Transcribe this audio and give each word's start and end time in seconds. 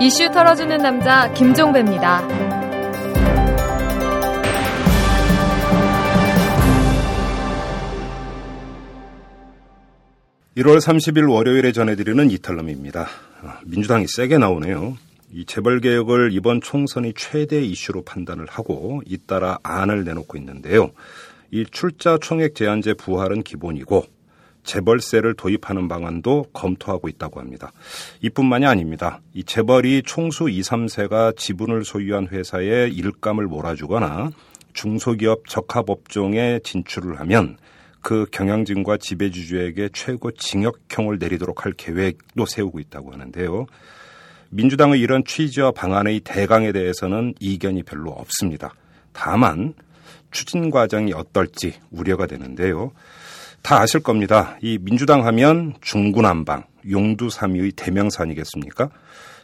이슈 0.00 0.30
털어주는 0.30 0.76
남자 0.78 1.32
김종배입니다. 1.32 2.26
1월 10.58 10.78
30일 10.78 11.32
월요일에 11.32 11.70
전해드리는 11.70 12.30
이탈럼입니다. 12.32 13.06
민주당이 13.64 14.06
세게 14.08 14.38
나오네요. 14.38 14.96
이 15.32 15.44
재벌 15.44 15.80
개혁을 15.80 16.30
이번 16.32 16.60
총선이 16.60 17.12
최대 17.16 17.60
이슈로 17.60 18.02
판단을 18.02 18.46
하고 18.46 19.00
잇따라 19.06 19.58
안을 19.62 20.02
내놓고 20.04 20.36
있는데요. 20.38 20.90
이 21.52 21.64
출자 21.70 22.18
총액 22.20 22.56
제한제 22.56 22.94
부활은 22.94 23.42
기본이고 23.42 24.06
재벌세를 24.64 25.34
도입하는 25.34 25.88
방안도 25.88 26.46
검토하고 26.52 27.08
있다고 27.08 27.40
합니다. 27.40 27.72
이뿐만이 28.22 28.66
아닙니다. 28.66 29.20
이 29.32 29.44
재벌이 29.44 30.02
총수 30.04 30.50
2, 30.50 30.60
3세가 30.60 31.36
지분을 31.36 31.84
소유한 31.84 32.28
회사에 32.28 32.88
일감을 32.88 33.46
몰아주거나 33.46 34.30
중소기업 34.74 35.48
적합업종에 35.48 36.60
진출을 36.62 37.18
하면 37.20 37.56
그 38.00 38.26
경영진과 38.30 38.98
지배주주에게 38.98 39.90
최고 39.92 40.30
징역형을 40.30 41.18
내리도록 41.18 41.64
할 41.64 41.72
계획도 41.72 42.46
세우고 42.46 42.78
있다고 42.80 43.12
하는데요. 43.12 43.66
민주당의 44.50 45.00
이런 45.00 45.24
취지와 45.24 45.72
방안의 45.72 46.20
대강에 46.20 46.72
대해서는 46.72 47.34
이견이 47.38 47.82
별로 47.82 48.10
없습니다. 48.12 48.72
다만 49.12 49.74
추진 50.30 50.70
과정이 50.70 51.12
어떨지 51.12 51.74
우려가 51.90 52.26
되는데요. 52.26 52.92
다 53.62 53.80
아실 53.80 54.00
겁니다. 54.00 54.56
이 54.62 54.78
민주당 54.80 55.26
하면 55.26 55.74
중구난방, 55.80 56.64
용두삼위의 56.88 57.72
대명사 57.72 58.22
아니겠습니까? 58.22 58.88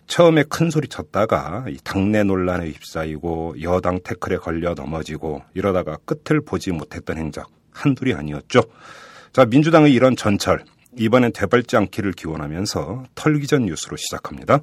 처음에 0.06 0.45
큰 0.45 0.71
소리 0.71 0.89
쳤다가 0.89 1.65
당내 1.83 2.25
논란에 2.25 2.69
휩싸이고 2.69 3.56
여당 3.62 4.01
태클에 4.03 4.37
걸려 4.37 4.75
넘어지고 4.75 5.43
이러다가 5.55 5.97
끝을 6.05 6.41
보지 6.41 6.73
못했던 6.73 7.17
행적 7.17 7.51
한둘이 7.73 8.15
아니었죠. 8.15 8.62
자, 9.33 9.45
민주당의 9.45 9.93
이런 9.93 10.15
전철, 10.15 10.65
이번엔 10.99 11.33
되밟지 11.33 11.77
않기를 11.77 12.12
기원하면서 12.12 13.05
털기 13.15 13.47
전 13.47 13.67
뉴스로 13.67 13.97
시작합니다. 13.97 14.61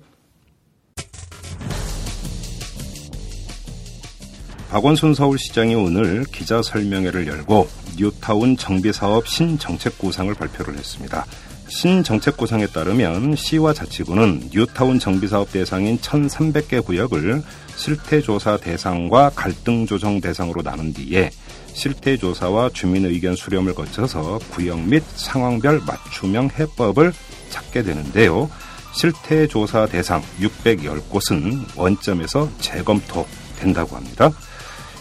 박원순 4.70 5.14
서울시장이 5.14 5.76
오늘 5.76 6.24
기자 6.24 6.62
설명회를 6.62 7.28
열고 7.28 7.68
뉴타운 8.02 8.58
정비사업 8.58 9.28
신정책 9.28 10.00
구상을 10.00 10.34
발표를 10.34 10.76
했습니다. 10.76 11.24
신정책 11.68 12.36
구상에 12.36 12.66
따르면 12.66 13.36
시와 13.36 13.74
자치구는 13.74 14.50
뉴타운 14.52 14.98
정비사업 14.98 15.52
대상인 15.52 16.00
1,300개 16.00 16.84
구역을 16.84 17.44
실태조사 17.76 18.58
대상과 18.58 19.32
갈등 19.36 19.86
조정 19.86 20.20
대상으로 20.20 20.64
나눈 20.64 20.92
뒤에 20.94 21.30
실태 21.74 22.18
조사와 22.18 22.72
주민 22.74 23.06
의견 23.06 23.36
수렴을 23.36 23.76
거쳐서 23.76 24.40
구역 24.50 24.82
및 24.82 25.04
상황별 25.16 25.82
맞춤형 25.86 26.50
해법을 26.58 27.14
찾게 27.52 27.84
되는데요. 27.84 28.50
실태 28.94 29.48
조사 29.48 29.86
대상 29.86 30.24
610곳은 30.40 31.78
원점에서 31.78 32.50
재검토된다고 32.60 33.96
합니다. 33.96 34.32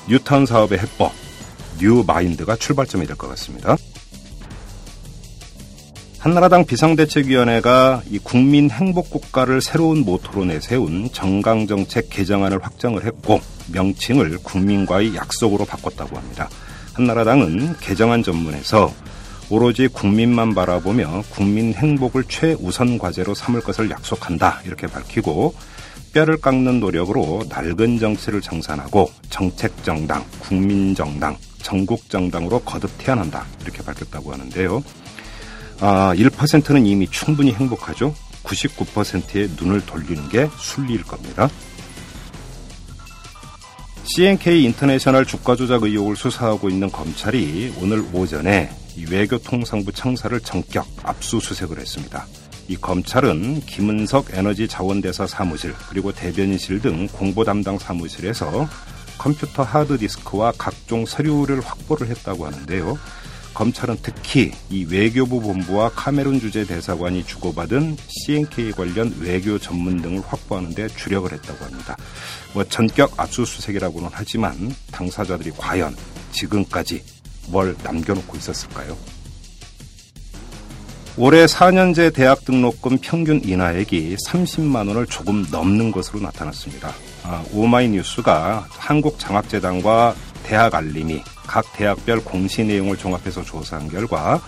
뉴타운 0.07 0.47
사업의 0.47 0.79
해법, 0.79 1.13
new 1.81 2.05
mind가 2.07 2.57
출발점이 2.57 3.07
될 3.07 3.17
것 3.17 3.29
같습니다. 3.29 3.77
한나라당 6.19 6.67
비상대책위원회가 6.67 8.03
이 8.11 8.19
국민 8.19 8.71
행복국가를 8.71 9.63
새로운 9.63 10.05
모토로 10.05 10.45
내세운 10.45 11.09
정강정책 11.11 12.11
개정안을 12.11 12.63
확정을 12.63 13.07
했고 13.07 13.41
명칭을 13.73 14.39
국민과의 14.43 15.15
약속으로 15.15 15.65
바꿨다고 15.65 16.19
합니다. 16.19 16.51
한나라당은 16.93 17.77
개정안 17.81 18.23
전문에서 18.23 18.93
오로지 19.49 19.89
국민만 19.89 20.55
바라보며 20.55 21.25
국민 21.31 21.73
행복을 21.73 22.25
최우선 22.29 22.99
과제로 22.99 23.35
삼을 23.35 23.63
것을 23.63 23.89
약속한다 23.91 24.61
이렇게 24.67 24.87
밝히고 24.87 25.55
뼈를 26.13 26.37
깎는 26.37 26.81
노력으로 26.81 27.45
낡은 27.49 27.99
정치를 27.99 28.43
정산하고 28.43 29.11
정책정당, 29.31 30.23
국민정당, 30.41 31.37
전국 31.63 32.09
정당으로 32.09 32.61
거듭 32.61 32.91
태어난다 32.99 33.47
이렇게 33.63 33.83
밝혔다고 33.83 34.33
하는데요. 34.33 34.83
아, 35.81 36.13
1%는 36.15 36.87
이미 36.87 37.09
충분히 37.09 37.53
행복하죠. 37.53 38.15
99%의 38.45 39.51
눈을 39.57 39.85
돌리는 39.87 40.29
게 40.29 40.49
순리일 40.59 41.05
겁니다. 41.05 41.49
CNK 44.05 44.65
인터내셔널 44.65 45.25
주가 45.25 45.55
조작 45.55 45.85
의혹을 45.85 46.17
수사하고 46.17 46.69
있는 46.69 46.91
검찰이 46.91 47.75
오늘 47.81 48.05
오전에 48.13 48.71
외교통상부 49.09 49.93
청사를 49.93 50.39
전격 50.41 50.87
압수수색을 51.05 51.79
했습니다. 51.79 52.27
이 52.67 52.77
검찰은 52.77 53.61
김은석 53.61 54.29
에너지 54.33 54.67
자원대사 54.69 55.27
사무실 55.27 55.75
그리고 55.89 56.13
대변인실 56.13 56.81
등 56.81 57.09
공보 57.09 57.45
담당 57.45 57.79
사무실에서 57.79 58.69
컴퓨터 59.21 59.63
하드디스크와 59.63 60.55
각종 60.57 61.05
서류를 61.05 61.61
확보를 61.61 62.09
했다고 62.09 62.47
하는데요. 62.47 62.99
검찰은 63.53 63.99
특히 64.03 64.53
이 64.71 64.85
외교부 64.85 65.43
본부와 65.43 65.91
카메룬 65.91 66.41
주재 66.41 66.65
대사관이 66.65 67.27
주고받은 67.27 67.99
CNK 68.09 68.73
관련 68.73 69.15
외교 69.21 69.59
전문 69.59 70.01
등을 70.01 70.23
확보하는 70.27 70.71
데 70.75 70.89
주력을 70.89 71.31
했다고 71.31 71.67
합니다. 71.67 71.99
뭐 72.55 72.65
전격 72.65 73.13
압수수색이라고는 73.21 74.09
하지만 74.11 74.75
당사자들이 74.91 75.51
과연 75.59 75.95
지금까지 76.33 77.05
뭘 77.49 77.77
남겨놓고 77.83 78.39
있었을까요? 78.39 78.97
올해 81.19 81.45
4년제 81.45 82.15
대학 82.15 82.47
등록금 82.47 82.99
평균 83.03 83.43
인하액이 83.45 84.17
30만 84.27 84.89
원을 84.89 85.07
조금 85.07 85.45
넘는 85.51 85.93
것으로 85.93 86.21
나타났습니다. 86.21 86.95
아, 87.23 87.45
오마이뉴스가 87.53 88.67
한국장학재단과 88.71 90.15
대학 90.43 90.75
알림이 90.75 91.23
각 91.47 91.65
대학별 91.75 92.25
공시 92.25 92.65
내용을 92.65 92.97
종합해서 92.97 93.43
조사한 93.43 93.89
결과 93.89 94.41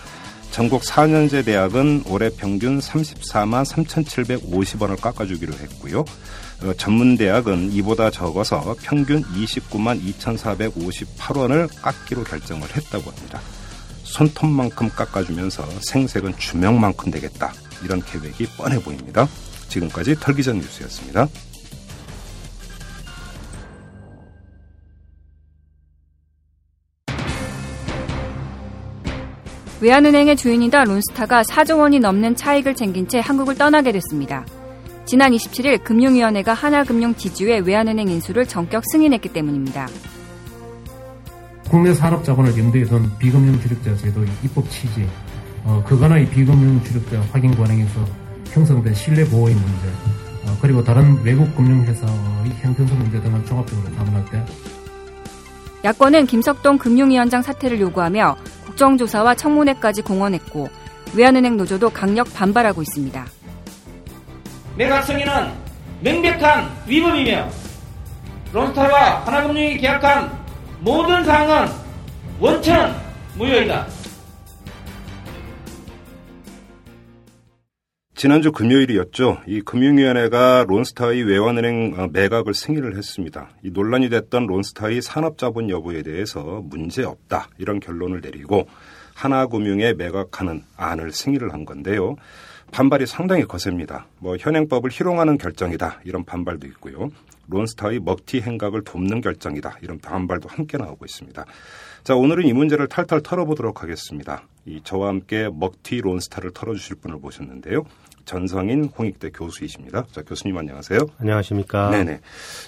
전국 0.51 0.83
4년제 0.83 1.45
대학은 1.45 2.03
올해 2.07 2.29
평균 2.29 2.79
34만 2.79 3.65
3,750원을 3.65 5.01
깎아주기로 5.01 5.51
했고요. 5.51 6.05
어, 6.61 6.73
전문 6.77 7.17
대학은 7.17 7.71
이보다 7.71 8.11
적어서 8.11 8.75
평균 8.83 9.23
29만 9.23 9.99
2,458원을 10.19 11.69
깎기로 11.81 12.23
결정을 12.23 12.67
했다고 12.75 13.09
합니다. 13.09 13.41
손톱만큼 14.03 14.89
깎아주면서 14.89 15.67
생색은 15.81 16.37
주명만큼 16.37 17.11
되겠다. 17.11 17.51
이런 17.83 18.03
계획이 18.03 18.45
뻔해 18.55 18.79
보입니다. 18.79 19.27
지금까지 19.69 20.19
털기전 20.19 20.59
뉴스였습니다. 20.59 21.27
외환은행의 29.83 30.37
주인이다 30.37 30.85
론스타가 30.85 31.41
4조 31.41 31.79
원이 31.79 31.99
넘는 31.99 32.37
차익을 32.37 32.73
챙긴 32.73 33.05
채 33.05 33.19
한국을 33.19 33.55
떠나게 33.55 33.91
됐습니다. 33.91 34.45
지난 35.03 35.33
27일 35.33 35.83
금융위원회가 35.83 36.53
하나금융 36.53 37.13
지주의 37.15 37.59
외환은행 37.59 38.07
인수를 38.07 38.45
전격 38.45 38.81
승인했기 38.89 39.33
때문입니다. 39.33 39.89
국내 41.69 41.93
산업자본을 41.93 42.57
염두에 42.57 42.85
둔 42.85 43.11
비금융 43.19 43.59
주력자 43.59 43.97
제도의 43.97 44.29
입법 44.45 44.69
취지, 44.69 45.05
어, 45.65 45.83
그간의 45.85 46.29
비금융 46.29 46.81
주력자 46.85 47.19
확인 47.33 47.53
관행에서 47.53 48.05
형성된 48.53 48.93
신뢰 48.93 49.25
보호의 49.25 49.53
문제, 49.53 49.87
어, 50.45 50.57
그리고 50.61 50.81
다른 50.81 51.21
외국 51.23 51.53
금융회사의 51.57 52.51
형평성 52.61 52.97
문제 52.99 53.19
등을 53.19 53.45
종합적으로 53.45 53.93
담론할 53.95 54.23
때 54.31 54.45
야권은 55.83 56.27
김석동 56.27 56.77
금융위원장 56.77 57.41
사퇴를 57.41 57.81
요구하며 57.81 58.37
국정조사와 58.73 59.35
청문회까지 59.35 60.01
공언했고 60.01 60.67
외환은행 61.15 61.57
노조도 61.57 61.91
강력 61.91 62.33
반발하고 62.33 62.81
있습니다. 62.81 63.25
매각성에는 64.77 65.51
명백한 66.01 66.71
위법이며 66.87 67.49
론스타와 68.51 69.25
하나금융이 69.25 69.77
계약한 69.77 70.31
모든 70.79 71.23
사항은 71.23 71.71
원천 72.39 72.95
무효이다. 73.35 73.85
지난주 78.23 78.53
금요일이었죠. 78.53 79.39
이 79.47 79.59
금융위원회가 79.59 80.63
론스타의 80.69 81.23
외환은행 81.23 81.95
어, 81.97 82.07
매각을 82.07 82.53
승인을 82.53 82.95
했습니다. 82.95 83.49
이 83.63 83.69
논란이 83.69 84.07
됐던 84.07 84.47
론스타의 84.47 85.01
산업자본 85.01 85.69
여부에 85.69 86.03
대해서 86.03 86.61
문제 86.63 87.03
없다 87.03 87.49
이런 87.57 87.81
결론을 87.81 88.21
내리고 88.21 88.65
하나금융에 89.13 89.95
매각하는 89.95 90.63
안을 90.77 91.11
승인을 91.11 91.51
한 91.51 91.65
건데요. 91.65 92.15
반발이 92.71 93.07
상당히 93.07 93.43
거셉니다. 93.43 94.07
뭐 94.19 94.37
현행법을 94.39 94.89
희롱하는 94.89 95.37
결정이다 95.37 95.99
이런 96.05 96.23
반발도 96.23 96.65
있고요. 96.67 97.09
론스타의 97.49 97.99
먹튀 97.99 98.39
행각을 98.39 98.85
돕는 98.85 99.19
결정이다 99.19 99.79
이런 99.81 99.99
반발도 99.99 100.47
함께 100.47 100.77
나오고 100.77 101.03
있습니다. 101.03 101.45
자 102.05 102.15
오늘은 102.15 102.45
이 102.45 102.53
문제를 102.53 102.87
탈탈 102.87 103.21
털어보도록 103.21 103.83
하겠습니다. 103.83 104.43
이 104.65 104.79
저와 104.81 105.09
함께 105.09 105.49
먹튀 105.51 105.99
론스타를 105.99 106.51
털어주실 106.51 106.97
분을 107.01 107.17
모셨는데요. 107.17 107.83
전성인 108.25 108.85
홍익대 108.97 109.31
교수이십니다. 109.31 110.05
자, 110.11 110.21
교수님 110.21 110.57
안녕하세요. 110.57 110.99
안녕하십니까. 111.19 111.89
네네. 111.89 112.19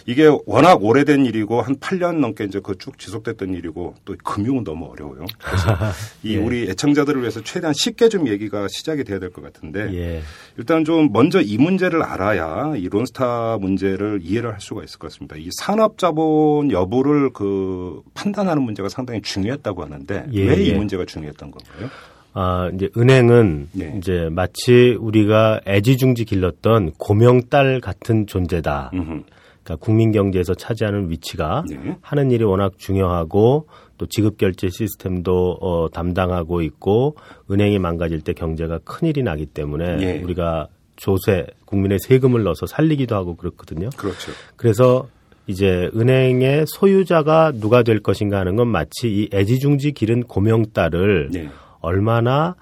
이게 0.05 0.29
워낙 0.45 0.83
오래된 0.83 1.25
일이고 1.25 1.61
한 1.61 1.75
8년 1.77 2.19
넘게 2.19 2.43
이제 2.45 2.59
그 2.59 2.75
쭉 2.77 2.99
지속됐던 2.99 3.53
일이고 3.53 3.95
또 4.05 4.15
금융은 4.23 4.63
너무 4.63 4.85
어려워요. 4.91 5.25
그래서 5.43 5.77
이 6.23 6.35
예. 6.35 6.37
우리 6.37 6.69
애청자들을 6.69 7.21
위해서 7.21 7.41
최대한 7.41 7.73
쉽게 7.73 8.09
좀 8.09 8.27
얘기가 8.27 8.67
시작이 8.69 9.03
돼야 9.03 9.19
될 9.19 9.31
것 9.31 9.41
같은데 9.41 9.91
예. 9.93 10.21
일단 10.57 10.83
좀 10.85 11.09
먼저 11.11 11.41
이 11.41 11.57
문제를 11.57 12.03
알아야 12.03 12.73
이 12.75 12.87
론스타 12.89 13.57
문제를 13.59 14.19
이해를 14.23 14.53
할 14.53 14.59
수가 14.61 14.83
있을 14.83 14.99
것 14.99 15.09
같습니다. 15.11 15.35
이 15.37 15.49
산업자본 15.57 16.71
여부를 16.71 17.31
그 17.31 18.01
판단하는 18.13 18.61
문제가 18.61 18.89
상당히 18.89 19.21
중요했다고 19.21 19.83
하는데 19.83 20.25
예. 20.33 20.47
왜이 20.47 20.69
예. 20.69 20.73
문제가 20.75 21.05
중요했던 21.05 21.51
건가요? 21.51 21.89
아, 22.37 22.69
이제 22.73 22.89
은행은 22.97 23.69
네. 23.71 23.95
이제 23.97 24.27
마치 24.29 24.97
우리가 24.99 25.61
애지중지 25.65 26.25
길렀던 26.25 26.91
고명딸 26.97 27.79
같은 27.79 28.27
존재다. 28.27 28.91
음흠. 28.93 29.23
그러니까 29.63 29.75
국민 29.79 30.11
경제에서 30.11 30.53
차지하는 30.53 31.09
위치가 31.09 31.63
네. 31.67 31.97
하는 32.01 32.31
일이 32.31 32.43
워낙 32.43 32.73
중요하고 32.77 33.67
또 33.97 34.05
지급 34.07 34.37
결제 34.37 34.69
시스템도 34.69 35.57
어, 35.61 35.89
담당하고 35.89 36.61
있고 36.61 37.15
은행이 37.49 37.79
망가질 37.79 38.19
때 38.21 38.33
경제가 38.33 38.79
큰 38.83 39.07
일이 39.07 39.23
나기 39.23 39.45
때문에 39.45 39.95
네. 39.95 40.21
우리가 40.21 40.67
조세 40.97 41.47
국민의 41.63 41.99
세금을 41.99 42.43
넣어서 42.43 42.65
살리기도 42.65 43.15
하고 43.15 43.38
그렇거든요. 43.38 43.89
그렇죠. 43.95 44.33
그래서 44.57 45.07
이제 45.47 45.89
은행의 45.95 46.65
소유자가 46.67 47.53
누가 47.53 47.81
될 47.83 48.01
것인가 48.01 48.39
하는 48.39 48.57
건 48.57 48.67
마치 48.67 49.07
이 49.07 49.29
애지중지 49.33 49.93
기른 49.93 50.23
고명딸을 50.23 51.29
네. 51.31 51.49
얼마나 51.85 52.55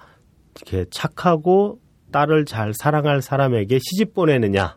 이렇게 0.56 0.84
착하고 0.90 1.80
딸을 2.12 2.44
잘 2.44 2.72
사랑할 2.72 3.22
사람에게 3.22 3.80
시집 3.80 4.14
보내느냐 4.14 4.76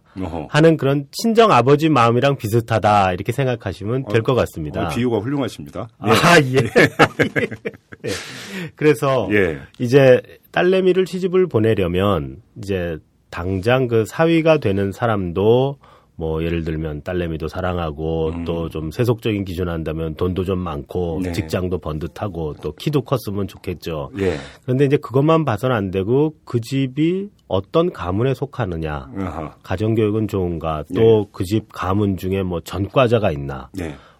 하는 0.50 0.78
그런 0.78 1.06
친정 1.12 1.52
아버지 1.52 1.88
마음이랑 1.88 2.38
비슷하다 2.38 3.14
이렇게 3.14 3.32
생각하시면 3.32 4.06
될것 4.06 4.36
어, 4.36 4.40
같습니다. 4.40 4.88
어, 4.88 4.90
비유가 4.90 5.20
훌륭하십니다. 5.20 5.88
아 6.00 6.10
예. 6.42 6.56
예. 6.56 8.10
그래서 8.76 9.30
예. 9.32 9.60
이제 9.78 10.20
딸내미를 10.52 11.06
시집을 11.06 11.48
보내려면 11.48 12.42
이제 12.58 12.98
당장 13.30 13.88
그 13.88 14.06
사위가 14.06 14.58
되는 14.58 14.92
사람도 14.92 15.78
뭐 16.20 16.44
예를 16.44 16.64
들면 16.64 17.04
딸내미도 17.04 17.48
사랑하고 17.48 18.30
음. 18.30 18.44
또좀 18.44 18.90
세속적인 18.90 19.46
기준 19.46 19.70
한다면 19.70 20.16
돈도 20.16 20.44
좀 20.46 20.58
많고 20.58 21.20
네. 21.22 21.32
직장도 21.32 21.78
번듯하고 21.78 22.56
또 22.62 22.74
키도 22.74 23.02
컸으면 23.02 23.48
좋겠죠. 23.48 24.10
예. 24.18 24.38
그런데 24.64 24.86
이제 24.86 24.98
그것만 24.98 25.46
봐서는 25.46 25.76
안 25.76 25.92
되고 25.92 26.34
그 26.44 26.60
집이 26.60 27.30
어떤 27.48 27.94
가문에 27.94 28.34
속하느냐, 28.34 29.10
아하. 29.16 29.56
가정교육은 29.64 30.28
좋은가, 30.28 30.84
또 30.94 31.28
그집 31.32 31.64
네. 31.64 31.68
그 31.72 31.80
가문 31.80 32.18
중에 32.18 32.44
뭐 32.44 32.60
전과자가 32.62 33.32
있나. 33.32 33.70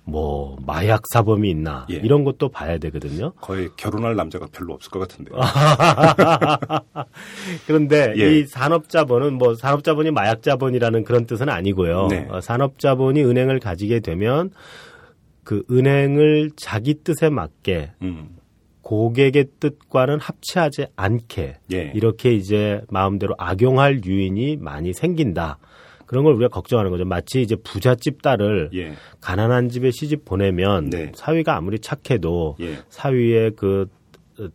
네. 0.08 0.12
뭐 0.12 0.58
마약 0.66 1.04
사범이 1.12 1.50
있나 1.50 1.86
예. 1.92 1.96
이런 1.96 2.24
것도 2.24 2.50
봐야 2.50 2.78
되거든요. 2.78 3.34
거의 3.42 3.70
결혼할 3.76 4.16
남자가 4.16 4.48
별로 4.52 4.74
없을 4.74 4.90
것 4.90 5.00
같은데요. 5.00 5.38
그런데 7.68 8.14
예. 8.18 8.40
이 8.40 8.46
산업자본은 8.46 9.34
뭐 9.34 9.56
산업자본이 9.56 10.12
마약자본이라는 10.12 11.04
그런 11.04 11.26
뜻은 11.26 11.50
아니고요. 11.50 12.08
네. 12.08 12.28
어, 12.30 12.42
산업자본이 12.42 13.24
은행을 13.24 13.60
가지게 13.60 14.00
되면 14.00 14.52
그 15.44 15.64
은행을 15.70 16.52
자기 16.56 16.96
뜻에 17.04 17.30
맞게 17.30 17.92
음. 18.02 18.38
고객의 18.82 19.48
뜻과는 19.60 20.22
합치하지 20.22 20.88
않게 20.96 21.58
예. 21.74 21.92
이렇게 21.94 22.34
이제 22.34 22.82
마음대로 22.90 23.36
악용할 23.38 24.06
유인이 24.06 24.58
많이 24.58 24.94
생긴다. 24.94 25.60
그런 26.08 26.24
걸 26.24 26.34
우리가 26.34 26.48
걱정하는 26.50 26.90
거죠. 26.90 27.06
마치 27.06 27.42
이제 27.42 27.56
부잣집 27.56 28.22
딸을 28.22 28.72
예. 28.74 28.94
가난한 29.22 29.70
집에 29.70 29.92
시집 29.92 30.26
보내면 30.26 30.90
네. 30.90 31.12
사위가 31.14 31.56
아무리 31.56 31.80
착해도 31.80 32.56
예. 32.62 32.80
사위의 32.90 33.52
그 33.56 33.88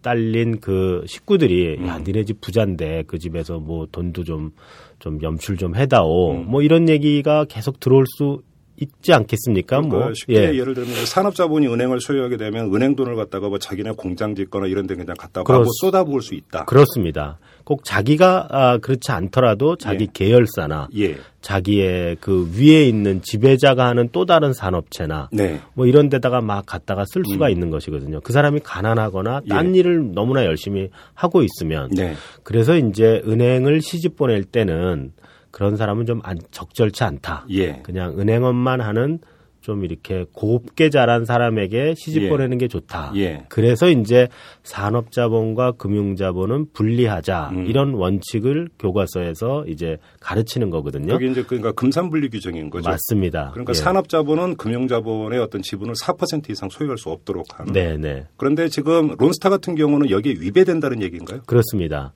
딸린 0.01 0.61
그 0.61 1.05
식구들이 1.07 1.77
음. 1.79 1.87
야 1.87 1.99
니네 1.99 2.25
집 2.25 2.41
부자인데 2.41 3.05
그 3.07 3.19
집에서 3.19 3.59
뭐 3.59 3.87
돈도 3.91 4.25
좀좀 4.25 4.53
좀 4.99 5.23
염출 5.23 5.57
좀 5.57 5.77
해다오 5.77 6.33
음. 6.33 6.47
뭐 6.47 6.63
이런 6.63 6.89
얘기가 6.89 7.45
계속 7.45 7.81
들어올 7.81 8.07
수 8.17 8.43
있지 8.77 9.13
않겠습니까? 9.13 9.81
뭐 9.83 10.13
쉽게 10.15 10.35
예. 10.35 10.65
를 10.65 10.75
들면 10.75 11.07
산업자본이 11.07 11.69
은행을 11.69 12.01
소유하게 12.01 12.37
되면 12.37 12.75
은행 12.75 12.97
돈을 12.97 13.15
갖다가 13.15 13.49
뭐 13.49 13.59
자기네 13.59 13.93
공장 13.93 14.35
짓거나 14.35 14.67
이런 14.67 14.87
데 14.87 14.95
그냥 14.95 15.15
갖다 15.19 15.43
가 15.43 15.65
쏟아부을 15.81 16.23
수 16.23 16.35
있다. 16.35 16.65
그렇습니다. 16.65 17.39
꼭 17.65 17.85
자기가 17.85 18.49
아, 18.51 18.79
그렇지 18.79 19.13
않더라도 19.13 19.77
자기 19.77 20.05
예. 20.05 20.09
계열사나 20.13 20.89
예. 20.97 21.17
자기의 21.41 22.17
그 22.21 22.51
위에 22.57 22.85
있는 22.85 23.21
지배자가 23.23 23.87
하는 23.87 24.09
또 24.13 24.25
다른 24.25 24.53
산업체나 24.53 25.29
네. 25.33 25.61
뭐 25.75 25.87
이런 25.87 26.09
데다가 26.09 26.41
막 26.41 26.65
갖다가 26.67 27.05
쓸 27.07 27.25
수가 27.25 27.47
음. 27.47 27.51
있는 27.51 27.71
것이거든요. 27.71 28.21
그 28.21 28.33
사람이 28.33 28.61
가난하거나 28.61 29.43
딴 29.49 29.75
예. 29.75 29.81
일을 29.81 30.13
너무나 30.13 30.45
열심히 30.45 30.89
하고 31.15 31.43
있으면 31.43 31.91
네. 31.91 32.15
그래서 32.43 32.77
이제 32.77 33.23
은행을 33.27 33.81
시집 33.81 34.17
보낼 34.17 34.45
때는 34.45 35.13
그런 35.51 35.77
사람은 35.77 36.07
좀 36.07 36.21
안, 36.25 36.39
적절치 36.51 37.05
않다. 37.05 37.47
예. 37.51 37.81
그냥 37.83 38.19
은행원만 38.19 38.81
하는 38.81 39.19
좀 39.63 39.85
이렇게 39.85 40.27
곱게 40.33 40.91
자란 40.91 41.25
사람에게 41.25 41.95
시집 41.97 42.25
예. 42.25 42.29
보내는 42.29 42.59
게 42.59 42.69
좋다. 42.69 43.13
예. 43.17 43.45
그래서 43.49 43.89
이제 43.89 44.29
산업자본과 44.65 45.73
금융자본은 45.73 46.67
분리하자 46.73 47.51
음. 47.53 47.67
이런 47.67 47.95
원칙을 47.95 48.69
교과서에서 48.79 49.65
이제 49.69 49.99
가르치는 50.21 50.71
거거든요. 50.71 51.15
그게 51.15 51.31
이제 51.31 51.45
그러니까 51.45 51.73
금산분리 51.73 52.29
규정인 52.29 52.71
거죠. 52.71 52.91
맞습니다. 52.91 53.51
그러니까 53.53 53.71
예. 53.71 53.75
산업자본은 53.75 54.57
금융자본의 54.57 55.39
어떤 55.39 55.63
지분을 55.63 55.95
4% 55.95 56.51
이상 56.51 56.69
소유할 56.69 56.99
수 56.99 57.11
없도록 57.11 57.59
하는. 57.59 57.73
네네. 57.73 57.97
네. 57.97 58.27
그런데 58.37 58.69
지금 58.69 59.15
론스타 59.17 59.49
같은 59.49 59.77
경우는 59.77 60.11
여기에 60.11 60.35
위배된다는 60.41 61.03
얘기인가요? 61.03 61.43
그렇습니다. 61.47 62.13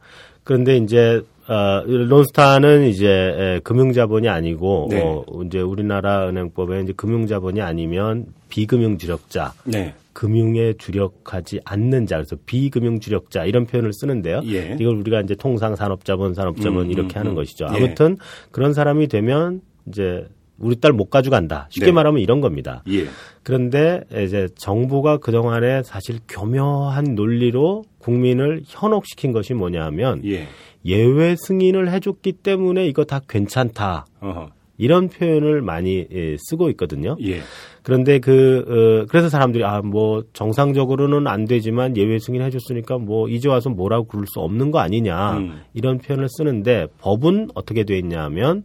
그런데 0.47 0.77
이제 0.77 1.21
어, 1.49 1.83
론스타는 1.85 2.85
이제 2.87 3.09
에, 3.09 3.61
금융자본이 3.65 4.29
아니고 4.29 4.87
네. 4.91 5.03
어, 5.03 5.25
이제 5.45 5.61
우리나라 5.61 6.29
은행법에 6.29 6.83
이제 6.83 6.93
금융자본이 6.93 7.61
아니면 7.61 8.27
비금융 8.49 8.97
주력자, 8.97 9.53
네. 9.65 9.93
금융에 10.13 10.75
주력하지 10.75 11.61
않는 11.65 12.07
자, 12.07 12.17
그래서 12.17 12.37
비금융 12.47 13.01
주력자 13.01 13.45
이런 13.45 13.67
표현을 13.67 13.93
쓰는데요. 13.93 14.41
예. 14.47 14.77
이걸 14.79 14.95
우리가 14.99 15.21
이제 15.21 15.35
통상 15.35 15.75
산업자본, 15.75 16.35
산업자본 16.35 16.87
음, 16.87 16.91
이렇게 16.93 17.17
음, 17.17 17.21
하는 17.21 17.33
음. 17.33 17.35
것이죠. 17.35 17.67
예. 17.73 17.77
아무튼 17.77 18.17
그런 18.53 18.73
사람이 18.73 19.09
되면 19.09 19.61
이제 19.89 20.27
우리 20.59 20.77
딸 20.77 20.93
못 20.93 21.11
가져간다. 21.11 21.67
쉽게 21.71 21.87
네. 21.87 21.93
말하면 21.93 22.21
이런 22.21 22.41
겁니다. 22.41 22.83
예. 22.91 23.07
그런데 23.43 24.03
이제 24.11 24.49
정부가 24.57 25.19
그동안에 25.19 25.83
사실 25.83 26.19
교묘한 26.29 27.15
논리로 27.15 27.85
국민을 27.99 28.63
현혹시킨 28.67 29.33
것이 29.33 29.55
뭐냐 29.55 29.85
하면 29.87 30.23
예. 30.25 30.47
예외 30.85 31.37
승인을 31.37 31.91
해줬기 31.93 32.33
때문에 32.33 32.87
이거 32.87 33.05
다 33.05 33.21
괜찮다. 33.29 34.07
어허. 34.21 34.51
이런 34.79 35.09
표현을 35.09 35.63
많이 35.63 36.07
예, 36.13 36.37
쓰고 36.39 36.69
있거든요. 36.71 37.17
예. 37.23 37.41
그런데 37.83 38.19
그 38.19 38.65
어, 39.03 39.07
그래서 39.09 39.29
사람들이 39.29 39.65
아 39.65 39.81
뭐 39.81 40.23
정상적으로는 40.33 41.27
안 41.29 41.45
되지만 41.47 41.97
예외 41.97 42.19
승인 42.19 42.43
해 42.43 42.51
줬으니까 42.51 42.99
뭐 42.99 43.29
이제 43.29 43.49
와서 43.49 43.71
뭐라고 43.71 44.07
그럴 44.07 44.27
수 44.27 44.41
없는 44.41 44.71
거 44.71 44.79
아니냐 44.81 45.39
음. 45.39 45.61
이런 45.73 45.99
표현을 45.99 46.29
쓰는데 46.29 46.89
법은 47.01 47.51
어떻게 47.55 47.85
돼 47.85 47.97
있냐면 47.99 48.65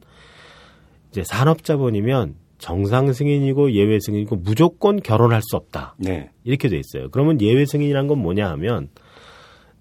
이제 1.11 1.23
산업자본이면 1.23 2.35
정상 2.57 3.11
승인이고 3.11 3.73
예외 3.73 3.99
승인이고 3.99 4.37
무조건 4.37 5.01
결혼할 5.01 5.41
수 5.43 5.55
없다. 5.55 5.95
네. 5.97 6.29
이렇게 6.43 6.69
돼 6.69 6.77
있어요. 6.77 7.09
그러면 7.09 7.41
예외 7.41 7.65
승인이란 7.65 8.07
건 8.07 8.19
뭐냐 8.19 8.49
하면 8.51 8.89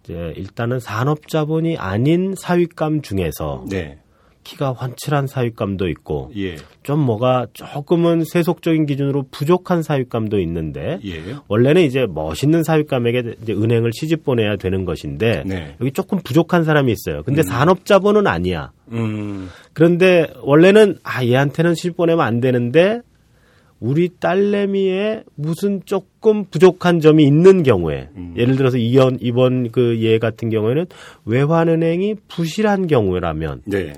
이제 0.02 0.32
일단은 0.36 0.80
산업자본이 0.80 1.76
아닌 1.76 2.34
사윗감 2.36 3.02
중에서 3.02 3.64
네. 3.70 3.99
키가 4.44 4.72
환칠한 4.72 5.26
사윗감도 5.26 5.88
있고 5.88 6.30
예. 6.36 6.56
좀 6.82 7.00
뭐가 7.00 7.46
조금은 7.52 8.24
세속적인 8.24 8.86
기준으로 8.86 9.26
부족한 9.30 9.82
사윗감도 9.82 10.38
있는데 10.40 10.98
예. 11.04 11.22
원래는 11.48 11.82
이제 11.82 12.06
멋있는 12.08 12.62
사윗감에게 12.62 13.34
이제 13.42 13.52
은행을 13.52 13.92
시집 13.92 14.24
보내야 14.24 14.56
되는 14.56 14.84
것인데 14.84 15.44
네. 15.46 15.76
여기 15.80 15.92
조금 15.92 16.18
부족한 16.18 16.64
사람이 16.64 16.92
있어요. 16.92 17.22
근데 17.22 17.42
음. 17.42 17.44
산업자본은 17.44 18.26
아니야. 18.26 18.72
음. 18.92 19.48
그런데 19.72 20.26
원래는 20.42 20.98
아 21.02 21.24
얘한테는 21.24 21.74
시집 21.74 21.96
보내면 21.96 22.24
안 22.24 22.40
되는데 22.40 23.00
우리 23.80 24.10
딸내미의 24.20 25.24
무슨 25.36 25.80
조금 25.86 26.44
부족한 26.44 27.00
점이 27.00 27.24
있는 27.24 27.62
경우에 27.62 28.10
음. 28.14 28.34
예를 28.36 28.56
들어서 28.56 28.76
이번 28.76 29.16
이번 29.20 29.70
그 29.70 29.98
예 30.00 30.18
같은 30.18 30.50
경우에는 30.50 30.86
외환은행이 31.24 32.16
부실한 32.28 32.86
경우라면 32.86 33.62
네. 33.64 33.94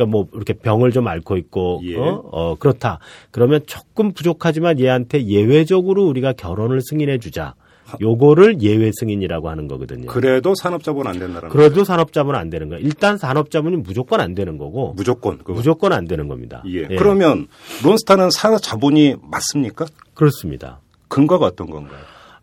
그러니까 0.00 0.06
뭐 0.06 0.26
이렇게 0.32 0.54
병을 0.54 0.92
좀 0.92 1.06
앓고 1.06 1.36
있고 1.36 1.80
예. 1.84 1.96
어? 1.96 2.22
어 2.32 2.56
그렇다 2.56 2.98
그러면 3.30 3.60
조금 3.66 4.12
부족하지만 4.12 4.80
얘한테 4.80 5.26
예외적으로 5.26 6.06
우리가 6.06 6.32
결혼을 6.32 6.80
승인해 6.80 7.18
주자. 7.18 7.54
요거를 8.00 8.62
예외 8.62 8.92
승인이라고 8.94 9.48
하는 9.50 9.66
거거든요. 9.66 10.06
그래도 10.06 10.54
산업자본 10.54 11.08
안 11.08 11.18
된다는 11.18 11.48
그래도 11.48 11.70
거죠? 11.70 11.84
산업자본 11.84 12.36
안 12.36 12.48
되는 12.48 12.68
거예요. 12.68 12.86
일단 12.86 13.18
산업자본이 13.18 13.78
무조건 13.78 14.20
안 14.20 14.36
되는 14.36 14.58
거고. 14.58 14.94
무조건. 14.96 15.38
그거. 15.38 15.54
무조건 15.54 15.92
안 15.92 16.04
되는 16.04 16.28
겁니다. 16.28 16.62
예. 16.68 16.86
예. 16.88 16.94
그러면 16.94 17.48
론스타는 17.82 18.30
산업자본이 18.30 19.16
맞습니까? 19.28 19.86
그렇습니다. 20.14 20.78
근거가 21.08 21.46
어떤 21.46 21.68
건가요? 21.68 21.98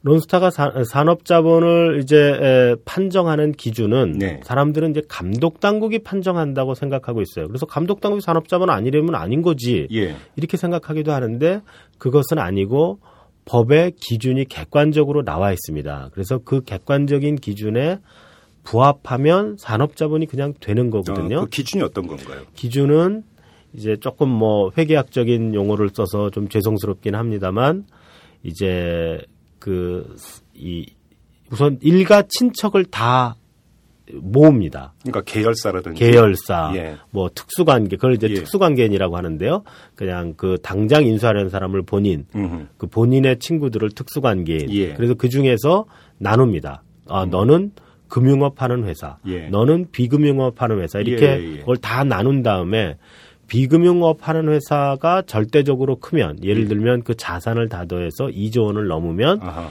론스타가 0.08 0.50
산업자본을 0.50 2.00
이제 2.02 2.76
판정하는 2.86 3.52
기준은 3.52 4.14
네. 4.14 4.40
사람들은 4.44 4.92
이제 4.92 5.02
감독 5.10 5.60
당국이 5.60 6.00
판정한다고 6.00 6.76
생각하고 6.76 7.22
있어요. 7.22 7.48
그래서 7.48 7.66
감독 7.66 8.00
당국이 8.00 8.22
산업자본 8.22 8.70
아니려면 8.70 9.16
아닌 9.16 9.42
거지 9.42 9.88
예. 9.92 10.16
이렇게 10.38 10.56
생각하기도 10.56 11.12
하는데 11.12 11.62
그것은 11.98 12.40
아니고 12.40 13.00
법의 13.46 13.94
기준이 13.98 14.46
객관적으로 14.46 15.24
나와 15.24 15.52
있습니다. 15.52 16.10
그래서 16.14 16.40
그 16.40 16.62
객관적인 16.62 17.36
기준에 17.36 18.00
부합하면 18.64 19.58
산업자본이 19.58 20.26
그냥 20.26 20.54
되는 20.60 20.90
거거든요. 20.90 21.38
어, 21.38 21.42
그 21.42 21.50
기준이 21.50 21.84
어떤 21.84 22.08
건가요? 22.08 22.42
기준은 22.56 23.24
이제 23.74 23.98
조금 24.00 24.30
뭐 24.30 24.72
회계학적인 24.78 25.54
용어를 25.54 25.90
써서 25.94 26.30
좀 26.30 26.48
죄송스럽긴 26.48 27.16
합니다만 27.16 27.86
이제 28.44 29.20
그 29.68 30.16
이 30.58 30.86
우선 31.52 31.78
일가 31.82 32.24
친척을 32.28 32.86
다 32.86 33.36
모읍니다. 34.12 34.94
그러니까 35.02 35.22
계열사라든지 35.22 36.00
계열사, 36.00 36.72
예. 36.76 36.96
뭐 37.12 37.30
특수관계, 37.34 37.98
그걸 37.98 38.14
이제 38.16 38.28
예. 38.30 38.34
특수관계인이라고 38.36 39.18
하는데요. 39.18 39.64
그냥 39.96 40.34
그 40.38 40.58
당장 40.62 41.06
인수하려는 41.06 41.50
사람을 41.50 41.84
본인, 41.84 42.26
음흠. 42.34 42.68
그 42.78 42.88
본인의 42.88 43.40
친구들을 43.40 43.92
특수관계인. 43.92 44.72
예. 44.72 44.94
그래서 44.94 45.14
그 45.14 45.28
중에서 45.28 45.86
나눕니다. 46.20 46.84
아, 47.10 47.24
음. 47.24 47.30
너는 47.30 47.72
금융업 48.08 48.62
하는 48.62 48.86
회사, 48.86 49.18
예. 49.28 49.50
너는 49.50 49.88
비금융업 49.92 50.62
하는 50.62 50.80
회사 50.80 51.00
이렇게 51.00 51.26
예, 51.26 51.54
예, 51.56 51.58
그걸 51.60 51.76
다 51.78 52.06
나눈 52.06 52.44
다음에 52.44 52.98
비금융업 53.48 54.28
하는 54.28 54.50
회사가 54.50 55.24
절대적으로 55.24 55.98
크면 55.98 56.44
예를 56.44 56.68
들면 56.68 57.04
그 57.04 57.16
자산을 57.16 57.70
다 57.70 57.86
더해서 57.86 58.28
2조 58.28 58.66
원을 58.66 58.88
넘으면 58.88 59.40
아하. 59.42 59.70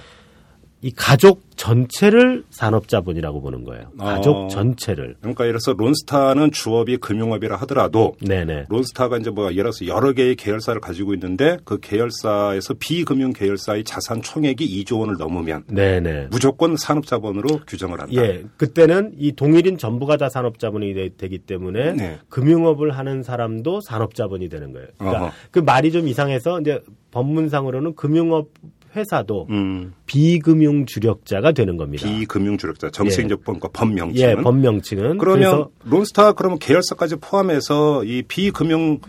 이 0.83 0.90
가족 0.90 1.42
전체를 1.56 2.45
산업자본이라고 2.50 3.40
보는 3.40 3.64
거예요. 3.64 3.90
가족 3.99 4.37
어, 4.37 4.49
전체를. 4.49 5.16
그러니까 5.21 5.45
예를 5.45 5.59
들어서 5.59 5.73
론스타는 5.73 6.52
주업이 6.52 6.99
금융업이라 6.99 7.56
하더라도 7.56 8.14
네네. 8.21 8.66
론스타가 8.68 9.16
이제 9.16 9.30
뭐 9.30 9.47
예를 9.47 9.73
들어서 9.73 9.87
여러 9.87 10.12
개의 10.12 10.37
계열사를 10.37 10.78
가지고 10.80 11.14
있는데 11.14 11.56
그 11.64 11.80
계열사에서 11.80 12.75
비금융 12.78 13.33
계열사의 13.33 13.85
자산 13.85 14.21
총액이 14.21 14.85
2조 14.85 15.00
원을 15.00 15.16
넘으면 15.18 15.64
네네. 15.68 16.28
무조건 16.30 16.76
산업자본으로 16.76 17.61
규정을 17.66 18.00
한다. 18.00 18.12
예, 18.14 18.45
그때는 18.59 19.14
이 19.16 19.33
동일인 19.33 19.78
전부가 19.78 20.18
다 20.18 20.28
산업자본이 20.28 20.95
되, 21.16 21.28
기 21.28 21.38
때문에 21.38 21.92
네. 21.95 22.18
금융업을 22.28 22.90
하는 22.90 23.23
사람도 23.23 23.80
산업자본이 23.80 24.50
되는 24.50 24.73
거예요. 24.73 24.88
그러니까 24.99 25.23
어허. 25.25 25.33
그 25.50 25.59
말이 25.59 25.90
좀 25.90 26.06
이상해서 26.06 26.61
이제 26.61 26.80
법문상으로는 27.11 27.95
금융업 27.95 28.49
회사도 28.97 29.47
음. 29.50 29.93
비금융 30.07 30.87
주력자가 30.87 31.53
되는 31.53 31.76
겁니다. 31.76 32.09
비금융 32.09 32.57
주력자 32.57 32.91
정책적 32.91 33.41
예. 33.47 33.59
법 33.73 33.93
명칭은 33.93 34.31
예, 34.31 34.35
법 34.35 34.57
명칭은 34.57 35.19
그러면 35.19 35.67
론스타 35.85 36.33
그러면 36.33 36.59
계열사까지 36.59 37.17
포함해서 37.17 38.05
이 38.05 38.23
비금융 38.23 39.00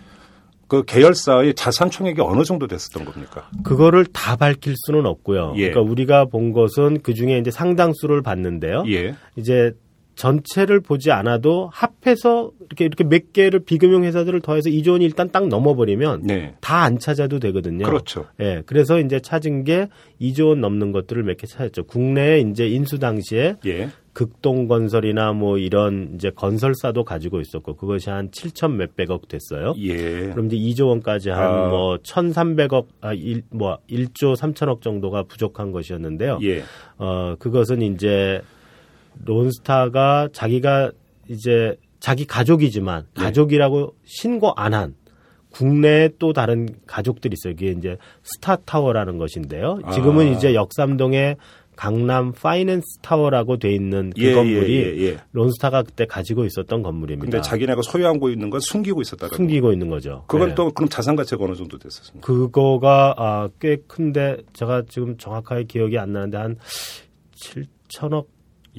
그 0.68 0.84
계열사의 0.84 1.54
자산 1.56 1.90
총액이 1.90 2.20
어느 2.22 2.44
정도 2.44 2.68
됐었던 2.68 3.06
겁니까? 3.06 3.50
그거를 3.64 4.06
다 4.06 4.36
밝힐 4.36 4.76
수는 4.76 5.06
없고요. 5.06 5.54
예. 5.56 5.70
그러니까 5.70 5.90
우리가 5.90 6.26
본 6.26 6.52
것은 6.52 7.02
그 7.02 7.14
중에 7.14 7.38
이제 7.38 7.52
상당수를 7.52 8.22
봤는데요. 8.22 8.84
예. 8.88 9.16
이제 9.38 9.72
전체를 10.18 10.82
보지 10.82 11.12
않아도 11.12 11.70
합해서 11.72 12.52
이렇게 12.60 12.86
이렇게 12.86 13.04
몇 13.04 13.32
개를 13.34 13.60
비금융 13.62 14.04
회사들을 14.04 14.42
더해서 14.42 14.70
2조 14.70 14.94
원이 14.94 15.06
일단 15.06 15.30
딱 15.32 15.48
넘어버리면 15.48 16.24
네. 16.24 16.56
다안 16.60 17.00
찾아도 17.00 17.40
되거든요. 17.40 17.86
그렇죠. 17.86 18.26
예. 18.42 18.64
그래서 18.66 19.00
이제 19.00 19.20
찾은 19.20 19.64
게 19.64 19.88
2조 20.20 20.50
원 20.50 20.62
넘는 20.62 20.92
것들을 20.92 21.24
몇 21.24 21.38
개 21.38 21.46
찾았죠. 21.46 21.84
국내에 21.84 22.40
이제 22.40 22.68
인수 22.68 22.98
당시에 22.98 23.58
예. 23.68 23.90
극동 24.14 24.68
건설이나 24.68 25.34
뭐 25.34 25.60
이런 25.60 26.14
이제 26.16 26.32
건설사도 26.32 27.04
가지고 27.04 27.40
있었고 27.40 27.76
그것이 27.76 28.10
한 28.10 28.32
7천 28.32 28.72
몇백억 28.72 29.28
됐어요. 29.28 29.76
예. 29.78 30.32
그럼 30.32 30.48
이제 30.48 30.58
2조 30.58 30.88
원까지 30.88 31.30
한뭐 31.30 31.94
아. 31.94 31.98
1,300억 32.00 32.88
아 33.02 33.14
1, 33.14 33.44
뭐 33.52 33.78
1조 33.88 34.36
3천억 34.36 34.82
정도가 34.82 35.24
부족한 35.24 35.72
것이었는데요. 35.72 36.40
예. 36.42 36.64
어 36.98 37.36
그것은 37.38 37.84
이제 37.84 38.42
론스타가 39.26 40.30
자기가 40.34 40.92
이제 41.28 41.76
자기 42.00 42.26
가족이지만 42.26 43.06
네. 43.16 43.24
가족이라고 43.24 43.96
신고 44.06 44.54
안 44.56 44.74
한 44.74 44.96
국내에 45.58 46.10
또 46.20 46.34
다른 46.34 46.68
가족들이 46.86 47.34
있어요. 47.34 47.54
이게 47.54 47.72
이제 47.72 47.98
스타타워라는 48.24 49.18
것인데요. 49.18 49.80
지금은 49.94 50.28
아. 50.28 50.32
이제 50.32 50.54
역삼동에 50.54 51.38
강남 51.76 52.32
파이낸스 52.32 53.00
타워라고 53.02 53.58
돼 53.58 53.72
있는 53.72 54.12
그 54.16 54.22
예, 54.22 54.30
예 54.30 54.34
건물이 54.34 54.76
예, 54.76 55.06
예, 55.06 55.18
론스타가 55.32 55.84
그때 55.84 56.06
가지고 56.06 56.46
있었던 56.46 56.82
건물입니다. 56.82 57.30
근데 57.30 57.42
자기네가 57.42 57.84
소유하고 57.84 58.30
있는 58.30 58.50
건 58.50 58.60
숨기고 58.60 59.02
있었다. 59.02 59.28
숨기고 59.28 59.74
있는 59.74 59.90
거죠. 59.90 60.24
그건 60.28 60.50
네. 60.50 60.56
또 60.56 60.72
그럼 60.72 60.90
자산 60.90 61.16
가치가 61.16 61.44
어느 61.44 61.56
정도 61.56 61.78
됐었습니까? 61.78 62.26
그거가 62.26 63.14
아, 63.18 63.50
꽤 63.60 63.78
큰데 63.88 64.38
제가 64.54 64.84
지금 64.90 65.18
정확하게 65.18 65.66
기억이 65.66 66.00
안 66.00 66.14
나는데 66.14 66.38
한 66.38 66.58
7천억 67.36 68.26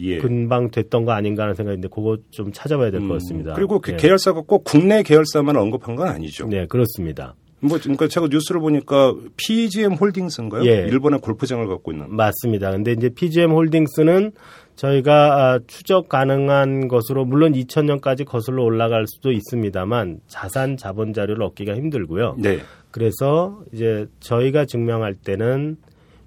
예. 0.00 0.18
금방 0.18 0.70
됐던 0.70 1.04
거 1.04 1.12
아닌가 1.12 1.44
하는 1.44 1.54
생각인데 1.54 1.88
그거 1.88 2.16
좀 2.30 2.52
찾아봐야 2.52 2.90
될것 2.90 3.08
음, 3.08 3.12
같습니다. 3.14 3.54
그리고 3.54 3.80
그 3.80 3.92
네. 3.92 3.96
계열사가 3.96 4.42
꼭 4.42 4.64
국내 4.64 5.02
계열사만 5.02 5.56
언급한 5.56 5.96
건 5.96 6.08
아니죠. 6.08 6.46
네, 6.46 6.66
그렇습니다. 6.66 7.34
뭐 7.60 7.78
그러니까 7.80 8.06
제가 8.06 8.28
뉴스를 8.30 8.60
보니까 8.60 9.14
PGM 9.36 9.94
홀딩스인가요? 9.94 10.64
예. 10.64 10.86
일본의 10.88 11.20
골프장을 11.20 11.66
갖고 11.66 11.90
있는. 11.90 12.14
맞습니다. 12.14 12.70
근데 12.70 12.92
이제 12.92 13.08
PGM 13.08 13.50
홀딩스는 13.50 14.32
저희가 14.76 15.12
아, 15.54 15.60
추적 15.66 16.08
가능한 16.08 16.86
것으로 16.86 17.24
물론 17.24 17.52
2000년까지 17.52 18.24
거슬러 18.24 18.62
올라갈 18.62 19.06
수도 19.08 19.32
있습니다만 19.32 20.20
자산 20.28 20.76
자본 20.76 21.12
자료를 21.12 21.42
얻기가 21.42 21.74
힘들고요. 21.74 22.36
네. 22.38 22.60
그래서 22.92 23.60
이제 23.72 24.06
저희가 24.20 24.66
증명할 24.66 25.14
때는 25.14 25.78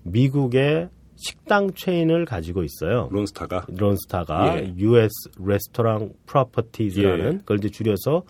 미국의 0.03 0.89
식당 1.21 1.71
체인을 1.73 2.25
가지고 2.25 2.63
있어요. 2.63 3.07
론스타가? 3.11 3.65
론스타가 3.69 4.57
예. 4.57 4.73
US 4.77 5.29
Restaurant 5.39 6.13
Properties라는 6.27 7.33
예. 7.33 7.37
그걸 7.37 7.57
이제 7.59 7.69
줄여서 7.69 8.23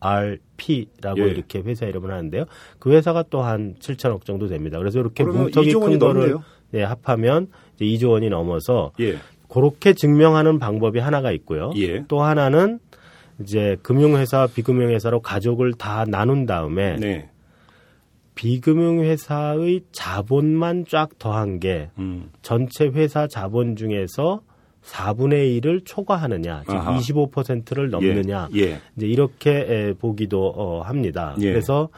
USRP라고 0.00 1.20
예. 1.20 1.24
이렇게 1.30 1.60
회사 1.60 1.86
이름을 1.86 2.10
하는데요. 2.10 2.44
그 2.78 2.92
회사가 2.92 3.24
또 3.30 3.40
한 3.42 3.74
7천억 3.80 4.24
정도 4.24 4.48
됩니다. 4.48 4.78
그래서 4.78 4.98
이렇게 5.00 5.24
뭉텅이 5.24 5.72
큰 5.72 5.98
거를 5.98 6.36
네, 6.70 6.82
합하면 6.82 7.48
이제 7.76 7.84
2조 7.84 8.10
원이 8.10 8.28
넘어서 8.28 8.92
예. 9.00 9.16
그렇게 9.48 9.94
증명하는 9.94 10.58
방법이 10.58 10.98
하나가 10.98 11.32
있고요. 11.32 11.72
예. 11.76 12.04
또 12.06 12.22
하나는 12.22 12.78
이제 13.40 13.76
금융회사, 13.82 14.46
비금융회사로 14.46 15.20
가족을 15.20 15.72
다 15.74 16.04
나눈 16.06 16.46
다음에 16.46 16.96
네. 16.96 17.30
비금융회사의 18.40 19.82
자본만 19.92 20.86
쫙 20.88 21.10
더한 21.18 21.60
게 21.60 21.90
음. 21.98 22.30
전체 22.40 22.86
회사 22.86 23.26
자본 23.26 23.76
중에서 23.76 24.40
4분의 24.82 25.60
1을 25.60 25.82
초과하느냐, 25.84 26.62
즉 26.66 26.72
25%를 26.72 27.90
넘느냐, 27.90 28.48
예. 28.54 28.60
예. 28.60 28.80
이제 28.96 29.06
이렇게 29.06 29.94
보기도 29.98 30.48
어, 30.56 30.80
합니다. 30.80 31.36
예. 31.38 31.50
그래서 31.50 31.90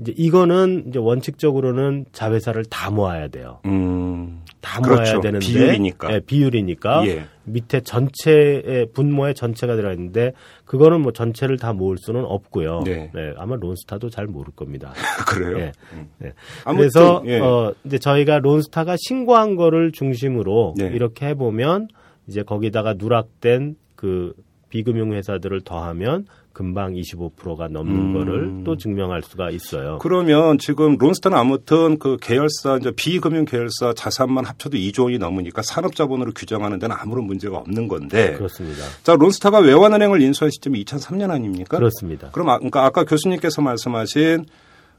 이제 0.00 0.14
이거는 0.16 0.84
이제 0.88 1.00
원칙적으로는 1.00 2.04
자회사를 2.12 2.66
다 2.66 2.92
모아야 2.92 3.26
돼요. 3.26 3.58
음, 3.66 4.42
다 4.60 4.80
그렇죠. 4.80 5.02
모아야 5.02 5.20
되는데 5.20 5.46
비율이니까. 5.46 6.12
예, 6.12 6.20
비율이니까 6.20 7.06
예. 7.06 7.24
밑에 7.44 7.80
전체의 7.80 8.88
분모의 8.92 9.34
전체가 9.34 9.76
들어 9.76 9.92
있는데 9.92 10.32
그거는 10.64 11.00
뭐 11.00 11.12
전체를 11.12 11.58
다 11.58 11.72
모을 11.72 11.96
수는 11.98 12.24
없고요. 12.24 12.82
네. 12.84 13.10
네 13.14 13.32
아마 13.36 13.56
론스타도 13.56 14.10
잘 14.10 14.26
모를 14.26 14.52
겁니다. 14.54 14.92
그래요. 15.28 15.58
네. 15.58 15.72
음. 15.92 16.08
네. 16.18 16.32
그래서 16.64 17.22
예. 17.26 17.38
어 17.38 17.74
이제 17.84 17.98
저희가 17.98 18.38
론스타가 18.40 18.96
신고한 18.98 19.56
거를 19.56 19.92
중심으로 19.92 20.74
네. 20.76 20.86
이렇게 20.88 21.26
해 21.26 21.34
보면 21.34 21.88
이제 22.26 22.42
거기다가 22.42 22.94
누락된 22.98 23.76
그 23.94 24.32
비금융 24.68 25.12
회사들을 25.12 25.62
더하면 25.62 26.26
금방 26.58 26.94
25%가 26.94 27.68
넘는 27.68 27.94
음. 27.94 28.12
거를 28.14 28.64
또 28.64 28.76
증명할 28.76 29.22
수가 29.22 29.48
있어요. 29.50 29.98
그러면 29.98 30.58
지금 30.58 30.98
론스타는 30.98 31.38
아무튼 31.38 32.00
그 32.00 32.16
계열사 32.20 32.78
이제 32.80 32.90
비금융 32.90 33.44
계열사 33.44 33.92
자산만 33.94 34.44
합쳐도 34.44 34.76
2조 34.76 35.04
원이 35.04 35.18
넘으니까 35.18 35.62
산업 35.62 35.94
자본으로 35.94 36.32
규정하는 36.32 36.80
데는 36.80 36.96
아무런 36.98 37.26
문제가 37.26 37.58
없는 37.58 37.86
건데. 37.86 38.34
그렇습니다. 38.34 38.82
자, 39.04 39.14
론스타가 39.14 39.60
외환은행을 39.60 40.20
인수한 40.20 40.50
시점이 40.50 40.84
2003년 40.84 41.30
아닙니까? 41.30 41.76
그렇습니다. 41.76 42.30
그럼 42.32 42.48
아, 42.48 42.58
그러니까 42.58 42.84
아까 42.84 43.04
교수님께서 43.04 43.62
말씀하신 43.62 44.46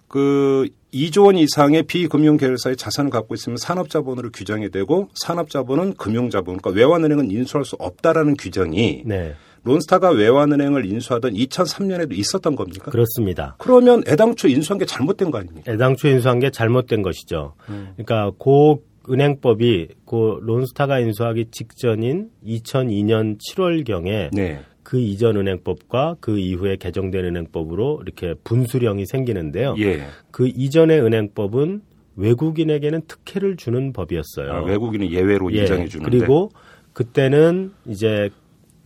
그 0.07 0.65
2조 0.93 1.25
원 1.25 1.35
이상의 1.35 1.83
비금융 1.83 2.37
계열사의 2.37 2.77
자산을 2.77 3.11
갖고 3.11 3.35
있으면 3.35 3.57
산업자본으로 3.57 4.31
규정이 4.31 4.71
되고 4.71 5.09
산업자본은 5.13 5.95
금융자본, 5.95 6.59
그러니까 6.59 6.69
외환은행은 6.79 7.31
인수할 7.31 7.65
수 7.65 7.75
없다라는 7.79 8.37
규정이 8.37 9.03
네. 9.05 9.35
론스타가 9.63 10.11
외환은행을 10.11 10.85
인수하던 10.85 11.33
2003년에도 11.33 12.13
있었던 12.13 12.55
겁니까? 12.55 12.91
그렇습니다. 12.91 13.55
그러면 13.57 14.03
애당초 14.07 14.47
인수한 14.47 14.79
게 14.79 14.85
잘못된 14.85 15.31
거 15.31 15.39
아닙니까? 15.39 15.71
애당초 15.71 16.07
인수한 16.07 16.39
게 16.39 16.49
잘못된 16.49 17.01
것이죠. 17.01 17.53
음. 17.69 17.93
그러니까 17.95 18.31
고 18.37 18.83
은행법이 19.09 19.87
고 20.05 20.39
론스타가 20.41 20.99
인수하기 20.99 21.47
직전인 21.51 22.29
2002년 22.45 23.37
7월경에 23.39 24.29
네. 24.33 24.59
그 24.83 24.99
이전 24.99 25.37
은행법과 25.37 26.15
그 26.19 26.39
이후에 26.39 26.75
개정된 26.77 27.23
은행법으로 27.25 28.01
이렇게 28.03 28.33
분수령이 28.43 29.05
생기는데요. 29.05 29.75
예. 29.77 30.01
그 30.31 30.47
이전의 30.47 31.01
은행법은 31.01 31.81
외국인에게는 32.15 33.01
특혜를 33.07 33.55
주는 33.55 33.93
법이었어요. 33.93 34.51
아, 34.51 34.63
외국인은 34.63 35.11
예외로 35.11 35.53
예. 35.53 35.59
인정해 35.59 35.87
주는데. 35.87 36.09
그리고 36.09 36.51
그때는 36.93 37.71
이제 37.87 38.29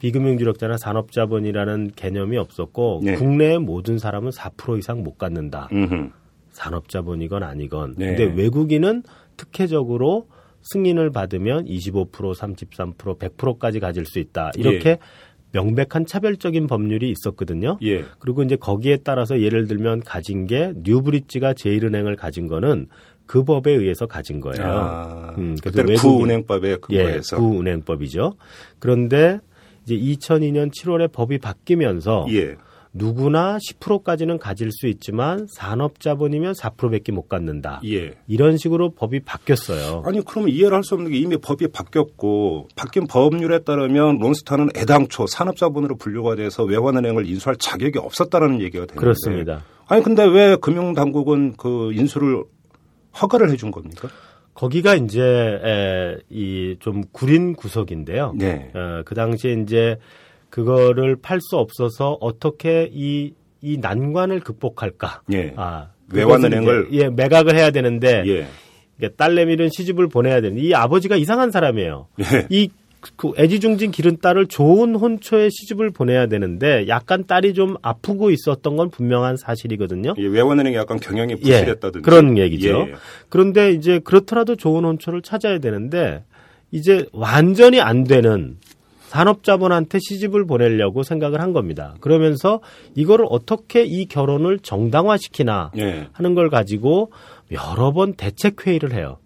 비금융주력자나 0.04 0.76
산업자본이라는 0.76 1.92
개념이 1.96 2.38
없었고 2.38 3.02
네. 3.06 3.16
국내의 3.16 3.60
모든 3.60 3.98
사람은 3.98 4.32
4% 4.32 4.78
이상 4.78 5.02
못 5.02 5.18
갖는다. 5.18 5.70
음흠. 5.72 6.10
산업자본이건 6.52 7.42
아니건. 7.42 7.96
네. 7.98 8.08
근데 8.08 8.26
외국인은 8.36 9.04
특혜적으로 9.38 10.28
승인을 10.62 11.12
받으면 11.12 11.66
25%, 11.66 12.12
33%, 12.12 13.18
100%까지 13.18 13.80
가질 13.80 14.06
수 14.06 14.20
있다. 14.20 14.52
이렇게 14.58 14.90
예. 14.90 14.98
명백한 15.54 16.06
차별적인 16.06 16.68
법률이 16.68 17.10
있었거든요. 17.10 17.78
예. 17.84 18.04
그리고 18.20 18.44
이제 18.44 18.58
거기에 18.58 18.98
따라서 19.06 19.40
예를 19.40 19.68
들면 19.68 20.02
가진 20.02 20.48
게 20.48 20.74
뉴브릿지가 20.84 21.54
제일은행을 21.54 22.18
가진 22.18 22.48
거는 22.48 22.88
그 23.26 23.46
법에 23.46 23.72
의해서 23.72 24.06
가진 24.06 24.42
거예요. 24.42 24.66
아, 24.66 25.36
음, 25.38 25.56
그래서 25.64 26.10
구은행법에 26.10 26.78
근거해서 26.82 27.38
예, 27.38 27.40
구은행법이죠. 27.40 28.34
그런데 28.80 29.40
이제 29.86 29.96
2002년 29.96 30.72
7월에 30.72 31.12
법이 31.12 31.40
바뀌면서 31.40 32.26
예. 32.32 32.56
누구나 32.96 33.58
10%까지는 33.58 34.38
가질 34.38 34.70
수 34.72 34.86
있지만 34.88 35.48
산업자본이면 35.50 36.54
4%밖에 36.54 37.12
못 37.12 37.28
갖는다. 37.28 37.82
예. 37.86 38.14
이런 38.28 38.58
식으로 38.58 38.92
법이 38.92 39.22
바뀌었어요. 39.22 40.04
아니 40.06 40.24
그러면 40.24 40.50
이해를 40.52 40.76
할 40.76 40.84
수 40.84 40.94
없는 40.94 41.10
게 41.12 41.18
이미 41.18 41.38
법이 41.38 41.70
바뀌었고 41.70 42.68
바뀐 42.76 43.08
법률에 43.08 43.60
따르면 43.60 44.20
론스타는 44.20 44.70
애당초 44.76 45.26
산업자본으로 45.26 45.96
분류가 45.98 46.36
돼서 46.36 46.64
외환은행을 46.64 47.26
인수할 47.26 47.56
자격이 47.58 47.98
없었다라는 47.98 48.62
얘기가 48.62 48.86
되는데 48.86 49.00
그렇습니다. 49.00 49.64
아니 49.88 50.04
근데 50.04 50.24
왜 50.26 50.56
금융당국은 50.56 51.56
그 51.58 51.92
인수를 51.94 52.44
허가를 53.20 53.50
해준 53.50 53.72
겁니까? 53.72 54.08
거기가 54.54 54.96
이제 54.96 56.20
이좀 56.30 57.04
구린 57.12 57.56
구석인데요. 57.56 58.36
네. 58.38 58.72
어, 58.74 59.02
그 59.06 59.16
당시에 59.16 59.54
이제 59.54 59.98
그거를 60.50 61.16
팔 61.16 61.40
수 61.42 61.58
없어서 61.58 62.18
어떻게 62.22 62.88
이, 62.92 63.34
이 63.62 63.78
난관을 63.78 64.42
극복할까? 64.42 65.24
예. 65.32 65.54
아, 65.56 65.90
외환은행을 66.12 66.90
예, 66.92 67.10
매각을 67.10 67.56
해야 67.56 67.72
되는데 67.72 68.24
예. 68.28 69.10
딸내미는 69.10 69.70
시집을 69.70 70.08
보내야 70.10 70.42
되는 70.42 70.60
이 70.60 70.76
아버지가 70.76 71.16
이상한 71.16 71.50
사람이에요. 71.50 72.08
예. 72.20 72.48
이 72.50 72.70
그 73.16 73.32
애지중진 73.38 73.92
기른 73.92 74.18
딸을 74.18 74.48
좋은 74.48 74.96
혼처에 74.96 75.50
시집을 75.50 75.92
보내야 75.92 76.28
되는데 76.28 76.88
약간 76.88 77.26
딸이 77.26 77.54
좀 77.54 77.76
아프고 77.82 78.32
있었던 78.32 78.76
건 78.76 78.90
분명한 78.90 79.38
사실이거든요. 79.38 80.16
예, 80.18 80.26
외환은행이 80.26 80.76
약간 80.76 81.00
경영이 81.00 81.34
예, 81.34 81.36
부실했다든지 81.36 81.98
예, 81.98 82.02
그런 82.02 82.38
얘기죠. 82.38 82.88
예, 82.90 82.94
그런데 83.30 83.72
이제 83.72 84.00
그렇더라도 84.00 84.56
좋은 84.56 84.84
혼처를 84.86 85.22
찾아야 85.22 85.60
되는데 85.60 86.24
이제 86.72 87.06
완전히 87.12 87.80
안 87.82 88.04
되는 88.04 88.58
산업자본한테 89.14 90.00
시집을 90.00 90.48
보내려고 90.48 91.04
생각을 91.04 91.40
한 91.40 91.54
겁니다. 91.54 91.94
그러면서 92.00 92.62
이거를 92.96 93.28
어떻게 93.30 93.84
이 93.84 94.08
결혼을 94.08 94.58
정당화시키나 94.58 95.72
네. 95.76 96.08
하는 96.14 96.34
걸 96.34 96.50
가지고 96.50 97.12
여러 97.52 97.92
번 97.92 98.14
대책 98.14 98.66
회의를 98.66 98.94
해요. 98.94 99.20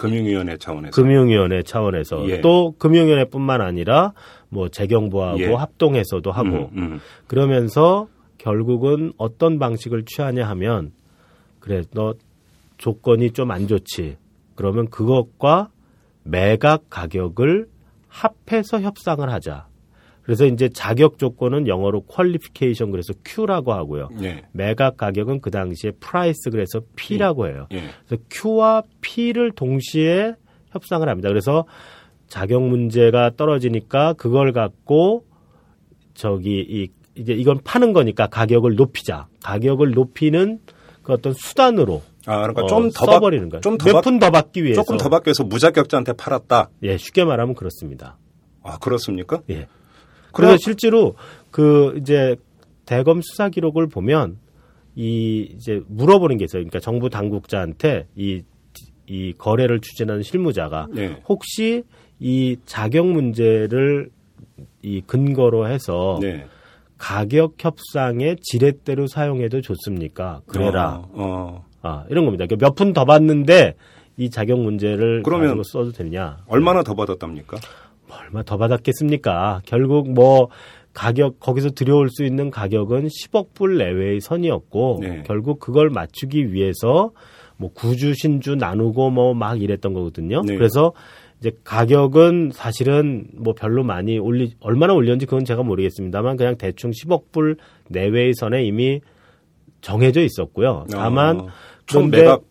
금융위원회 0.00 0.56
차원에서. 0.56 0.90
금융위원회 0.90 1.62
차원에서 1.62 2.28
예. 2.28 2.40
또 2.40 2.74
금융위원회뿐만 2.78 3.60
아니라 3.60 4.12
뭐 4.48 4.68
재경부하고 4.68 5.40
예. 5.40 5.52
합동해서도 5.52 6.32
하고 6.32 6.70
음, 6.72 6.78
음. 6.78 7.00
그러면서 7.26 8.08
결국은 8.38 9.12
어떤 9.16 9.58
방식을 9.58 10.04
취하냐 10.06 10.48
하면 10.48 10.92
그래 11.60 11.82
너 11.92 12.14
조건이 12.78 13.32
좀 13.32 13.50
안 13.50 13.68
좋지. 13.68 14.16
그러면 14.54 14.88
그것과 14.88 15.68
매각 16.22 16.88
가격을 16.90 17.66
합해서 18.08 18.80
협상을 18.80 19.28
하자. 19.30 19.66
그래서 20.30 20.46
이제 20.46 20.68
자격 20.68 21.18
조건은 21.18 21.66
영어로 21.66 22.02
qualification 22.02 22.92
그래서 22.92 23.12
Q라고 23.24 23.72
하고요. 23.72 24.10
네. 24.12 24.44
매각 24.52 24.96
가격은 24.96 25.40
그 25.40 25.50
당시에 25.50 25.90
price 25.98 26.50
그래서 26.50 26.82
P라고 26.94 27.48
해요. 27.48 27.66
네. 27.68 27.82
그래서 28.06 28.22
Q와 28.30 28.84
P를 29.00 29.50
동시에 29.50 30.36
협상을 30.70 31.08
합니다. 31.08 31.28
그래서 31.28 31.64
자격 32.28 32.62
문제가 32.62 33.32
떨어지니까 33.36 34.12
그걸 34.12 34.52
갖고 34.52 35.24
저기 36.14 36.60
이 36.60 36.86
이제 37.16 37.32
이건 37.32 37.58
파는 37.64 37.92
거니까 37.92 38.28
가격을 38.28 38.76
높이자. 38.76 39.26
가격을 39.42 39.90
높이는 39.90 40.60
그 41.02 41.12
어떤 41.12 41.32
수단으로 41.32 42.02
아, 42.26 42.36
그러니까 42.42 42.62
어, 42.62 42.66
좀더 42.68 43.04
써버리는 43.04 43.48
거예요. 43.48 43.62
좀몇 43.62 44.04
푼더 44.04 44.30
받기 44.30 44.62
위해서 44.62 44.80
조금 44.80 44.96
더 44.96 45.08
받기 45.08 45.26
위해서 45.26 45.42
무자격자한테 45.42 46.12
팔았다. 46.12 46.70
예, 46.84 46.98
쉽게 46.98 47.24
말하면 47.24 47.56
그렇습니다. 47.56 48.16
아, 48.62 48.78
그렇습니까? 48.78 49.42
예. 49.50 49.66
그래서 50.32 50.56
실제로 50.58 51.14
그 51.50 51.96
이제 51.98 52.36
대검 52.86 53.20
수사 53.22 53.48
기록을 53.48 53.88
보면 53.88 54.38
이 54.96 55.48
이제 55.54 55.80
물어보는 55.86 56.36
게 56.38 56.44
있어요. 56.44 56.60
그러니까 56.60 56.80
정부 56.80 57.08
당국자한테 57.08 58.06
이, 58.16 58.42
이 59.06 59.32
거래를 59.38 59.80
추진하는 59.80 60.22
실무자가 60.22 60.88
네. 60.92 61.20
혹시 61.28 61.84
이 62.18 62.56
자격 62.66 63.06
문제를 63.06 64.10
이 64.82 65.02
근거로 65.06 65.68
해서 65.68 66.18
네. 66.20 66.46
가격 66.98 67.54
협상의 67.58 68.36
지렛대로 68.42 69.06
사용해도 69.06 69.62
좋습니까? 69.62 70.42
그래라. 70.46 71.02
어, 71.12 71.12
어. 71.12 71.64
아, 71.82 72.04
이런 72.10 72.26
겁니다. 72.26 72.44
그러니까 72.44 72.66
몇푼 72.66 72.92
더 72.92 73.06
받는데 73.06 73.74
이 74.18 74.28
자격 74.28 74.60
문제를 74.60 75.22
그러면 75.22 75.62
써도 75.64 75.92
되냐? 75.92 76.38
얼마나 76.46 76.82
더 76.82 76.94
받았답니까? 76.94 77.56
뭐 78.10 78.18
얼마 78.18 78.42
더 78.42 78.56
받았겠습니까? 78.56 79.62
결국 79.64 80.12
뭐 80.12 80.48
가격 80.92 81.38
거기서 81.38 81.70
들여올 81.70 82.08
수 82.10 82.24
있는 82.24 82.50
가격은 82.50 83.06
10억 83.06 83.54
불 83.54 83.78
내외의 83.78 84.20
선이었고 84.20 84.98
네. 85.00 85.22
결국 85.24 85.60
그걸 85.60 85.88
맞추기 85.88 86.52
위해서 86.52 87.12
뭐 87.56 87.70
구주 87.72 88.14
신주 88.14 88.56
나누고 88.56 89.10
뭐 89.10 89.34
막 89.34 89.62
이랬던 89.62 89.92
거거든요. 89.94 90.42
네. 90.44 90.56
그래서 90.56 90.92
이제 91.38 91.52
가격은 91.64 92.50
사실은 92.52 93.28
뭐 93.34 93.54
별로 93.54 93.84
많이 93.84 94.18
올리 94.18 94.54
얼마나 94.60 94.92
올렸는지 94.92 95.26
그건 95.26 95.44
제가 95.44 95.62
모르겠습니다만 95.62 96.36
그냥 96.36 96.56
대충 96.56 96.90
10억 96.90 97.30
불 97.32 97.56
내외의 97.88 98.34
선에 98.34 98.64
이미 98.64 99.00
정해져 99.80 100.20
있었고요. 100.22 100.86
다만 100.90 101.40
어, 101.40 101.48
총 101.86 102.10
매각 102.10 102.42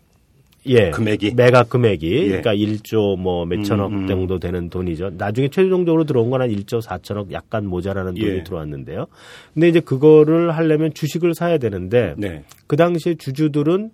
예, 0.69 0.89
금액이 0.89 1.33
매각 1.35 1.69
금액이 1.69 2.11
예. 2.11 2.27
그러니까 2.27 2.55
1조 2.55 3.19
뭐 3.19 3.45
몇천억 3.45 3.91
음, 3.91 3.97
음. 4.03 4.07
정도 4.07 4.39
되는 4.39 4.69
돈이죠. 4.69 5.11
나중에 5.17 5.49
최종적으로 5.49 6.05
들어온 6.05 6.29
건 6.29 6.39
한 6.39 6.49
1조 6.49 6.81
4천억 6.81 7.31
약간 7.31 7.65
모자라는 7.65 8.13
돈이 8.15 8.25
예. 8.37 8.43
들어왔는데요. 8.43 9.07
근데 9.53 9.67
이제 9.67 9.79
그거를 9.79 10.55
하려면 10.55 10.93
주식을 10.93 11.33
사야 11.33 11.57
되는데 11.57 12.13
네. 12.17 12.43
그 12.67 12.75
당시에 12.77 13.15
주주들은 13.15 13.91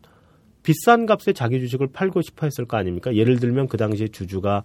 비싼 0.62 1.06
값에 1.06 1.34
자기 1.34 1.60
주식을 1.60 1.88
팔고 1.94 2.22
싶어 2.24 2.48
했을 2.48 2.66
거 2.66 2.78
아닙니까? 2.78 3.16
예를 3.16 3.40
들면 3.40 3.68
그 3.68 3.78
당시에 3.78 4.08
주주가 4.08 4.64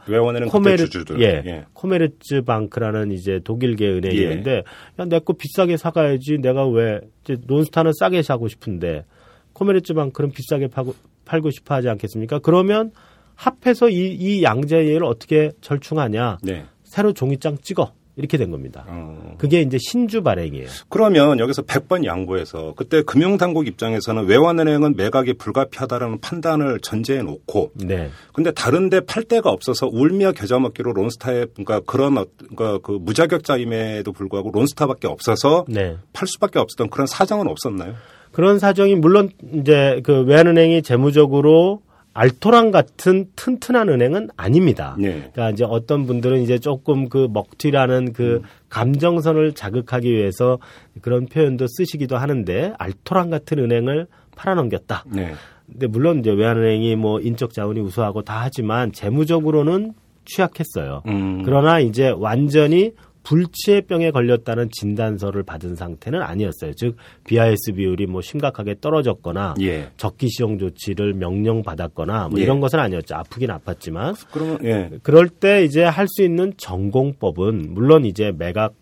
코메르 0.49 0.89
주주들. 0.89 1.21
예, 1.21 1.43
예. 1.47 1.65
코메르츠 1.75 2.43
방크라는 2.43 3.13
이제 3.13 3.41
독일계 3.45 3.87
은행이었는데 3.87 4.51
예. 4.51 4.63
야내 4.99 5.19
거 5.21 5.35
비싸게 5.35 5.77
사가야지 5.77 6.39
내가 6.41 6.67
왜 6.67 7.01
이제 7.23 7.37
론스타는 7.47 7.93
싸게 7.99 8.23
사고 8.23 8.49
싶은데 8.49 9.05
코메르츠 9.53 9.93
방크는 9.93 10.31
비싸게 10.31 10.69
파고, 10.69 10.95
팔고 11.25 11.51
싶어 11.51 11.75
하지 11.75 11.89
않겠습니까? 11.89 12.39
그러면 12.41 12.93
합해서 13.35 13.89
이, 13.89 14.13
이 14.13 14.43
양자이를 14.43 15.05
어떻게 15.05 15.51
절충하냐? 15.61 16.39
네. 16.43 16.67
새로 16.85 17.13
종이장 17.13 17.59
찍어. 17.63 17.93
이렇게 18.17 18.37
된 18.37 18.51
겁니다. 18.51 18.85
어. 18.87 19.35
그게 19.39 19.63
이제 19.63 19.79
신주 19.81 20.23
발행이에요. 20.23 20.67
그러면 20.91 21.39
여기서 21.39 21.63
100번 21.63 22.05
양보해서 22.05 22.75
그때 22.77 23.03
금융당국 23.03 23.67
입장에서는 23.67 24.27
외환은행은 24.27 24.97
매각이 24.97 25.35
불가피하다라는 25.35 26.21
판단을 26.21 26.81
전제해 26.81 27.23
놓고 27.23 27.71
네. 27.77 28.11
근데 28.35 28.51
다른데 28.51 29.01
팔 29.07 29.23
데가 29.23 29.51
없어서 29.51 29.89
울며 29.91 30.33
겨자 30.33 30.59
먹기로 30.59 30.93
론스타에 30.93 31.47
그러니까 31.55 31.81
그런 31.87 32.27
그러니까 32.37 32.79
그 32.83 32.93
무자격자임에도 33.01 34.13
불구하고 34.13 34.51
론스타밖에 34.51 35.07
없어서 35.07 35.65
네. 35.69 35.97
팔 36.13 36.29
수밖에 36.29 36.59
없었던 36.59 36.91
그런 36.91 37.07
사정은 37.07 37.49
없었나요? 37.49 37.95
그런 38.41 38.59
사정이 38.59 38.95
물론 38.95 39.29
이제 39.53 40.01
그 40.03 40.23
외환은행이 40.23 40.81
재무적으로 40.81 41.83
알토란 42.15 42.71
같은 42.71 43.27
튼튼한 43.37 43.91
은행은 43.91 44.31
아닙니다. 44.35 44.97
네. 44.99 45.11
그러니까 45.13 45.51
이제 45.51 45.67
어떤 45.69 46.07
분들은 46.07 46.41
이제 46.41 46.59
조금 46.59 47.11
그 47.11 47.29
먹튀라는 47.31 48.15
그 48.15 48.37
음. 48.37 48.43
감정선을 48.71 49.53
자극하기 49.53 50.11
위해서 50.11 50.59
그런 51.03 51.27
표현도 51.27 51.67
쓰시기도 51.69 52.17
하는데 52.17 52.73
알토란 52.79 53.29
같은 53.29 53.59
은행을 53.59 54.07
팔아넘겼다. 54.37 55.05
네. 55.13 55.33
근데 55.71 55.87
물론 55.87 56.21
이제 56.21 56.31
외환은행이 56.31 56.97
뭐 56.97 57.21
인적 57.21 57.53
자원이 57.53 57.79
우수하고 57.81 58.23
다 58.23 58.41
하지만 58.41 58.91
재무적으로는 58.91 59.93
취약했어요. 60.25 61.03
음. 61.09 61.43
그러나 61.45 61.79
이제 61.79 62.09
완전히 62.09 62.93
불치해병에 63.23 64.11
걸렸다는 64.11 64.69
진단서를 64.71 65.43
받은 65.43 65.75
상태는 65.75 66.23
아니었어요. 66.23 66.73
즉 66.75 66.97
BIS 67.25 67.73
비율이 67.73 68.07
뭐 68.07 68.21
심각하게 68.21 68.77
떨어졌거나 68.81 69.55
예. 69.61 69.91
적기 69.97 70.29
시용 70.29 70.59
조치를 70.59 71.15
명령 71.15 71.63
받았거나 71.63 72.29
뭐 72.29 72.39
예. 72.41 72.45
이런 72.45 72.61
것은 72.61 72.79
아니었죠. 72.79 73.15
아프긴 73.15 73.51
아팠지만 73.51 74.17
그러면 74.33 74.59
예. 74.65 74.91
그럴 75.03 75.29
때 75.29 75.65
이제 75.65 75.83
할 75.85 76.07
수 76.09 76.23
있는 76.23 76.53
전공법은 76.57 77.75
물론 77.75 78.05
이제 78.05 78.33
매각 78.37 78.75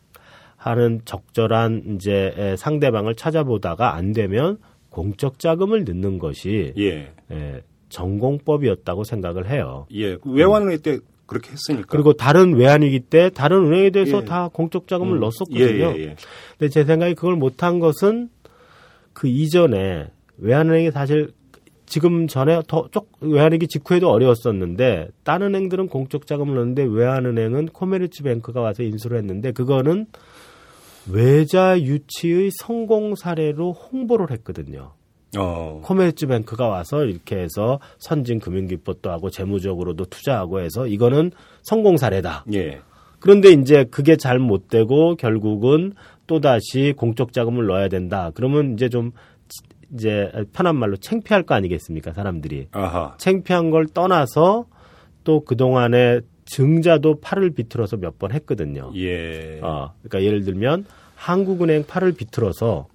하는 0.57 1.01
적절한 1.05 1.97
이제 1.97 2.55
상대방을 2.59 3.15
찾아보다가 3.15 3.95
안 3.95 4.13
되면 4.13 4.59
공적 4.91 5.39
자금을 5.39 5.85
넣는 5.85 6.19
것이 6.19 6.73
예. 6.79 7.13
예, 7.31 7.63
전공법이었다고 7.91 9.05
생각을 9.05 9.51
해요. 9.51 9.87
예. 9.95 10.17
외환은행 10.25 10.79
때 10.81 10.99
그렇게 11.29 11.53
했으니까. 11.53 11.87
그리고 11.89 12.15
다른 12.15 12.55
외환위기 12.57 13.01
때 13.01 13.31
다른 13.31 13.67
은행에 13.67 13.91
대해서 13.91 14.23
예. 14.23 14.25
다 14.25 14.49
공적 14.53 14.89
자금을 14.89 15.19
음. 15.19 15.21
넣었었거든요. 15.21 15.61
예, 15.61 15.95
예, 15.97 16.01
예, 16.01 16.17
근데 16.59 16.69
제 16.71 16.85
생각에 16.85 17.15
그걸 17.15 17.37
못한 17.37 17.79
것은 17.79 18.31
그 19.13 19.29
이전에 19.29 20.09
외환은행이 20.39 20.91
사실 20.91 21.33
지금 21.87 22.27
전에 22.27 22.61
더 22.67 22.89
쪽 22.91 23.13
외환위기 23.21 23.69
직후에도 23.69 24.11
어려웠었는데 24.11 25.09
다른 25.25 25.49
은행들은 25.49 25.89
공적 25.89 26.27
자금을 26.27 26.55
넣는데 26.57 26.85
외환은행은 26.85 27.67
코메르츠 27.69 28.23
뱅크가 28.25 28.61
와서 28.61 28.83
인수를 28.83 29.19
했는데 29.19 29.53
그거는 29.53 30.07
외자 31.11 31.81
유치의 31.81 32.51
성공 32.53 33.15
사례로 33.15 33.73
홍보를 33.73 34.31
했거든요. 34.33 34.93
어. 35.37 35.81
코메르츠 35.85 36.27
뱅크가 36.27 36.69
와서 36.69 37.05
이렇게 37.05 37.37
해서 37.37 37.81
선진 37.99 38.39
금융기법도 38.39 39.11
하고 39.11 39.31
재무적으로도 39.31 40.07
투자하고 40.07 40.61
해서 40.61 40.87
이거는 40.87 41.33
성공 41.63 41.97
사례다. 41.97 42.45
예. 42.55 42.81
그런데 43.21 43.51
이제 43.51 43.85
그게 43.91 44.17
잘 44.17 44.39
못 44.39 44.69
되고 44.69 45.17
결국은 45.17 45.93
또 46.27 46.41
다시 46.41 46.95
공적 46.97 47.33
자금을 47.33 47.67
넣어야 47.67 47.89
된다. 47.89 48.31
그러면 48.35 48.75
이제 48.75 48.89
좀 48.89 49.11
이제 49.93 50.31
편한 50.53 50.77
말로 50.77 50.97
챙피할 50.97 51.43
거 51.43 51.55
아니겠습니까 51.55 52.13
사람들이 52.13 52.69
아하. 52.73 53.15
챙피한 53.19 53.71
걸 53.71 53.87
떠나서 53.87 54.67
또 55.25 55.45
그동안에 55.45 56.21
증자도 56.47 57.21
팔을 57.21 57.51
비틀어서 57.51 57.97
몇 57.99 58.19
번 58.19 58.33
했거든요. 58.33 58.93
예. 58.97 59.59
어, 59.63 59.93
그러니까 60.03 60.23
예를 60.23 60.45
들면 60.45 60.87
한국은행 61.17 61.85
팔을 61.87 62.13
비틀어서 62.13 62.87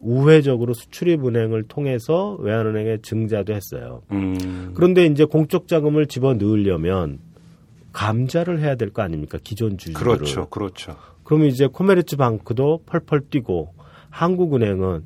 우회적으로 0.00 0.74
수출입 0.74 1.26
은행을 1.26 1.64
통해서 1.64 2.36
외환은행에 2.40 2.98
증자도 3.02 3.52
했어요. 3.52 4.02
음. 4.12 4.72
그런데 4.74 5.04
이제 5.06 5.24
공적 5.24 5.66
자금을 5.68 6.06
집어 6.06 6.34
넣으려면 6.34 7.18
감자를 7.92 8.60
해야 8.60 8.74
될 8.76 8.90
거 8.90 9.02
아닙니까? 9.02 9.38
기존 9.42 9.76
주주들 9.78 10.00
그렇죠, 10.00 10.48
그렇죠. 10.48 10.94
그러면 11.24 11.48
이제 11.48 11.66
코메르츠 11.66 12.16
방크도 12.16 12.82
펄펄 12.86 13.22
뛰고 13.30 13.74
한국은행은 14.10 15.04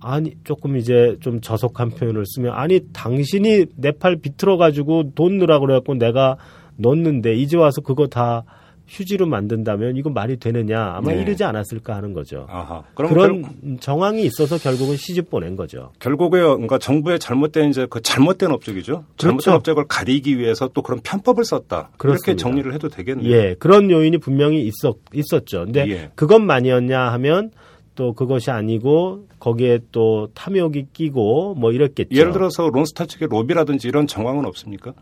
아니 0.00 0.34
조금 0.44 0.76
이제 0.76 1.16
좀 1.20 1.40
저속한 1.40 1.90
표현을 1.90 2.24
쓰면 2.26 2.52
아니 2.54 2.80
당신이 2.92 3.66
내 3.76 3.92
팔 3.92 4.16
비틀어 4.16 4.56
가지고 4.56 5.12
돈 5.14 5.38
넣으라 5.38 5.58
그래갖고 5.58 5.94
내가 5.94 6.36
넣었는데 6.76 7.34
이제 7.34 7.56
와서 7.56 7.80
그거 7.80 8.06
다 8.06 8.44
휴지로 8.90 9.26
만든다면 9.26 9.96
이거 9.96 10.10
말이 10.10 10.36
되느냐 10.36 10.94
아마 10.96 11.12
네. 11.12 11.22
이르지 11.22 11.44
않았을까 11.44 11.94
하는 11.94 12.12
거죠. 12.12 12.46
아하. 12.50 12.82
그런 12.94 13.42
결... 13.42 13.78
정황이 13.78 14.24
있어서 14.24 14.58
결국은 14.58 14.96
시집 14.96 15.30
보낸 15.30 15.54
거죠. 15.54 15.92
결국에 16.00 16.40
그러니까 16.40 16.78
정부의 16.78 17.20
잘못된 17.20 17.70
이제 17.70 17.86
그 17.88 18.02
잘못된 18.02 18.50
업적이죠. 18.50 19.04
잘못된 19.16 19.38
그렇죠. 19.38 19.52
업적을 19.52 19.84
가리기 19.86 20.38
위해서 20.38 20.68
또 20.68 20.82
그런 20.82 21.00
편법을 21.02 21.44
썼다. 21.44 21.90
그렇게 21.98 22.34
정리를 22.34 22.74
해도 22.74 22.88
되겠네요. 22.88 23.30
예, 23.30 23.54
그런 23.58 23.90
요인이 23.90 24.18
분명히 24.18 24.62
있었 24.66 24.96
있었죠. 25.14 25.66
근데 25.66 25.88
예. 25.88 26.10
그것만이었냐 26.16 27.00
하면 27.12 27.52
또 27.94 28.14
그것이 28.14 28.50
아니고 28.50 29.26
거기에 29.38 29.80
또 29.92 30.28
탐욕이 30.34 30.86
끼고 30.92 31.54
뭐 31.54 31.72
이랬겠죠. 31.72 32.18
예를 32.18 32.32
들어서 32.32 32.68
론스타 32.68 33.06
측의 33.06 33.28
로비라든지 33.30 33.88
이런 33.88 34.06
정황은 34.06 34.46
없습니까? 34.46 34.94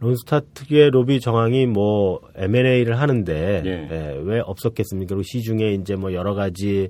론스타트의 0.00 0.90
로비 0.90 1.20
정황이 1.20 1.66
뭐 1.66 2.20
M&A를 2.34 2.98
하는데 2.98 3.62
예. 3.64 3.88
예, 3.90 4.20
왜 4.22 4.40
없었겠습니까? 4.40 5.14
그리고 5.14 5.22
시중에 5.22 5.72
이제 5.74 5.94
뭐 5.94 6.12
여러 6.12 6.34
가지 6.34 6.88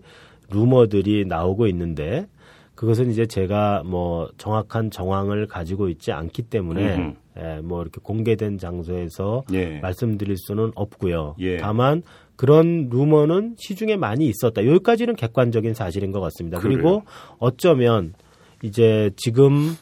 루머들이 0.51 1.27
나오고 1.27 1.67
있는데 1.69 2.27
그것은 2.75 3.11
이제 3.11 3.27
제가 3.27 3.83
뭐 3.85 4.31
정확한 4.39 4.91
정황을 4.91 5.47
가지고 5.47 5.89
있지 5.89 6.13
않기 6.13 6.43
때문에 6.43 7.15
예, 7.39 7.61
뭐 7.63 7.83
이렇게 7.83 8.01
공개된 8.03 8.59
장소에서 8.59 9.43
예. 9.53 9.81
말씀드릴 9.81 10.37
수는 10.39 10.73
없고요. 10.75 11.35
예. 11.41 11.59
다만 11.59 12.03
그런 12.37 12.89
루머는 12.89 13.57
시중에 13.59 13.97
많이 13.97 14.27
있었다. 14.27 14.65
여기까지는 14.65 15.15
객관적인 15.15 15.75
사실인 15.75 16.11
것 16.11 16.21
같습니다. 16.21 16.59
그래요. 16.59 16.77
그리고 16.77 17.03
어쩌면 17.39 18.15
이제 18.63 19.11
지금 19.17 19.77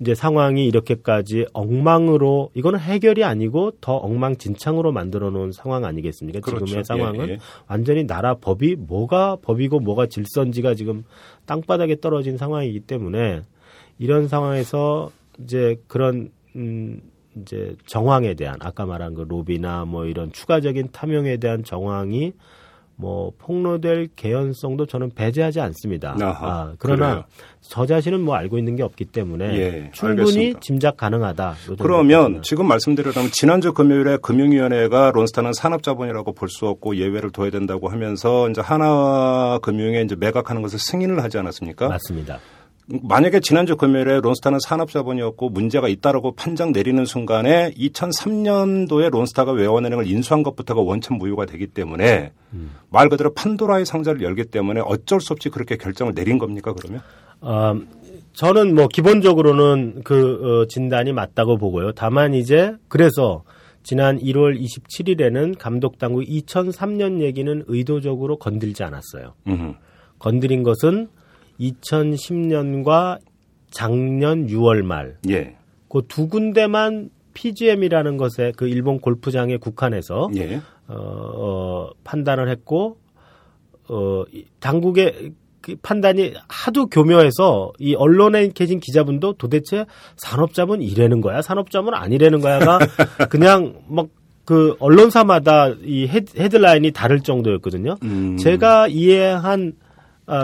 이제 0.00 0.14
상황이 0.14 0.66
이렇게까지 0.66 1.46
엉망으로 1.52 2.50
이거는 2.54 2.80
해결이 2.80 3.22
아니고 3.22 3.72
더 3.80 3.96
엉망진창으로 3.96 4.92
만들어 4.92 5.30
놓은 5.30 5.52
상황 5.52 5.84
아니겠습니까? 5.84 6.40
그렇죠. 6.40 6.64
지금의 6.64 6.84
상황은 6.84 7.28
예, 7.28 7.32
예. 7.32 7.38
완전히 7.68 8.06
나라 8.06 8.34
법이 8.34 8.76
뭐가 8.76 9.36
법이고 9.42 9.80
뭐가 9.80 10.06
질서인지가 10.06 10.74
지금 10.74 11.04
땅바닥에 11.46 12.00
떨어진 12.00 12.36
상황이기 12.36 12.80
때문에 12.80 13.42
이런 13.98 14.26
상황에서 14.26 15.10
이제 15.42 15.76
그런 15.86 16.30
음 16.56 17.00
이제 17.36 17.76
정황에 17.86 18.34
대한 18.34 18.56
아까 18.60 18.86
말한 18.86 19.14
그 19.14 19.22
로비나 19.22 19.84
뭐 19.84 20.06
이런 20.06 20.32
추가적인 20.32 20.88
탐욕에 20.92 21.36
대한 21.38 21.64
정황이 21.64 22.32
뭐 22.96 23.32
폭로될 23.38 24.08
개연성도 24.14 24.86
저는 24.86 25.10
배제하지 25.14 25.60
않습니다. 25.60 26.16
아하, 26.20 26.46
아, 26.48 26.72
그러나 26.78 27.08
그래요. 27.10 27.24
저 27.60 27.86
자신은 27.86 28.20
뭐 28.20 28.36
알고 28.36 28.56
있는 28.58 28.76
게 28.76 28.82
없기 28.82 29.06
때문에 29.06 29.56
예, 29.56 29.90
충분히 29.92 30.20
알겠습니다. 30.20 30.60
짐작 30.60 30.96
가능하다. 30.96 31.54
그러면 31.80 32.40
지금 32.42 32.68
말씀드렸다면 32.68 33.30
지난주 33.32 33.72
금요일에 33.72 34.18
금융위원회가 34.18 35.10
론스타는 35.14 35.52
산업자본이라고 35.54 36.32
볼 36.34 36.48
수 36.48 36.66
없고 36.68 36.96
예외를 36.96 37.30
둬야 37.32 37.50
된다고 37.50 37.88
하면서 37.88 38.48
이제 38.48 38.60
하나금융에 38.60 40.02
이제 40.02 40.14
매각하는 40.14 40.62
것을 40.62 40.78
승인을 40.78 41.22
하지 41.22 41.38
않았습니까? 41.38 41.88
맞습니다. 41.88 42.38
만약에 42.86 43.40
지난주 43.40 43.76
금요일에 43.76 44.20
론스타는 44.20 44.58
산업자본이었고 44.60 45.48
문제가 45.48 45.88
있다라고 45.88 46.32
판정 46.32 46.72
내리는 46.72 47.02
순간에 47.06 47.70
2003년도에 47.72 49.10
론스타가 49.10 49.52
외환은행을 49.52 50.06
인수한 50.06 50.42
것부터가 50.42 50.82
원천 50.82 51.16
무효가 51.16 51.46
되기 51.46 51.66
때문에 51.66 52.32
음. 52.52 52.72
말 52.90 53.08
그대로 53.08 53.32
판도라의 53.32 53.86
상자를 53.86 54.22
열기 54.22 54.44
때문에 54.44 54.82
어쩔 54.84 55.20
수 55.20 55.32
없이 55.32 55.48
그렇게 55.48 55.76
결정을 55.76 56.14
내린 56.14 56.36
겁니까 56.36 56.74
그러면? 56.74 57.00
어, 57.40 57.74
저는 58.34 58.74
뭐 58.74 58.88
기본적으로는 58.88 60.02
그 60.04 60.62
어, 60.62 60.66
진단이 60.66 61.14
맞다고 61.14 61.56
보고요. 61.56 61.92
다만 61.92 62.34
이제 62.34 62.74
그래서 62.88 63.44
지난 63.82 64.18
1월 64.18 64.60
27일에는 64.60 65.56
감독 65.58 65.98
당국 65.98 66.24
2003년 66.24 67.20
얘기는 67.20 67.64
의도적으로 67.66 68.38
건들지 68.38 68.82
않았어요. 68.82 69.34
음흠. 69.46 69.74
건드린 70.18 70.62
것은 70.62 71.08
2010년과 71.60 73.18
작년 73.70 74.46
6월 74.46 74.82
말. 74.82 75.16
예. 75.28 75.56
그 75.88 76.00
두 76.08 76.28
군데만 76.28 77.10
PGM이라는 77.34 78.16
것에 78.16 78.52
그 78.56 78.68
일본 78.68 78.98
골프장에 79.00 79.56
국한해서 79.56 80.28
예. 80.36 80.60
어, 80.88 80.94
어, 80.96 81.90
판단을 82.04 82.48
했고 82.48 82.98
어, 83.88 84.24
당국의 84.60 85.32
그 85.60 85.76
판단이 85.82 86.34
하도 86.48 86.86
교묘해서 86.86 87.72
이 87.78 87.94
언론에 87.94 88.48
계신 88.48 88.80
기자분도 88.80 89.34
도대체 89.34 89.86
산업자본 90.16 90.82
이래는 90.82 91.20
거야, 91.20 91.42
산업자본 91.42 91.94
아니래는 91.94 92.40
거야가 92.40 92.78
그냥 93.30 93.82
막 93.88 94.08
그 94.44 94.76
언론사마다 94.78 95.70
이 95.84 96.06
헤드라인이 96.06 96.90
다를 96.92 97.20
정도였거든요. 97.20 97.96
음. 98.02 98.36
제가 98.36 98.88
이해한 98.88 99.72
아, 99.80 99.83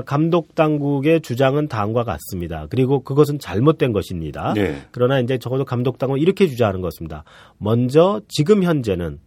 감독 0.06 0.54
당국의 0.54 1.20
주장은 1.22 1.68
다음과 1.68 2.04
같습니다. 2.04 2.66
그리고 2.70 3.02
그것은 3.02 3.38
잘못된 3.38 3.92
것입니다. 3.92 4.52
네. 4.54 4.82
그러나 4.90 5.20
이제 5.20 5.38
적어도 5.38 5.64
감독 5.64 5.98
당국은 5.98 6.20
이렇게 6.20 6.46
주장하는 6.46 6.80
것입니다. 6.80 7.24
먼저 7.58 8.20
지금 8.28 8.62
현재는 8.62 9.18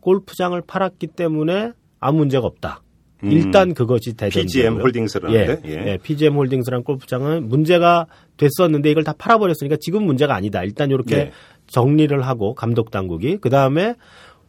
골프장을 0.00 0.60
팔았기 0.66 1.08
때문에 1.08 1.72
아무 2.00 2.18
문제가 2.18 2.46
없다. 2.46 2.82
음. 3.24 3.32
일단 3.32 3.74
그것이 3.74 4.14
대전 4.14 4.42
PGM 4.42 4.80
홀딩스라는데 4.80 5.62
예, 5.64 5.70
예. 5.70 5.92
예, 5.92 5.98
PGM 6.00 6.34
홀딩스란 6.34 6.84
골프장은 6.84 7.48
문제가 7.48 8.06
됐었는데 8.36 8.90
이걸 8.90 9.02
다 9.02 9.12
팔아버렸으니까 9.18 9.76
지금 9.80 10.04
문제가 10.04 10.36
아니다. 10.36 10.62
일단 10.62 10.90
이렇게 10.90 11.16
네. 11.16 11.32
정리를 11.66 12.20
하고 12.22 12.54
감독 12.54 12.92
당국이 12.92 13.38
그 13.38 13.50
다음에 13.50 13.96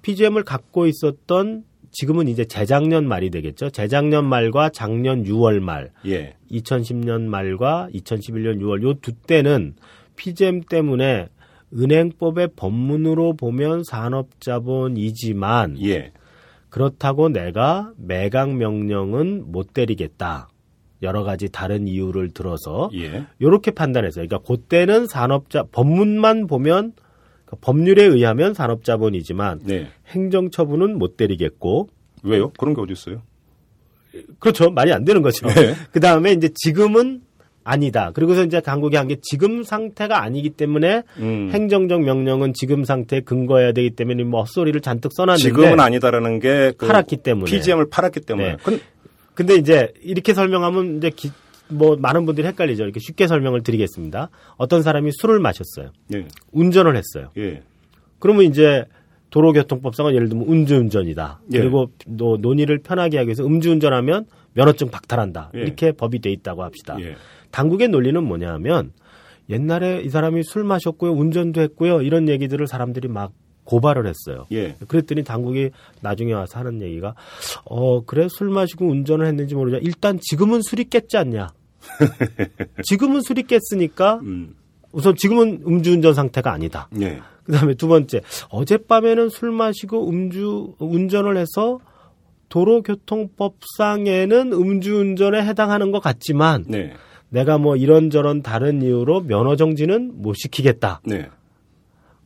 PGM을 0.03 0.43
갖고 0.43 0.85
있었던 0.85 1.63
지금은 1.91 2.27
이제 2.27 2.45
재작년 2.45 3.07
말이 3.07 3.29
되겠죠. 3.29 3.69
재작년 3.69 4.25
말과 4.25 4.69
작년 4.69 5.23
6월 5.23 5.59
말, 5.59 5.91
예. 6.05 6.35
2010년 6.51 7.21
말과 7.23 7.89
2011년 7.93 8.59
6월 8.61 8.83
요 8.83 8.93
두 8.95 9.13
때는 9.13 9.75
PGM 10.15 10.61
때문에 10.61 11.27
은행법의 11.73 12.49
법문으로 12.55 13.33
보면 13.33 13.83
산업자본이지만 13.83 15.77
예. 15.83 16.11
그렇다고 16.69 17.29
내가 17.29 17.91
매각 17.97 18.55
명령은 18.55 19.51
못 19.51 19.73
때리겠다. 19.73 20.49
여러 21.01 21.23
가지 21.23 21.49
다른 21.49 21.87
이유를 21.87 22.31
들어서 22.31 22.89
예. 22.93 23.25
이렇게 23.39 23.71
판단했어요. 23.71 24.27
그러니까 24.27 24.47
그때는 24.47 25.07
산업자 25.07 25.63
법문만 25.71 26.47
보면 26.47 26.93
법률에 27.61 28.03
의하면 28.03 28.53
산업자본이지만 28.53 29.61
네. 29.63 29.87
행정처분은 30.09 30.97
못 30.97 31.17
때리겠고 31.17 31.89
왜요? 32.23 32.51
그런 32.57 32.75
게 32.75 32.81
어디 32.81 32.93
있어요? 32.93 33.21
그렇죠. 34.39 34.69
말이 34.71 34.91
안 34.91 35.05
되는 35.05 35.21
거죠. 35.21 35.47
네. 35.47 35.73
그 35.91 35.99
다음에 35.99 36.31
이제 36.33 36.49
지금은 36.53 37.21
아니다. 37.63 38.11
그리고서 38.13 38.43
이제 38.43 38.59
강국이 38.61 38.95
한 38.95 39.07
게 39.07 39.17
지금 39.21 39.63
상태가 39.63 40.21
아니기 40.23 40.49
때문에 40.49 41.03
음. 41.17 41.49
행정적 41.53 42.01
명령은 42.01 42.53
지금 42.53 42.83
상태에 42.83 43.21
근거해야 43.21 43.71
되기 43.73 43.91
때문에 43.91 44.23
뭐 44.23 44.41
헛소리를 44.41 44.81
잔뜩 44.81 45.13
써놨는데 45.13 45.43
지금은 45.43 45.79
아니다라는 45.79 46.39
게 46.39 46.73
그 46.77 46.87
팔았기 46.87 47.17
때문에 47.17 47.49
PGM을 47.51 47.89
팔았기 47.89 48.21
때문에. 48.21 48.51
네. 48.51 48.57
근, 48.63 48.79
근데 49.35 49.55
이제 49.55 49.93
이렇게 50.01 50.33
설명하면 50.33 50.97
이제 50.97 51.11
기, 51.11 51.31
뭐 51.69 51.95
많은 51.97 52.25
분들이 52.25 52.47
헷갈리죠. 52.47 52.83
이렇게 52.83 52.99
쉽게 52.99 53.27
설명을 53.27 53.61
드리겠습니다. 53.63 54.29
어떤 54.57 54.81
사람이 54.81 55.11
술을 55.13 55.39
마셨어요. 55.39 55.91
예. 56.13 56.25
운전을 56.51 56.95
했어요. 56.95 57.29
예. 57.37 57.61
그러면 58.19 58.43
이제 58.45 58.85
도로교통법상은 59.29 60.13
예를 60.15 60.29
들면 60.29 60.49
음주운전이다. 60.49 61.41
예. 61.53 61.59
그리고 61.59 61.91
또 62.17 62.37
논의를 62.37 62.79
편하게 62.79 63.17
하기 63.17 63.27
위해서 63.27 63.45
음주운전하면 63.45 64.25
면허증 64.53 64.89
박탈한다. 64.89 65.51
예. 65.55 65.59
이렇게 65.61 65.91
법이 65.91 66.19
돼 66.19 66.31
있다고 66.31 66.63
합시다. 66.63 66.97
예. 66.99 67.15
당국의 67.51 67.89
논리는 67.89 68.21
뭐냐면 68.23 68.91
옛날에 69.49 70.01
이 70.01 70.09
사람이 70.09 70.43
술 70.43 70.63
마셨고요, 70.63 71.11
운전도 71.11 71.61
했고요, 71.61 72.01
이런 72.01 72.29
얘기들을 72.29 72.67
사람들이 72.67 73.07
막 73.07 73.31
고발을 73.63 74.07
했어요. 74.07 74.47
예. 74.51 74.75
그랬더니 74.87 75.23
당국이 75.23 75.69
나중에 76.01 76.33
와서 76.33 76.57
하는 76.59 76.81
얘기가 76.81 77.13
어 77.65 78.03
그래 78.03 78.27
술 78.29 78.49
마시고 78.49 78.87
운전을 78.87 79.27
했는지 79.27 79.53
모르냐. 79.53 79.77
일단 79.83 80.17
지금은 80.19 80.61
술이 80.63 80.85
깼지 80.85 81.17
않냐. 81.17 81.49
지금은 82.83 83.21
술이 83.21 83.43
깼으니까 83.43 84.19
음. 84.23 84.55
우선 84.91 85.15
지금은 85.15 85.63
음주운전 85.65 86.13
상태가 86.13 86.51
아니다. 86.51 86.89
예. 86.99 87.21
그다음에 87.43 87.75
두 87.75 87.87
번째 87.87 88.19
어젯밤에는 88.49 89.29
술 89.29 89.51
마시고 89.51 90.09
음주 90.09 90.75
운전을 90.79 91.37
해서 91.37 91.79
도로교통법상에는 92.49 94.53
음주운전에 94.53 95.43
해당하는 95.43 95.91
것 95.91 95.99
같지만 95.99 96.65
네. 96.67 96.93
내가 97.29 97.59
뭐 97.59 97.75
이런저런 97.75 98.41
다른 98.41 98.81
이유로 98.81 99.21
면허 99.21 99.55
정지는 99.55 100.13
못 100.15 100.33
시키겠다. 100.33 101.01
네. 101.05 101.29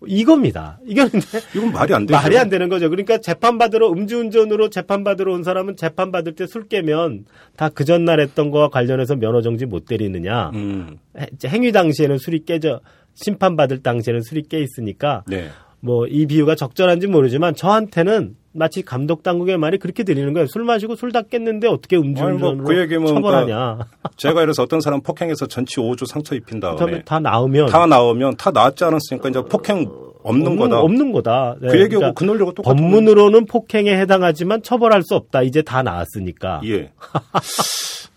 이겁니다. 0.07 0.79
이건 0.85 1.09
이건 1.55 1.71
말이 1.71 1.93
안 1.93 2.05
되죠. 2.05 2.19
말이 2.19 2.37
안 2.37 2.49
되는 2.49 2.69
거죠. 2.69 2.89
그러니까 2.89 3.17
재판 3.17 3.57
받으러 3.57 3.89
음주운전으로 3.91 4.69
재판 4.69 5.03
받으러 5.03 5.33
온 5.33 5.43
사람은 5.43 5.75
재판 5.77 6.11
받을 6.11 6.33
때 6.35 6.45
술 6.47 6.67
깨면 6.67 7.25
다 7.55 7.69
그 7.69 7.85
전날 7.85 8.19
했던 8.19 8.51
거와 8.51 8.69
관련해서 8.69 9.15
면허 9.15 9.41
정지 9.41 9.65
못 9.65 9.85
때리느냐. 9.85 10.51
음. 10.53 10.97
행위 11.45 11.71
당시에는 11.71 12.17
술이 12.17 12.45
깨져 12.45 12.81
심판 13.15 13.55
받을 13.55 13.81
당시에는 13.81 14.21
술이 14.21 14.43
깨 14.43 14.59
있으니까 14.59 15.23
네. 15.27 15.49
뭐 15.83 16.05
이 16.07 16.25
비유가 16.25 16.55
적절한지 16.55 17.07
모르지만 17.07 17.55
저한테는 17.55 18.35
마치 18.53 18.83
감독 18.83 19.23
당국의 19.23 19.57
말이 19.57 19.77
그렇게 19.79 20.03
들리는 20.03 20.31
거예요. 20.33 20.47
술 20.47 20.63
마시고 20.63 20.95
술 20.95 21.11
다 21.11 21.23
깼는데 21.23 21.67
어떻게 21.67 21.97
음주운전으로 21.97 22.55
뭐그 22.55 22.79
얘기면 22.79 23.07
처벌하냐. 23.07 23.45
그러니까 23.47 23.87
제가 24.15 24.43
이래서 24.43 24.63
어떤 24.63 24.79
사람 24.79 25.01
폭행해서 25.01 25.47
전치 25.47 25.77
5주 25.77 26.05
상처 26.05 26.35
입힌 26.35 26.59
다음에 26.59 27.01
다 27.03 27.19
나오면 27.19 27.67
다 27.67 27.85
나오면 27.87 28.37
다 28.37 28.51
나왔지 28.51 28.83
않았으니까 28.83 29.29
이제 29.29 29.41
폭행 29.41 29.89
없는, 30.23 30.47
없는 30.47 30.55
거다. 30.57 30.79
없는 30.79 31.11
거다. 31.11 31.55
네. 31.59 31.67
그 31.67 31.73
얘기하고 31.81 31.99
그러니까 31.99 32.13
그 32.13 32.23
논리가 32.23 32.51
똑같은 32.53 32.77
법문으로는 32.77 33.45
폭행에 33.47 33.91
해당하지만 33.99 34.61
처벌할 34.61 35.03
수 35.03 35.15
없다. 35.15 35.41
이제 35.41 35.61
다 35.63 35.83
나왔으니까. 35.83 36.61
예. 36.65 36.91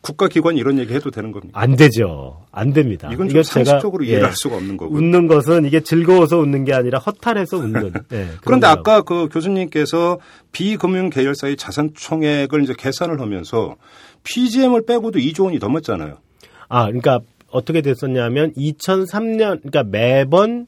국가기관이 0.00 0.58
이런 0.58 0.78
얘기 0.78 0.94
해도 0.94 1.10
되는 1.10 1.32
겁니까? 1.32 1.58
안 1.58 1.76
되죠. 1.76 2.44
안 2.52 2.72
됩니다. 2.72 3.08
이건 3.12 3.28
좀 3.28 3.42
상식적으로 3.42 4.06
예, 4.06 4.10
이해할 4.10 4.32
수가 4.34 4.56
없는 4.56 4.76
거고. 4.76 4.94
웃는 4.94 5.26
것은 5.26 5.64
이게 5.64 5.80
즐거워서 5.80 6.38
웃는 6.38 6.64
게 6.64 6.74
아니라 6.74 6.98
허탈해서 6.98 7.58
웃는. 7.58 7.92
네, 8.08 8.28
그런데 8.44 8.66
아까 8.66 9.02
그 9.02 9.28
교수님께서 9.30 10.18
비금융 10.52 11.10
계열사의 11.10 11.56
자산 11.56 11.90
총액을 11.94 12.62
이제 12.62 12.74
계산을 12.76 13.20
하면서 13.20 13.76
PGM을 14.24 14.84
빼고도 14.86 15.18
2조 15.18 15.44
원이 15.44 15.58
넘었잖아요. 15.58 16.18
아, 16.68 16.86
그러니까 16.86 17.20
어떻게 17.50 17.80
됐었냐면 17.80 18.52
2003년 18.54 19.62
그러니까 19.62 19.82
매번 19.84 20.66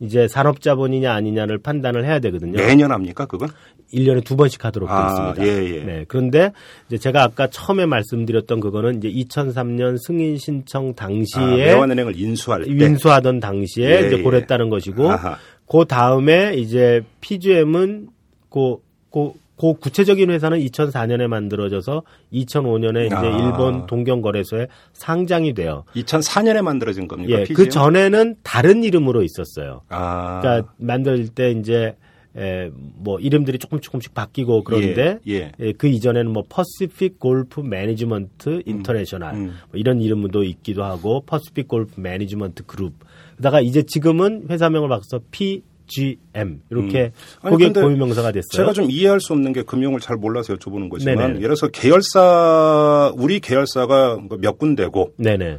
이제 0.00 0.28
산업자본이냐 0.28 1.12
아니냐를 1.12 1.58
판단을 1.58 2.04
해야 2.04 2.18
되거든요. 2.18 2.56
매년 2.56 2.90
합니까, 2.90 3.26
그건? 3.26 3.48
1년에 3.92 4.24
두 4.24 4.36
번씩 4.36 4.64
하도록 4.64 4.88
되어 4.88 4.96
아, 4.96 5.08
있습니다. 5.08 5.46
예, 5.46 5.76
예. 5.76 5.84
네. 5.84 6.04
그런데 6.08 6.52
이제 6.88 6.98
제가 6.98 7.22
아까 7.22 7.46
처음에 7.46 7.86
말씀드렸던 7.86 8.60
그거는 8.60 9.02
이제 9.02 9.08
2003년 9.10 9.96
승인 10.04 10.38
신청 10.38 10.94
당시에 10.94 11.42
아, 11.42 11.54
외환은행을 11.54 12.18
인수할 12.18 12.64
때 12.64 12.70
인수하던 12.70 13.40
당시에 13.40 14.02
예, 14.02 14.06
이제 14.06 14.18
예. 14.18 14.22
고랬다는 14.22 14.70
것이고 14.70 15.10
아하. 15.10 15.36
그 15.66 15.84
다음에 15.86 16.54
이제 16.54 17.02
PGM은 17.20 18.08
그, 18.50 18.76
그, 19.10 19.32
그 19.56 19.74
구체적인 19.74 20.30
회사는 20.30 20.58
2004년에 20.58 21.26
만들어져서 21.28 22.02
2005년에 22.32 23.06
이제 23.06 23.14
아. 23.14 23.22
일본 23.22 23.86
동경거래소에 23.86 24.66
상장이 24.92 25.54
돼요. 25.54 25.84
2004년에 25.94 26.62
만들어진 26.62 27.08
겁니까? 27.08 27.32
예, 27.32 27.44
PGM? 27.44 27.56
그 27.56 27.68
전에는 27.68 28.36
다른 28.42 28.82
이름으로 28.82 29.22
있었어요. 29.22 29.82
아. 29.88 30.40
그러니까 30.40 30.72
만들 30.78 31.28
때 31.28 31.52
이제 31.52 31.96
에, 32.36 32.70
뭐 32.96 33.18
이름들이 33.20 33.58
조금 33.58 33.80
조금씩 33.80 34.12
바뀌고 34.12 34.64
그런데 34.64 35.18
예, 35.28 35.34
예. 35.34 35.52
예, 35.60 35.72
그 35.72 35.86
이전에는 35.86 36.32
뭐 36.32 36.44
Pacific 36.48 37.18
Golf 37.18 37.60
Management 37.60 38.62
International 38.66 39.34
음, 39.34 39.46
뭐 39.70 39.80
이런 39.80 40.00
이름도 40.00 40.42
있기도 40.42 40.84
하고 40.84 41.22
Pacific 41.26 41.68
Golf 41.68 42.00
Management 42.00 42.66
Group. 42.66 42.94
그다가 43.36 43.60
이제 43.60 43.82
지금은 43.82 44.46
회사명을 44.50 44.88
바꿔서 44.88 45.20
PGM 45.30 46.62
이렇게 46.70 47.12
음. 47.44 47.50
고객 47.50 47.72
고유명사가 47.72 48.32
됐어요. 48.32 48.50
제가 48.50 48.72
좀 48.72 48.90
이해할 48.90 49.20
수 49.20 49.32
없는 49.32 49.52
게 49.52 49.62
금융을 49.62 50.00
잘 50.00 50.16
몰라서 50.16 50.54
여쭤보는 50.54 50.88
거지만 50.88 51.16
네네. 51.16 51.28
예를 51.36 51.40
들어서 51.40 51.68
계열사 51.68 53.12
우리 53.16 53.38
계열사가 53.40 54.16
뭐몇 54.16 54.58
군데고 54.58 55.14
네네. 55.18 55.58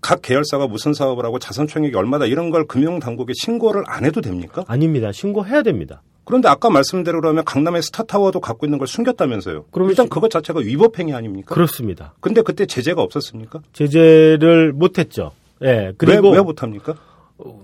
각 0.00 0.22
계열사가 0.22 0.66
무슨 0.66 0.94
사업을 0.94 1.24
하고 1.24 1.38
자산 1.38 1.66
총액이 1.66 1.94
얼마다 1.94 2.26
이런 2.26 2.50
걸 2.50 2.66
금융당국에 2.66 3.32
신고를 3.34 3.84
안 3.86 4.04
해도 4.04 4.20
됩니까? 4.20 4.64
아닙니다. 4.66 5.12
신고해야 5.12 5.62
됩니다. 5.62 6.02
그런데 6.24 6.48
아까 6.48 6.70
말씀대로 6.70 7.20
그러면 7.20 7.44
강남의 7.44 7.82
스타타워도 7.82 8.40
갖고 8.40 8.66
있는 8.66 8.78
걸 8.78 8.86
숨겼다면서요. 8.86 9.64
그럼 9.70 9.90
일단 9.90 10.08
그것 10.08 10.30
자체가 10.30 10.60
위법행위 10.60 11.12
아닙니까? 11.12 11.54
그렇습니다. 11.54 12.14
근데 12.20 12.42
그때 12.42 12.66
제재가 12.66 13.02
없었습니까? 13.02 13.60
제재를 13.72 14.72
못했죠. 14.72 15.32
예. 15.62 15.66
네, 15.66 15.92
그리고 15.98 16.30
왜, 16.30 16.36
왜 16.36 16.42
못합니까? 16.42 16.94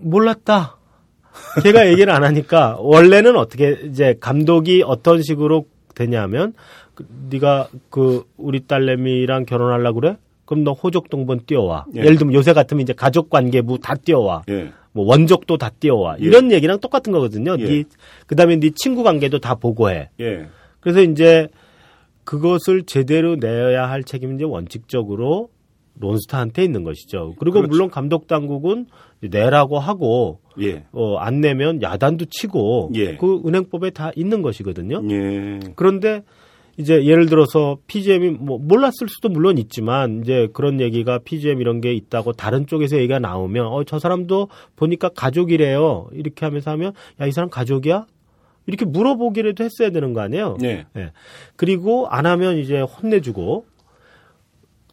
몰랐다. 0.00 0.76
제가 1.62 1.86
얘기를 1.88 2.12
안 2.12 2.24
하니까 2.24 2.76
원래는 2.80 3.36
어떻게 3.36 3.78
이제 3.84 4.16
감독이 4.20 4.82
어떤 4.84 5.22
식으로 5.22 5.66
되냐면 5.94 6.54
그, 6.94 7.06
네가 7.30 7.68
그 7.90 8.24
우리 8.36 8.66
딸내미랑 8.66 9.44
결혼하려고 9.46 10.00
그래? 10.00 10.16
그럼 10.46 10.64
너 10.64 10.72
호적 10.72 11.10
동본 11.10 11.40
띄워와. 11.46 11.86
예. 11.94 12.02
를 12.02 12.16
들면 12.16 12.34
요새 12.34 12.52
같으면 12.52 12.82
이제 12.82 12.92
가족 12.92 13.28
관계부 13.28 13.78
다 13.80 13.94
띄워와. 13.94 14.44
예. 14.48 14.70
뭐 14.92 15.04
원적도 15.04 15.58
다 15.58 15.70
띄워와. 15.78 16.16
예. 16.20 16.24
이런 16.24 16.50
얘기랑 16.50 16.80
똑같은 16.80 17.12
거거든요. 17.12 17.56
예. 17.58 17.64
네, 17.64 17.84
그다음에 18.26 18.56
네 18.56 18.70
친구 18.74 19.02
관계도 19.02 19.40
다 19.40 19.56
보고해. 19.56 20.08
예. 20.20 20.46
그래서 20.80 21.02
이제 21.02 21.48
그것을 22.24 22.84
제대로 22.84 23.36
내야 23.36 23.90
할 23.90 24.04
책임은 24.04 24.36
이제 24.36 24.44
원칙적으로 24.44 25.50
론스타한테 25.98 26.62
있는 26.62 26.84
것이죠. 26.84 27.34
그리고 27.38 27.56
그렇죠. 27.56 27.70
물론 27.70 27.90
감독 27.90 28.26
당국은 28.26 28.86
내라고 29.20 29.78
하고 29.78 30.40
예. 30.60 30.84
어, 30.92 31.16
안 31.16 31.40
내면 31.40 31.82
야단도 31.82 32.26
치고 32.26 32.90
예. 32.94 33.16
그 33.16 33.42
은행법에 33.46 33.90
다 33.90 34.12
있는 34.14 34.42
것이거든요. 34.42 35.02
예. 35.10 35.60
그런데 35.74 36.22
이제 36.78 37.04
예를 37.04 37.26
들어서 37.26 37.78
PGM이 37.86 38.30
뭐 38.30 38.58
몰랐을 38.58 39.08
수도 39.08 39.28
물론 39.28 39.56
있지만 39.58 40.20
이제 40.22 40.48
그런 40.52 40.80
얘기가 40.80 41.18
PGM 41.24 41.60
이런 41.60 41.80
게 41.80 41.92
있다고 41.94 42.32
다른 42.34 42.66
쪽에서 42.66 42.96
얘기가 42.96 43.18
나오면 43.18 43.66
어 43.66 43.82
저 43.84 43.98
사람도 43.98 44.48
보니까 44.76 45.08
가족이래요 45.10 46.08
이렇게 46.12 46.44
하면서 46.44 46.70
하면 46.72 46.92
야 47.20 47.26
이 47.26 47.32
사람 47.32 47.48
가족이야 47.48 48.06
이렇게 48.66 48.84
물어보기라도 48.84 49.64
했어야 49.64 49.90
되는 49.90 50.12
거 50.12 50.20
아니에요. 50.20 50.56
네. 50.60 50.86
네. 50.92 51.12
그리고 51.54 52.08
안 52.08 52.26
하면 52.26 52.58
이제 52.58 52.80
혼내주고 52.80 53.64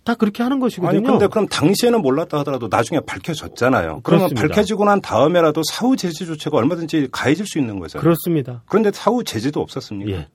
다 0.03 0.15
그렇게 0.15 0.43
하는 0.43 0.59
것이거든요. 0.59 0.99
아니 0.99 1.07
근데 1.07 1.27
그럼 1.27 1.47
당시에는 1.47 2.01
몰랐다 2.01 2.39
하더라도 2.39 2.67
나중에 2.69 2.99
밝혀졌잖아요. 2.99 4.01
그러면 4.03 4.27
그렇습니다. 4.27 4.41
밝혀지고 4.47 4.85
난 4.85 5.01
다음에라도 5.01 5.61
사후 5.71 5.95
제재 5.95 6.25
조치가 6.25 6.57
얼마든지 6.57 7.07
가해질 7.11 7.45
수 7.47 7.57
있는 7.57 7.79
거잖아요. 7.79 8.03
그렇습니다. 8.03 8.63
그런데 8.67 8.91
사후 8.91 9.23
제재도 9.23 9.61
없었습니까? 9.61 10.11
예. 10.11 10.27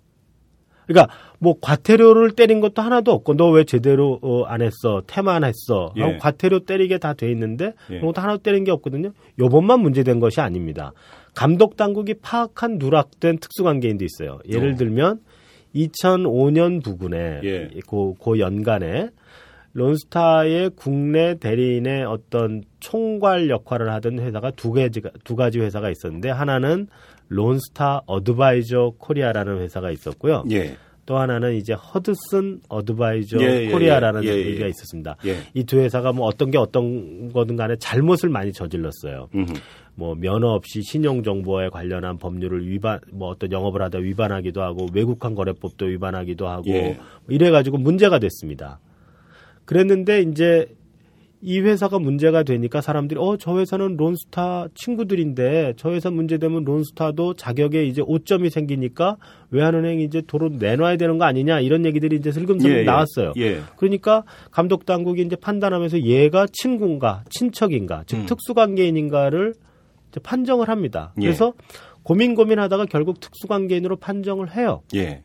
그러니까 0.88 1.14
뭐 1.38 1.55
과태료를 1.61 2.33
때린 2.33 2.61
것도 2.61 2.83
하나도 2.83 3.12
없고 3.12 3.35
너 3.35 3.51
왜 3.51 3.64
제대로 3.64 4.18
어, 4.22 4.44
안 4.44 4.62
했어 4.62 5.03
태만 5.07 5.44
했어 5.44 5.92
예. 5.96 6.16
과태료 6.18 6.61
때리게 6.61 6.98
다 6.98 7.12
돼 7.12 7.31
있는데 7.31 7.74
예. 7.90 8.01
그것도 8.01 8.20
하나도 8.20 8.42
때린 8.42 8.64
게 8.64 8.70
없거든요. 8.72 9.12
요번만 9.38 9.81
문제된 9.81 10.18
것이 10.18 10.40
아닙니다. 10.40 10.92
감독 11.35 11.77
당국이 11.77 12.14
파악한 12.14 12.79
누락된 12.79 13.38
특수관계인도 13.38 14.05
있어요. 14.05 14.40
예를 14.48 14.72
어. 14.72 14.77
들면 14.77 15.20
2005년 15.74 16.83
부근에 16.83 17.40
예. 17.44 17.68
그, 17.87 18.14
그 18.22 18.38
연간에 18.38 19.11
론스타의 19.74 20.70
국내 20.77 21.37
대리인의 21.38 22.05
어떤 22.05 22.62
총괄 22.81 23.51
역할을 23.51 23.92
하던 23.92 24.18
회사가 24.18 24.51
두 24.53 24.72
가지가 24.72 25.11
두 25.24 25.37
가지 25.37 25.61
회사가 25.61 25.90
있었는데 25.90 26.31
하나는 26.31 26.88
론스타 27.29 28.03
어드바이저 28.07 28.95
코리아라는 28.99 29.59
회사가 29.61 29.91
있었고요. 29.91 30.45
예. 30.51 30.77
또 31.09 31.17
하나는 31.17 31.55
이제 31.55 31.73
허드슨 31.73 32.61
어드바이저 32.69 33.38
예, 33.41 33.64
예, 33.64 33.71
코리아라는 33.71 34.25
예, 34.25 34.29
예, 34.29 34.47
얘기가 34.47 34.67
있었습니다. 34.67 35.17
예. 35.25 35.38
이두 35.55 35.79
회사가 35.79 36.12
뭐 36.12 36.27
어떤 36.27 36.51
게 36.51 36.59
어떤 36.59 37.33
거든 37.33 37.57
간에 37.57 37.77
잘못을 37.79 38.29
많이 38.29 38.53
저질렀어요. 38.53 39.31
음흠. 39.35 39.55
뭐 39.95 40.14
면허 40.14 40.49
없이 40.49 40.83
신용 40.83 41.23
정보에 41.23 41.71
관련한 41.71 42.19
법률을 42.19 42.69
위반 42.69 43.01
뭐 43.11 43.29
어떤 43.31 43.51
영업을 43.51 43.81
하다 43.81 43.99
위반하기도 43.99 44.61
하고 44.61 44.87
외국환 44.93 45.35
거래법도 45.35 45.87
위반하기도 45.87 46.47
하고 46.47 46.71
뭐 46.71 46.97
이래 47.29 47.51
가지고 47.51 47.79
문제가 47.79 48.19
됐습니다. 48.19 48.79
그랬는데 49.64 50.21
이제 50.21 50.67
이 51.40 51.61
회사가 51.61 51.98
문제가 52.01 52.42
되니까 52.42 52.81
사람들이 52.81 53.18
어 53.20 53.37
저 53.38 53.59
회사는 53.59 53.96
론스타 53.96 54.68
친구들인데 54.74 55.74
저 55.77 55.92
회사 55.92 56.11
문제되면 56.11 56.64
론스타도 56.64 57.35
자격에 57.35 57.85
이제 57.85 58.03
오점이 58.05 58.51
생기니까 58.51 59.16
외환은행이 59.51 60.03
이제 60.05 60.20
도로 60.27 60.48
내놔야 60.48 60.96
되는 60.96 61.18
거 61.18 61.24
아니냐 61.24 61.61
이런 61.61 61.85
얘기들이 61.87 62.16
이제 62.16 62.33
슬금슬금 62.33 62.74
예, 62.74 62.81
예, 62.81 62.85
나왔어요. 62.85 63.33
예. 63.37 63.61
그러니까 63.77 64.24
감독 64.51 64.85
당국이 64.87 65.22
이제 65.22 65.37
판단하면서 65.37 66.03
얘가 66.03 66.46
친구인가 66.53 67.22
친척인가 67.31 68.03
즉 68.07 68.16
음. 68.16 68.27
특수관계인인가를 68.27 69.55
판정을 70.22 70.68
합니다. 70.68 71.12
예. 71.20 71.27
그래서 71.27 71.53
고민 72.03 72.35
고민하다가 72.35 72.87
결국 72.87 73.20
특수관계인으로 73.20 73.96
판정을 73.96 74.57
해요. 74.57 74.83
예. 74.96 75.22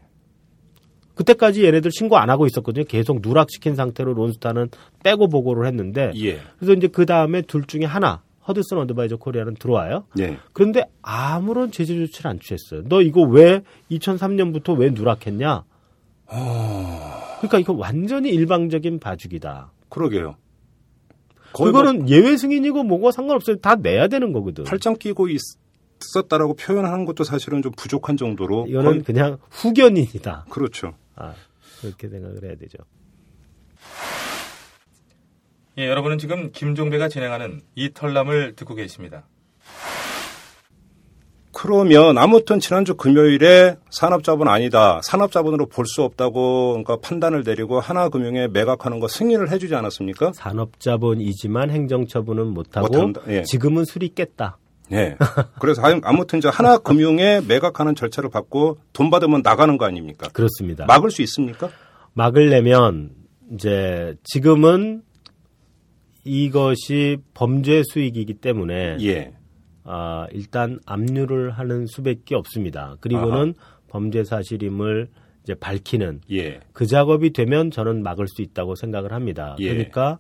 그때까지 1.16 1.64
얘네들 1.66 1.92
신고 1.92 2.18
안 2.18 2.30
하고 2.30 2.46
있었거든요. 2.46 2.86
계속 2.86 3.20
누락시킨 3.22 3.76
상태로 3.76 4.14
론스타는 4.14 4.70
빼고 5.04 5.30
보고를 5.30 5.68
했는데 5.68 6.12
예. 6.16 6.40
그래서 6.58 6.74
이제 6.74 6.88
그 6.88 7.06
다음에 7.06 7.42
둘 7.42 7.66
중에 7.66 7.86
하나 7.86 8.22
허드슨 8.48 8.78
어드바이저 8.80 9.18
코리아는 9.18 9.56
들어와요. 9.56 10.06
예. 10.20 10.38
그런데 10.52 10.86
아무런 11.02 11.72
제재 11.72 11.96
조치를 11.96 12.30
안 12.30 12.40
취했어요. 12.40 12.84
너 12.88 13.02
이거 13.02 13.22
왜 13.22 13.62
2003년부터 13.92 14.78
왜 14.78 14.90
누락했냐? 14.90 15.64
어... 16.28 17.14
그러니까 17.38 17.60
이거 17.60 17.74
완전히 17.74 18.30
일방적인 18.30 19.00
봐주기다. 19.00 19.72
그러게요. 19.90 20.36
그거는 21.54 22.00
뭐 22.00 22.08
예외 22.08 22.36
승인이고 22.36 22.84
뭐가 22.84 23.12
상관없어요. 23.12 23.58
다 23.58 23.76
내야 23.76 24.08
되는 24.08 24.34
거거든. 24.34 24.64
팔짱 24.64 24.96
끼고 24.98 25.28
있었다라고 26.00 26.56
표현하는 26.56 27.06
것도 27.06 27.24
사실은 27.24 27.62
좀 27.62 27.72
부족한 27.78 28.18
정도로 28.18 28.66
이거는 28.68 28.92
거의... 28.92 29.04
그냥 29.04 29.38
후견인이다. 29.52 30.48
그렇죠. 30.50 30.94
아, 31.16 31.34
그렇게 31.82 32.08
생각을 32.10 32.44
해야 32.44 32.56
되죠. 32.56 32.78
예, 35.78 35.88
여러분은 35.88 36.18
지금 36.20 36.52
김종배가 36.52 37.08
진행하는 37.10 37.62
이털남을 37.76 38.56
듣고 38.56 38.76
계십니다. 38.76 39.26
그러면 41.56 42.18
아무튼 42.18 42.60
지난주 42.60 42.96
금요일에 42.96 43.78
산업자본 43.90 44.48
아니다. 44.50 45.00
산업자본으로 45.04 45.68
볼 45.68 45.86
수 45.86 46.02
없다고 46.04 46.72
그러니까 46.72 46.98
판단을 46.98 47.44
내리고 47.46 47.80
하나금융에 47.80 48.48
매각하는 48.50 49.00
거 49.00 49.08
승인을 49.08 49.50
해주지 49.52 49.74
않았습니까? 49.76 50.32
산업자본이지만 50.34 51.70
행정처분은 51.70 52.48
못하고 52.48 53.14
예. 53.30 53.44
지금은 53.44 53.86
술이 53.86 54.10
깼다. 54.16 54.58
네. 54.94 55.18
그래서 55.60 55.82
아무튼 56.04 56.40
이제 56.40 56.50
하나금융에 56.50 57.42
매각하는 57.48 57.96
절차를 57.96 58.30
받고 58.30 58.78
돈 58.94 59.10
받으면 59.10 59.42
나가는 59.44 59.78
거 59.78 59.86
아닙니까? 59.86 60.30
그렇습니다. 60.32 60.86
막을 60.86 61.10
수 61.10 61.22
있습니까? 61.24 61.70
막을려면 62.14 63.12
이제 63.54 64.16
지금은 64.24 65.02
이것이 66.24 67.18
범죄 67.34 67.82
수익이기 67.84 68.36
때문에 68.36 68.98
예. 69.02 69.34
아, 69.84 70.28
일단 70.32 70.80
압류를 70.86 71.52
하는 71.52 71.86
수밖에 71.88 72.36
없습니다. 72.36 72.96
그리고는 73.02 73.54
아하. 73.58 73.78
범죄 73.90 74.24
사실임을 74.24 75.10
이제 75.44 75.54
밝히는 75.56 76.22
예. 76.32 76.62
그 76.72 76.86
작업이 76.86 77.34
되면 77.34 77.70
저는 77.70 78.02
막을 78.04 78.28
수 78.28 78.42
있다고 78.42 78.76
생각을 78.76 79.12
합니다. 79.12 79.56
예. 79.60 79.70
그러니까 79.70 80.20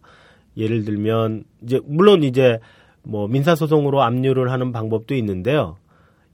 예를 0.58 0.84
들면 0.84 1.46
이제 1.64 1.80
물론 1.86 2.24
이제 2.24 2.60
뭐 3.04 3.28
민사 3.28 3.56
소송으로 3.56 4.02
압류를 4.04 4.52
하는 4.52 4.72
방법도 4.72 5.16
있는데요. 5.16 5.78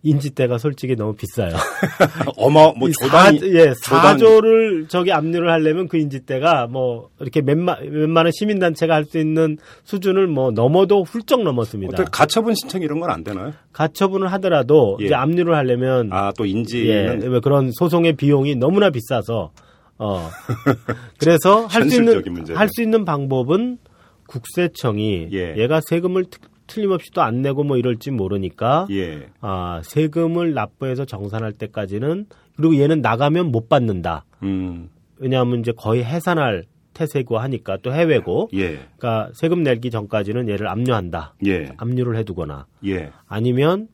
인지대가 0.01 0.57
솔직히 0.59 0.95
너무 0.95 1.13
비싸요. 1.13 1.49
어마 2.37 2.71
뭐 2.71 2.89
조단 3.01 3.35
예 3.53 3.73
사조를 3.83 4.85
저기 4.87 5.11
압류를 5.11 5.51
하려면 5.51 5.89
그 5.89 5.97
인지대가 5.97 6.67
뭐 6.67 7.09
이렇게 7.19 7.41
몇만 7.41 7.79
웬만한 7.81 8.31
시민 8.33 8.59
단체가 8.59 8.93
할 8.95 9.03
수 9.03 9.17
있는 9.17 9.57
수준을 9.83 10.27
뭐 10.27 10.51
넘어도 10.51 11.03
훌쩍 11.03 11.43
넘었습니다. 11.43 11.91
어떻게 11.95 12.09
가처분 12.13 12.53
신청 12.55 12.81
이런 12.81 13.01
건 13.01 13.09
안 13.09 13.25
되나요? 13.25 13.51
가처분을 13.73 14.31
하더라도 14.33 14.97
예. 15.01 15.05
이제 15.07 15.15
압류를 15.15 15.53
하려면 15.55 16.13
아 16.13 16.31
또 16.37 16.45
인지 16.45 16.87
예, 16.87 17.19
그런 17.43 17.71
소송의 17.77 18.13
비용이 18.13 18.55
너무나 18.55 18.91
비싸서 18.91 19.51
어 19.97 20.29
그래서 21.19 21.65
할 21.65 21.89
수 21.89 21.95
있는 21.97 22.23
할 22.55 22.69
수 22.69 22.81
있는 22.81 23.03
방법은 23.03 23.79
국세청이 24.27 25.27
예. 25.33 25.55
얘가 25.57 25.81
세금을 25.89 26.25
틀림없이 26.69 27.11
또 27.11 27.21
안 27.21 27.41
내고 27.41 27.63
뭐 27.63 27.75
이럴지 27.77 28.11
모르니까 28.11 28.87
예. 28.91 29.27
아 29.41 29.81
세금을 29.83 30.53
납부해서 30.53 31.05
정산할 31.05 31.51
때까지는 31.53 32.27
그리고 32.55 32.77
얘는 32.77 33.01
나가면 33.01 33.51
못 33.51 33.67
받는다. 33.67 34.25
음. 34.43 34.89
왜냐하면 35.17 35.59
이제 35.59 35.73
거의 35.75 36.03
해산할 36.03 36.63
태세고 36.93 37.37
하니까 37.37 37.77
또 37.81 37.93
해외고, 37.93 38.49
예. 38.53 38.79
그러니까 38.97 39.29
세금 39.33 39.63
내기 39.63 39.89
전까지는 39.89 40.49
얘를 40.49 40.67
압류한다. 40.67 41.35
예. 41.45 41.69
압류를 41.77 42.17
해두거나, 42.17 42.65
예. 42.85 43.11
아니면 43.27 43.87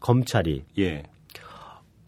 검찰이 0.00 0.64
예. 0.78 1.04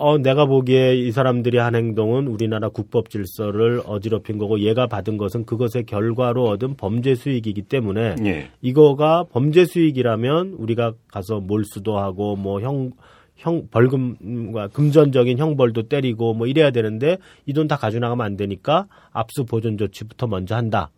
어, 0.01 0.17
내가 0.17 0.47
보기에 0.47 0.97
이 0.97 1.13
사람들이 1.13 1.59
한 1.59 1.75
행동은 1.75 2.27
우리나라 2.27 2.71
국법 2.71 3.11
질서를 3.11 3.83
어지럽힌 3.85 4.39
거고 4.39 4.61
얘가 4.61 4.87
받은 4.87 5.19
것은 5.19 5.45
그것의 5.45 5.85
결과로 5.87 6.45
얻은 6.49 6.77
범죄 6.77 7.15
수익이기 7.15 7.63
때문에 7.63 8.17
예. 8.25 8.49
이거가 8.63 9.25
범죄 9.31 9.67
수익이라면 9.67 10.55
우리가 10.59 10.95
가서 11.09 11.41
몰수도 11.41 11.99
하고 11.99 12.35
뭐 12.35 12.63
형, 12.63 12.93
형, 13.37 13.69
벌금과 13.71 14.69
금전적인 14.69 15.37
형벌도 15.37 15.83
때리고 15.89 16.33
뭐 16.33 16.47
이래야 16.47 16.71
되는데 16.71 17.19
이 17.45 17.53
돈 17.53 17.69
다 17.69 17.77
가져나가면 17.77 18.25
안 18.25 18.37
되니까 18.39 18.87
압수 19.13 19.45
보존 19.45 19.77
조치부터 19.77 20.27
먼저 20.29 20.57
한다. 20.57 20.91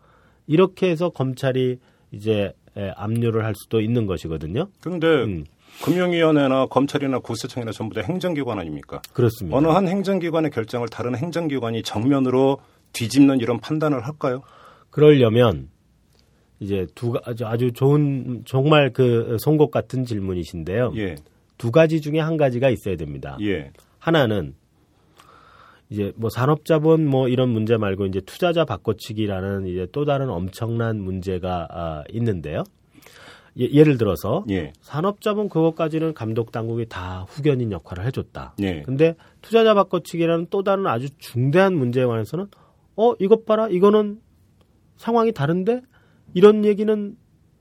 이렇게 0.46 0.88
해서 0.88 1.08
검찰이 1.08 1.78
이제 2.12 2.52
압류를 2.96 3.44
할 3.44 3.54
수도 3.56 3.80
있는 3.80 4.06
것이거든요. 4.06 4.68
그런데 4.80 5.06
음. 5.24 5.44
금융위원회나 5.82 6.66
검찰이나 6.66 7.18
구세청이나 7.18 7.72
전부 7.72 7.94
다 7.94 8.00
행정기관 8.02 8.58
아닙니까? 8.58 9.02
그렇습니다. 9.12 9.56
어느 9.56 9.66
한 9.66 9.88
행정기관의 9.88 10.50
결정을 10.50 10.88
다른 10.88 11.16
행정기관이 11.16 11.82
정면으로 11.82 12.58
뒤집는 12.92 13.40
이런 13.40 13.58
판단을 13.58 14.06
할까요? 14.06 14.42
그러려면 14.90 15.68
이제 16.60 16.86
두 16.94 17.14
아주 17.24 17.46
아주 17.46 17.72
좋은 17.72 18.42
정말 18.46 18.92
그 18.92 19.36
송곳 19.40 19.70
같은 19.70 20.04
질문이신데요. 20.04 20.92
예. 20.96 21.16
두 21.58 21.70
가지 21.72 22.00
중에 22.00 22.20
한 22.20 22.36
가지가 22.36 22.70
있어야 22.70 22.96
됩니다. 22.96 23.36
예. 23.40 23.72
하나는 23.98 24.54
이제 25.90 26.12
뭐 26.16 26.30
산업자본 26.30 27.06
뭐 27.06 27.28
이런 27.28 27.50
문제 27.50 27.76
말고 27.76 28.06
이제 28.06 28.20
투자자 28.20 28.64
바꿔치기라는 28.64 29.66
이제 29.66 29.86
또 29.92 30.04
다른 30.04 30.30
엄청난 30.30 30.98
문제가 31.00 31.68
아, 31.70 32.04
있는데요. 32.10 32.64
예, 33.56 33.84
를 33.84 33.98
들어서 33.98 34.44
예. 34.50 34.72
산업자본 34.80 35.48
그것까지는 35.48 36.14
감독 36.14 36.52
당국이 36.52 36.86
다 36.88 37.26
후견인 37.28 37.70
역할을 37.72 38.06
해줬다. 38.06 38.54
예. 38.60 38.82
근데 38.82 39.14
투자자 39.42 39.74
바꿔치기라는 39.74 40.46
또 40.50 40.62
다른 40.62 40.86
아주 40.86 41.08
중대한 41.18 41.74
문제에 41.74 42.06
관해서는 42.06 42.46
어 42.96 43.12
이것 43.18 43.44
봐라 43.44 43.68
이거는 43.68 44.20
상황이 44.96 45.32
다른데 45.32 45.82
이런 46.34 46.64
얘기는 46.64 47.16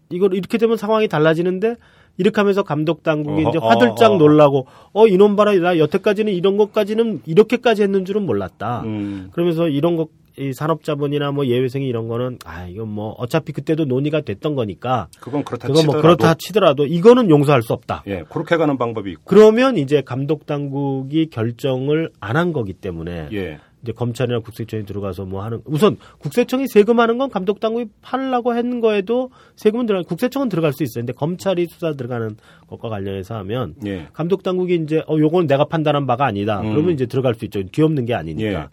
이걸 0.10 0.34
이렇게 0.34 0.58
되면 0.58 0.78
상황이 0.78 1.08
달라지는데 1.08 1.76
이렇게 2.18 2.40
하면서 2.40 2.64
감독 2.64 3.04
당국이 3.04 3.42
어허, 3.44 3.50
이제 3.50 3.60
화들짝 3.60 4.12
어, 4.12 4.16
어. 4.16 4.18
놀라고 4.18 4.68
어 4.94 5.08
이놈 5.08 5.36
봐라 5.36 5.54
나 5.56 5.78
여태까지는 5.78 6.32
이런 6.34 6.56
것까지는 6.58 7.22
이렇게까지 7.26 7.84
했는 7.84 8.06
줄은 8.06 8.26
몰랐다. 8.26 8.84
음. 8.86 9.30
그러면서 9.32 9.68
이런 9.68 9.98
것 9.98 10.10
이 10.38 10.54
산업자본이나 10.54 11.32
뭐 11.32 11.46
예외생이 11.46 11.88
이런 11.88 12.08
거는 12.08 12.40
아 12.46 12.66
이건 12.68 12.90
뭐 12.90 13.12
어차피 13.18 13.52
그때도 13.54 13.86
논의가 13.86 14.22
됐던 14.22 14.56
거니까 14.56 15.08
그건 15.20 15.44
그렇다 15.44 15.68
그건 15.68 15.86
뭐 15.86 15.96
그렇다 16.02 16.34
치더라도 16.36 16.86
이거는 16.86 17.30
용서할 17.30 17.62
수 17.64 17.74
없다. 17.74 18.04
예, 18.08 18.24
그렇게 18.30 18.58
가는 18.58 18.78
방법이 18.78 19.12
있고. 19.12 19.22
그러면 19.26 19.78
이제 19.78 20.02
감독 20.02 20.46
당국이 20.46 21.28
결정을 21.30 22.10
안 22.20 22.42
한 22.42 22.54
거기 22.54 22.74
때문에 22.74 23.28
예. 23.34 23.60
이제 23.84 23.92
검찰이나 23.92 24.40
국세청이 24.40 24.86
들어가서 24.86 25.26
뭐 25.26 25.44
하는 25.44 25.62
우선 25.66 25.98
국세청이 26.20 26.68
세금하는 26.68 27.18
건 27.18 27.30
감독 27.30 27.60
당국이 27.60 27.86
팔라고 28.02 28.56
했는 28.56 28.80
거에도 28.80 29.30
세금은 29.56 29.86
들어가 29.86 30.04
국세청은 30.08 30.50
들어갈 30.50 30.72
수 30.74 30.82
있어요. 30.84 31.02
근데 31.02 31.14
검찰이 31.14 31.68
수사 31.70 31.94
들어가는 31.94 32.38
것과 32.68 32.90
관련해서 32.90 33.36
하면 33.38 33.76
예. 33.86 34.08
감독 34.14 34.44
당국이 34.44 34.76
이제 34.84 35.00
어 35.08 35.18
요건 35.20 35.46
내가 35.46 35.66
판단한 35.66 36.06
바가 36.08 36.26
아니다. 36.26 36.62
음. 36.62 36.72
그러면 36.74 36.94
이제 36.94 37.06
들어갈 37.06 37.36
수 37.36 37.46
있죠. 37.46 37.62
뒤엎는 37.64 38.06
게 38.06 38.14
아니니까. 38.14 38.50
예. 38.50 38.66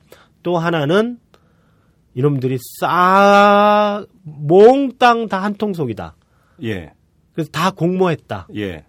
또 0.42 0.56
하나는 0.56 1.18
이놈들이 2.18 2.58
싸 2.80 4.04
몽땅 4.24 5.28
다 5.28 5.40
한통속이다. 5.40 6.16
예. 6.64 6.90
그래서 7.32 7.48
다 7.52 7.70
공모했다. 7.70 8.48
예. 8.56 8.84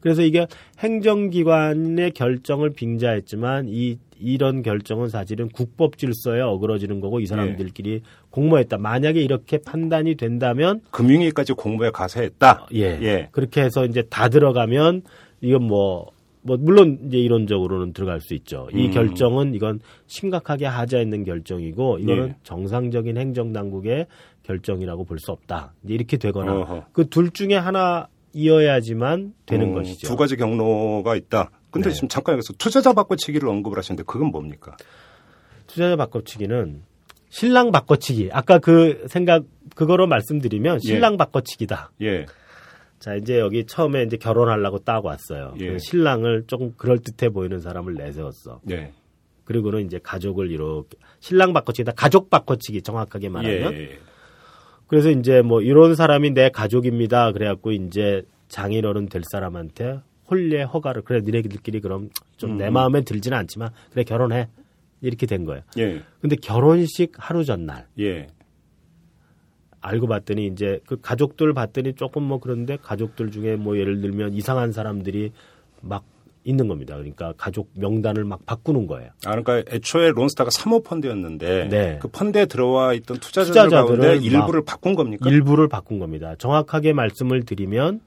그래서 0.00 0.22
이게 0.22 0.46
행정기관의 0.78 2.12
결정을 2.12 2.70
빙자했지만 2.70 3.66
이 3.68 3.98
이런 4.18 4.62
결정은 4.62 5.10
사실은 5.10 5.50
국법 5.50 5.98
질서에 5.98 6.40
어그러지는 6.40 7.00
거고 7.00 7.20
이 7.20 7.26
사람들끼리 7.26 7.92
예. 7.96 8.00
공모했다. 8.30 8.78
만약에 8.78 9.20
이렇게 9.20 9.58
판단이 9.58 10.14
된다면 10.14 10.80
금융위까지 10.90 11.52
공모에 11.52 11.90
가서 11.90 12.22
했다. 12.22 12.66
예. 12.72 12.98
예. 13.02 13.28
그렇게 13.32 13.60
해서 13.60 13.84
이제 13.84 14.04
다 14.08 14.30
들어가면 14.30 15.02
이건 15.42 15.64
뭐 15.64 16.13
뭐뭐 16.44 16.58
물론 16.60 16.98
이제 17.06 17.18
이론적으로는 17.18 17.92
들어갈 17.92 18.20
수 18.20 18.34
있죠. 18.34 18.68
이 18.72 18.86
음. 18.86 18.90
결정은 18.92 19.54
이건 19.54 19.80
심각하게 20.06 20.66
하자 20.66 21.00
있는 21.00 21.24
결정이고 21.24 21.98
이거는 21.98 22.28
예. 22.28 22.36
정상적인 22.42 23.16
행정 23.16 23.52
당국의 23.52 24.06
결정이라고 24.44 25.04
볼 25.04 25.18
수 25.18 25.32
없다. 25.32 25.72
이제 25.84 25.94
이렇게 25.94 26.16
되거나 26.18 26.86
그 26.92 27.06
둘 27.08 27.30
중에 27.30 27.54
하나 27.54 28.08
이어야지만 28.34 29.32
되는 29.46 29.68
음, 29.68 29.74
것이죠. 29.74 30.06
두 30.08 30.16
가지 30.16 30.36
경로가 30.36 31.16
있다. 31.16 31.50
근데 31.70 31.88
네. 31.88 31.94
지금 31.94 32.08
잠깐 32.08 32.34
여기서 32.34 32.52
투자자 32.58 32.92
바꿔치기를 32.92 33.48
언급을 33.48 33.78
하시는데 33.78 34.02
그건 34.06 34.28
뭡니까? 34.28 34.76
투자자 35.66 35.96
바꿔치기는 35.96 36.82
신랑 37.30 37.72
바꿔치기. 37.72 38.30
아까 38.32 38.58
그 38.58 39.06
생각 39.08 39.44
그거로 39.74 40.06
말씀드리면 40.06 40.76
예. 40.84 40.88
신랑 40.88 41.14
예. 41.14 41.16
바꿔치기다. 41.16 41.90
예. 42.02 42.26
자 43.04 43.14
이제 43.16 43.38
여기 43.38 43.66
처음에 43.66 44.04
이제 44.04 44.16
결혼하려고 44.16 44.78
딱 44.78 45.04
왔어요. 45.04 45.52
예. 45.60 45.72
그 45.72 45.78
신랑을 45.78 46.44
조금 46.46 46.72
그럴 46.78 47.00
듯해 47.00 47.28
보이는 47.28 47.60
사람을 47.60 47.96
내세웠어. 47.96 48.62
예. 48.70 48.94
그리고는 49.44 49.84
이제 49.84 50.00
가족을 50.02 50.50
이렇게 50.50 50.96
신랑 51.20 51.52
바꿔치기다. 51.52 51.92
가족 51.92 52.30
바꿔치기 52.30 52.80
정확하게 52.80 53.28
말하면. 53.28 53.74
예. 53.74 53.98
그래서 54.86 55.10
이제 55.10 55.42
뭐 55.42 55.60
이런 55.60 55.94
사람이 55.94 56.30
내 56.30 56.48
가족입니다. 56.48 57.32
그래갖고 57.32 57.72
이제 57.72 58.22
장인어른 58.48 59.10
될 59.10 59.20
사람한테 59.30 60.00
홀례 60.30 60.62
허가를 60.62 61.02
그래 61.02 61.20
니네들끼리 61.22 61.80
그럼 61.80 62.08
좀내 62.38 62.68
음. 62.68 62.72
마음에 62.72 63.02
들지는 63.02 63.36
않지만 63.36 63.68
그래 63.90 64.04
결혼해 64.04 64.48
이렇게 65.02 65.26
된 65.26 65.44
거예요. 65.44 65.60
예. 65.76 66.00
근데 66.22 66.36
결혼식 66.36 67.12
하루 67.18 67.44
전날. 67.44 67.86
예. 67.98 68.28
알고 69.84 70.06
봤더니 70.06 70.46
이제 70.46 70.80
그 70.86 70.98
가족들 71.00 71.52
봤더니 71.52 71.94
조금 71.94 72.22
뭐 72.22 72.40
그런데 72.40 72.78
가족들 72.80 73.30
중에 73.30 73.56
뭐 73.56 73.78
예를 73.78 74.00
들면 74.00 74.32
이상한 74.32 74.72
사람들이 74.72 75.32
막 75.82 76.04
있는 76.42 76.68
겁니다. 76.68 76.96
그러니까 76.96 77.34
가족 77.36 77.70
명단을 77.74 78.24
막 78.24 78.44
바꾸는 78.46 78.86
거예요. 78.86 79.10
아, 79.26 79.36
그러니까 79.36 79.62
애초에 79.74 80.10
론스타가 80.10 80.50
사모펀드였는데 80.50 81.68
네. 81.68 81.98
그 82.00 82.08
펀드에 82.08 82.46
들어와 82.46 82.94
있던 82.94 83.18
투자자들 83.18 83.70
가운데 83.70 84.16
일부를 84.16 84.64
바꾼 84.64 84.94
겁니까? 84.94 85.28
일부를 85.28 85.68
바꾼 85.68 85.98
겁니다. 85.98 86.34
정확하게 86.36 86.92
말씀을 86.92 87.44
드리면 87.44 88.00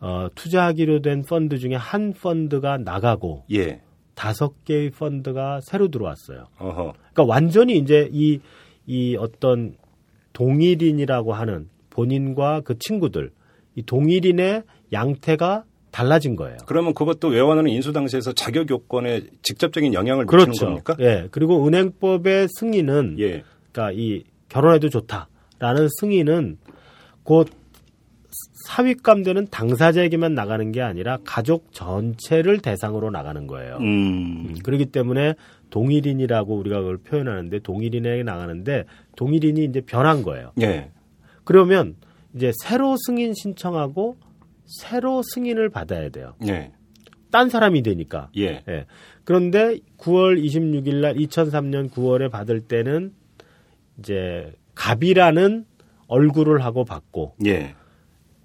어, 0.00 0.28
투자하기로 0.34 1.02
된 1.02 1.22
펀드 1.22 1.58
중에 1.58 1.76
한 1.76 2.12
펀드가 2.12 2.78
나가고 2.78 3.44
예. 3.52 3.80
다섯 4.14 4.64
개의 4.64 4.90
펀드가 4.90 5.60
새로 5.60 5.88
들어왔어요. 5.88 6.46
어허. 6.58 6.94
그러니까 7.12 7.24
완전히 7.24 7.78
이제 7.78 8.08
이, 8.12 8.40
이 8.86 9.16
어떤 9.16 9.76
동일인이라고 10.32 11.34
하는 11.34 11.68
본인과 11.90 12.62
그 12.64 12.78
친구들, 12.78 13.30
이 13.74 13.82
동일인의 13.82 14.62
양태가 14.92 15.64
달라진 15.90 16.36
거예요. 16.36 16.56
그러면 16.66 16.94
그것도 16.94 17.28
외환은행 17.28 17.74
인수 17.74 17.92
당시에서 17.92 18.32
자격 18.32 18.70
요건에 18.70 19.22
직접적인 19.42 19.92
영향을 19.94 20.24
미치는 20.24 20.44
그렇죠. 20.44 20.66
겁니까? 20.66 20.96
예. 21.00 21.28
그리고 21.30 21.66
은행법의 21.66 22.48
승인은 22.48 23.16
예. 23.18 23.44
그러니까 23.70 23.92
이 23.94 24.24
결혼해도 24.48 24.88
좋다라는 24.88 25.88
승인은 26.00 26.58
곧 27.22 27.48
사윗감 28.62 29.22
되는 29.22 29.46
당사자에게만 29.50 30.34
나가는 30.34 30.72
게 30.72 30.82
아니라 30.82 31.18
가족 31.24 31.72
전체를 31.72 32.58
대상으로 32.58 33.10
나가는 33.10 33.46
거예요. 33.46 33.76
음. 33.78 33.84
음. 33.84 34.54
그렇기 34.62 34.86
때문에 34.86 35.34
동일인이라고 35.70 36.56
우리가 36.56 36.80
그걸 36.80 36.98
표현하는데 36.98 37.58
동일인에게 37.60 38.22
나가는데 38.22 38.84
동일인이 39.16 39.64
이제 39.64 39.80
변한 39.80 40.22
거예요. 40.22 40.52
예. 40.60 40.90
그러면 41.44 41.96
이제 42.34 42.52
새로 42.62 42.96
승인 43.06 43.34
신청하고 43.34 44.16
새로 44.64 45.22
승인을 45.22 45.70
받아야 45.70 46.08
돼요. 46.10 46.34
예. 46.46 46.72
딴 47.30 47.48
사람이 47.48 47.82
되니까. 47.82 48.28
예. 48.36 48.62
예. 48.68 48.86
그런데 49.24 49.78
9월 49.98 50.42
26일 50.42 50.96
날 50.96 51.14
2003년 51.14 51.90
9월에 51.90 52.30
받을 52.30 52.60
때는 52.60 53.12
이제 53.98 54.52
갑이라는 54.74 55.64
얼굴을 56.06 56.62
하고 56.62 56.84
받고 56.84 57.36
예. 57.46 57.74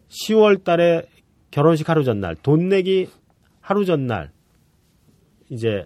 10월 0.10 0.64
달에 0.64 1.04
결혼식 1.52 1.90
하루 1.90 2.04
전날 2.04 2.36
돈 2.36 2.70
내기 2.70 3.08
하루 3.62 3.86
전날 3.86 4.32
이제 5.50 5.86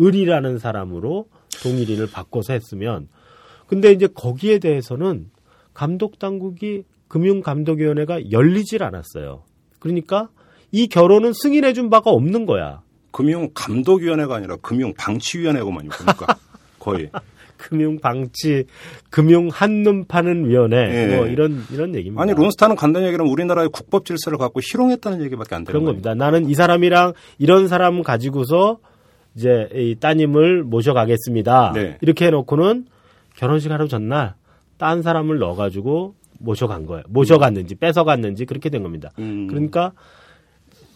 을이라는 0.00 0.58
사람으로 0.58 1.28
동일인을 1.62 2.10
바꿔서 2.10 2.52
했으면 2.52 3.08
근데 3.66 3.92
이제 3.92 4.06
거기에 4.06 4.58
대해서는 4.58 5.30
감독 5.74 6.18
당국이 6.18 6.84
금융감독위원회가 7.08 8.30
열리질 8.30 8.82
않았어요. 8.82 9.44
그러니까 9.78 10.28
이 10.72 10.86
결혼은 10.86 11.32
승인해 11.32 11.72
준 11.72 11.90
바가 11.90 12.10
없는 12.10 12.46
거야. 12.46 12.82
금융감독위원회가 13.12 14.36
아니라 14.36 14.56
금융방치위원회고만요. 14.56 15.90
그러니까 15.90 16.38
거의. 16.78 17.10
금융 17.60 17.98
방치, 17.98 18.64
금융 19.10 19.48
한눈 19.52 20.06
파는 20.06 20.48
위원회 20.48 21.06
네. 21.06 21.16
뭐 21.16 21.26
이런 21.26 21.62
이런 21.72 21.94
얘기입니다. 21.94 22.22
아니 22.22 22.32
론스타는 22.32 22.76
간단히 22.76 23.06
얘기하면 23.06 23.30
우리나라의 23.30 23.68
국법 23.70 24.06
질서를 24.06 24.38
갖고 24.38 24.60
희롱했다는 24.62 25.22
얘기밖에 25.24 25.54
안 25.54 25.64
되는 25.64 25.66
그런 25.66 25.84
겁니다. 25.84 26.14
나는 26.14 26.48
이 26.48 26.54
사람이랑 26.54 27.12
이런 27.38 27.68
사람 27.68 28.02
가지고서 28.02 28.78
이제 29.36 29.68
이 29.74 29.94
따님을 30.00 30.64
모셔가겠습니다. 30.64 31.72
네. 31.74 31.98
이렇게 32.00 32.26
해놓고는 32.26 32.86
결혼식 33.36 33.70
하루 33.70 33.86
전날 33.88 34.34
딴 34.78 35.02
사람을 35.02 35.38
넣어가지고 35.38 36.14
모셔간 36.40 36.86
거예요. 36.86 37.02
모셔갔는지 37.08 37.74
뺏어갔는지 37.74 38.46
그렇게 38.46 38.70
된 38.70 38.82
겁니다. 38.82 39.10
음. 39.18 39.46
그러니까 39.46 39.92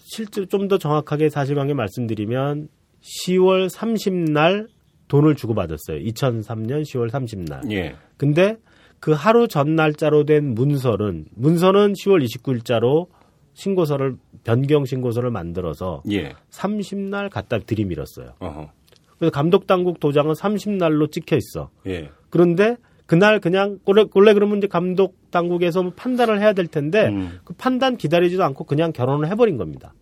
실제로 0.05 0.47
좀 0.47 0.69
더 0.69 0.79
정확하게 0.79 1.29
사실관계 1.29 1.75
말씀드리면 1.75 2.69
10월 3.03 3.69
30날 3.69 4.69
돈을 5.09 5.35
주고받았어요. 5.35 5.99
2003년 5.99 6.83
10월 6.83 7.11
30날. 7.11 7.71
예. 7.73 7.97
근데 8.17 8.57
그 9.01 9.13
하루 9.13 9.49
전 9.49 9.77
날짜로 9.77 10.25
된 10.25 10.55
문서는 10.55 11.27
문서는 11.35 11.93
10월 11.93 12.25
29일자로 12.25 13.09
신고서를 13.53 14.17
변경 14.45 14.85
신고서를 14.85 15.31
만들어서 15.31 16.03
예. 16.11 16.35
30날 16.51 17.31
갖다 17.31 17.59
들이밀었어요. 17.59 18.35
어허. 18.39 18.71
그래서 19.19 19.31
감독 19.31 19.67
당국 19.67 20.01
도장은 20.01 20.33
30날로 20.33 21.11
찍혀 21.11 21.37
있어. 21.37 21.71
예. 21.87 22.11
그런데 22.31 22.77
그날 23.07 23.39
그냥 23.39 23.79
원래, 23.85 24.05
원래 24.15 24.33
그러면 24.33 24.59
이제 24.59 24.67
감독 24.67 25.31
당국에서 25.31 25.91
판단을 25.95 26.41
해야 26.41 26.53
될 26.53 26.67
텐데 26.67 27.09
음. 27.09 27.39
그 27.45 27.53
판단 27.53 27.97
기다리지도 27.97 28.43
않고 28.45 28.65
그냥 28.65 28.93
결혼을 28.93 29.29
해버린 29.29 29.59
겁니다. 29.59 29.93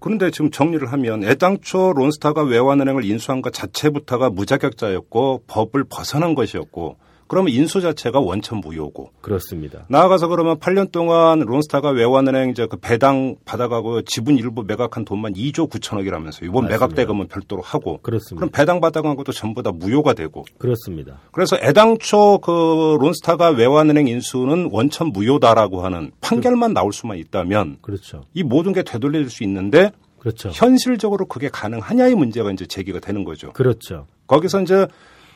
그런데 0.00 0.30
지금 0.30 0.50
정리를 0.50 0.90
하면 0.90 1.22
애당초 1.22 1.92
론스타가 1.92 2.42
외환은행을 2.42 3.04
인수한 3.04 3.42
것 3.42 3.52
자체부터가 3.52 4.30
무자격자였고 4.30 5.44
법을 5.46 5.84
벗어난 5.84 6.34
것이었고 6.34 6.96
그러면 7.28 7.52
인수 7.52 7.80
자체가 7.80 8.20
원천 8.20 8.58
무효고. 8.58 9.10
그렇습니다. 9.20 9.84
나아가서 9.88 10.28
그러면 10.28 10.58
8년 10.58 10.90
동안 10.90 11.40
론스타가 11.40 11.90
외환은행 11.90 12.50
이제 12.50 12.66
그 12.66 12.76
배당 12.78 13.36
받아가고 13.44 14.02
지분 14.02 14.38
일부 14.38 14.64
매각한 14.66 15.04
돈만 15.04 15.34
2조 15.34 15.70
9천억이라면서 15.70 16.42
이번 16.42 16.64
맞습니다. 16.64 16.68
매각 16.68 16.94
대금은 16.94 17.28
별도로 17.28 17.62
하고. 17.62 18.00
그렇습니다. 18.02 18.36
그럼 18.36 18.50
배당 18.50 18.80
받아간 18.80 19.14
것도 19.14 19.32
전부 19.32 19.62
다 19.62 19.70
무효가 19.70 20.14
되고. 20.14 20.44
그렇습니다. 20.58 21.20
그래서 21.30 21.56
애당초 21.60 22.38
그 22.38 22.96
론스타가 23.00 23.50
외환은행 23.50 24.08
인수는 24.08 24.70
원천 24.72 25.08
무효다라고 25.08 25.82
하는 25.82 26.10
판결만 26.20 26.72
나올 26.72 26.92
수만 26.92 27.18
있다면. 27.18 27.78
그렇죠. 27.82 28.24
이 28.32 28.42
모든 28.42 28.72
게 28.72 28.82
되돌릴 28.82 29.28
수 29.28 29.44
있는데. 29.44 29.90
그렇죠. 30.18 30.50
현실적으로 30.52 31.26
그게 31.26 31.48
가능하냐의 31.48 32.14
문제가 32.14 32.50
이제 32.50 32.66
제기가 32.66 32.98
되는 32.98 33.22
거죠. 33.22 33.52
그렇죠. 33.52 34.06
거기서 34.26 34.62
이제 34.62 34.86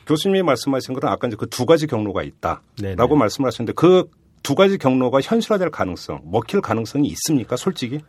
교수님이 0.07 0.42
말씀하신 0.42 0.94
것은 0.94 1.09
아까 1.09 1.28
이제 1.28 1.36
그 1.36 1.46
두 1.46 1.66
가지 1.66 1.86
경로가 1.86 2.22
있다라고 2.22 2.62
네네. 2.80 2.96
말씀을 2.96 3.48
하셨는데 3.48 3.72
그 3.74 4.05
두 4.42 4.55
가지 4.55 4.76
경로가 4.76 5.20
현실화될 5.20 5.70
가능성, 5.70 6.22
먹힐 6.24 6.61
가능성이 6.61 7.09
있습니까? 7.09 7.57
솔직히? 7.57 8.00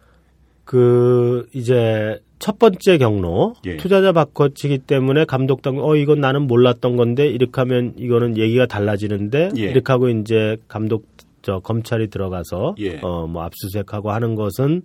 그 0.66 1.48
이제 1.54 2.20
첫 2.39 2.58
번째 2.58 2.98
경로 2.98 3.54
예. 3.66 3.78
투자자 3.78 4.14
바꿔치기 4.14 4.80
때문에 4.80 5.26
감독당 5.26 5.78
어 5.80 5.96
이건 5.96 6.22
나는 6.22 6.48
몰랐던 6.48 6.96
건데 6.96 7.28
이렇게 7.28 7.52
하면 7.62 7.94
이거는 7.98 8.38
얘기가 8.38 8.66
달라지는데 8.66 9.50
예. 9.58 9.62
이렇게 9.62 9.91
하고 9.91 10.08
이제 10.08 10.56
감독 10.70 11.06
저 11.41 11.60
검찰이 11.60 12.10
들어가서 12.10 12.76
예. 12.80 13.00
어뭐 13.02 13.44
압수수색하고 13.44 14.12
하는 14.12 14.36
것은 14.36 14.84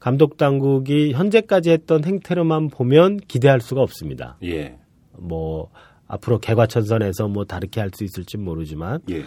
감독 0.00 0.36
당국이 0.36 1.12
현재까지 1.12 1.70
했던 1.70 2.04
행태로만 2.04 2.68
보면 2.70 3.18
기대할 3.28 3.60
수가 3.60 3.80
없습니다. 3.80 4.36
예. 4.42 4.76
뭐 5.16 5.70
앞으로 6.12 6.38
개과천선에서 6.38 7.28
뭐 7.28 7.44
다르게 7.44 7.80
할 7.80 7.90
수 7.94 8.04
있을지 8.04 8.38
모르지만 8.38 9.00
예. 9.10 9.22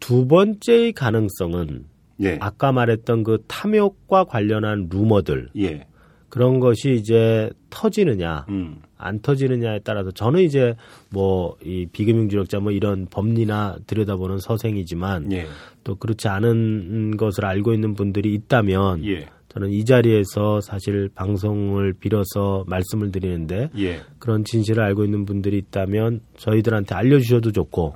두 0.00 0.26
번째의 0.28 0.92
가능성은 0.92 1.84
예. 2.22 2.38
아까 2.40 2.72
말했던 2.72 3.22
그 3.24 3.38
탐욕과 3.48 4.24
관련한 4.24 4.88
루머들 4.90 5.48
예. 5.58 5.86
그런 6.28 6.60
것이 6.60 6.94
이제 6.94 7.50
터지느냐 7.70 8.46
음. 8.50 8.80
안 8.96 9.20
터지느냐에 9.20 9.80
따라서 9.84 10.10
저는 10.10 10.42
이제 10.42 10.74
뭐 11.10 11.56
이 11.64 11.86
비금융주력자 11.90 12.60
뭐 12.60 12.70
이런 12.72 13.06
법리나 13.10 13.78
들여다보는 13.86 14.38
서생이지만 14.38 15.32
예. 15.32 15.46
또 15.84 15.94
그렇지 15.94 16.28
않은 16.28 17.16
것을 17.16 17.44
알고 17.44 17.72
있는 17.72 17.94
분들이 17.94 18.34
있다면 18.34 19.04
예. 19.06 19.26
저는 19.58 19.72
이 19.72 19.84
자리에서 19.84 20.60
사실 20.60 21.10
방송을 21.12 21.92
빌어서 21.94 22.64
말씀을 22.68 23.10
드리는데 23.10 23.70
예. 23.76 24.02
그런 24.20 24.44
진실을 24.44 24.80
알고 24.84 25.04
있는 25.04 25.24
분들이 25.24 25.58
있다면 25.58 26.20
저희들한테 26.36 26.94
알려주셔도 26.94 27.50
좋고 27.50 27.92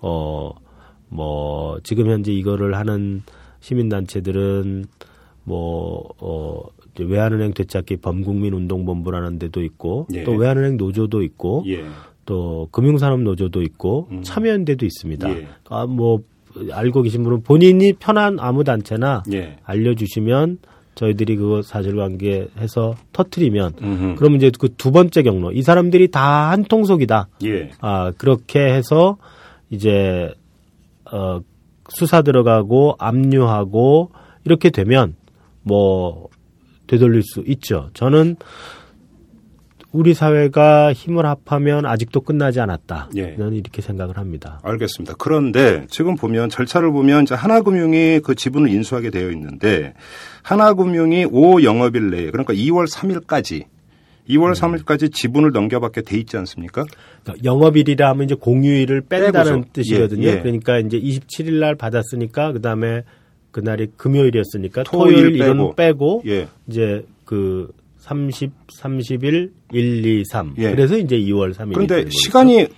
어뭐 0.00 1.78
지금 1.84 2.10
현재 2.10 2.32
이거를 2.32 2.76
하는 2.76 3.22
시민단체들은 3.60 4.84
뭐 5.44 6.06
어, 6.18 6.60
외환은행 7.00 7.54
되찾기 7.54 7.96
범국민 7.96 8.52
운동본부라는 8.52 9.38
데도 9.38 9.62
있고 9.62 10.08
예. 10.12 10.22
또 10.24 10.32
외환은행 10.32 10.76
노조도 10.76 11.22
있고 11.22 11.64
예. 11.66 11.84
또 12.26 12.68
금융산업 12.72 13.22
노조도 13.22 13.62
있고 13.62 14.08
음. 14.10 14.22
참여연대도 14.22 14.84
있습니다. 14.84 15.30
예. 15.30 15.48
아뭐 15.70 16.20
알고 16.70 17.00
계신 17.02 17.22
분은 17.22 17.42
본인이 17.42 17.94
편한 17.94 18.38
아무 18.38 18.64
단체나 18.64 19.22
예. 19.32 19.56
알려주시면 19.64 20.58
저희들이 20.96 21.36
그거 21.36 21.62
사실관계 21.62 22.48
해서 22.58 22.96
터트리면 23.12 23.74
음흠. 23.80 24.14
그러면 24.16 24.38
이제 24.38 24.50
그 24.58 24.68
두 24.76 24.90
번째 24.90 25.22
경로 25.22 25.52
이 25.52 25.62
사람들이 25.62 26.10
다 26.10 26.50
한 26.50 26.64
통속이다. 26.64 27.28
예. 27.44 27.70
아 27.80 28.10
그렇게 28.18 28.60
해서 28.60 29.16
이제 29.70 30.32
어 31.12 31.40
수사 31.88 32.22
들어가고 32.22 32.96
압류하고 32.98 34.10
이렇게 34.44 34.70
되면 34.70 35.14
뭐 35.62 36.28
되돌릴 36.88 37.22
수 37.22 37.42
있죠. 37.46 37.90
저는 37.94 38.36
우리 39.96 40.12
사회가 40.12 40.92
힘을 40.92 41.24
합하면 41.24 41.86
아직도 41.86 42.20
끝나지 42.20 42.60
않았다. 42.60 43.08
예. 43.16 43.34
저는 43.34 43.54
이렇게 43.54 43.80
생각을 43.80 44.18
합니다. 44.18 44.60
알겠습니다. 44.62 45.14
그런데 45.18 45.86
지금 45.88 46.16
보면 46.16 46.50
절차를 46.50 46.92
보면 46.92 47.22
이제 47.22 47.34
하나금융이 47.34 48.20
그 48.22 48.34
지분을 48.34 48.68
인수하게 48.68 49.08
되어 49.08 49.30
있는데 49.30 49.94
하나금융이 50.42 51.28
5 51.30 51.62
영업일 51.62 52.10
내에 52.10 52.30
그러니까 52.30 52.52
2월 52.52 52.86
3일까지 52.86 53.64
2월 54.28 54.48
음. 54.48 54.52
3일까지 54.52 55.14
지분을 55.14 55.52
넘겨받게 55.52 56.02
돼 56.02 56.18
있지 56.18 56.36
않습니까? 56.36 56.84
그러니까 57.22 57.44
영업일이라 57.44 58.10
하면 58.10 58.24
이제 58.24 58.34
공휴일을 58.34 59.00
뺀다는 59.08 59.52
빼고서. 59.52 59.72
뜻이거든요. 59.72 60.26
예, 60.26 60.32
예. 60.32 60.40
그러니까 60.40 60.78
이제 60.78 61.00
27일 61.00 61.54
날 61.54 61.74
받았으니까 61.74 62.52
그다음에 62.52 63.02
그날이 63.50 63.88
금요일이었으니까 63.96 64.82
토요일, 64.82 65.38
토요일 65.38 65.38
빼고, 65.38 65.74
빼고 65.74 66.22
예. 66.26 66.48
이제 66.68 67.06
그 67.24 67.72
30, 68.06 68.52
30일, 68.80 69.50
1, 69.72 70.06
2, 70.06 70.24
3. 70.30 70.54
예. 70.58 70.70
그래서 70.70 70.96
이제 70.96 71.16
2월 71.18 71.52
3일. 71.52 71.74
그런데 71.74 72.08
시간이 72.08 72.68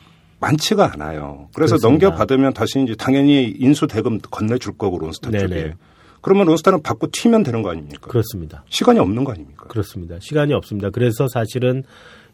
많지가 0.40 0.92
않아요. 0.94 1.48
그래서 1.54 1.76
그렇습니다. 1.76 2.06
넘겨받으면 2.08 2.54
다시 2.54 2.80
이제 2.82 2.94
당연히 2.94 3.54
인수 3.58 3.86
대금 3.88 4.18
건네줄 4.20 4.78
거고 4.78 4.98
론스타 4.98 5.30
네네. 5.30 5.46
쪽에. 5.48 5.74
그러면 6.22 6.46
론스타는 6.46 6.82
받고 6.82 7.08
튀면 7.12 7.42
되는 7.42 7.60
거 7.62 7.70
아닙니까? 7.70 8.08
그렇습니다. 8.08 8.64
시간이 8.70 8.98
없는 9.00 9.24
거 9.24 9.32
아닙니까? 9.32 9.66
그렇습니다. 9.68 10.16
시간이 10.20 10.54
없습니다. 10.54 10.88
그래서 10.90 11.28
사실은 11.28 11.84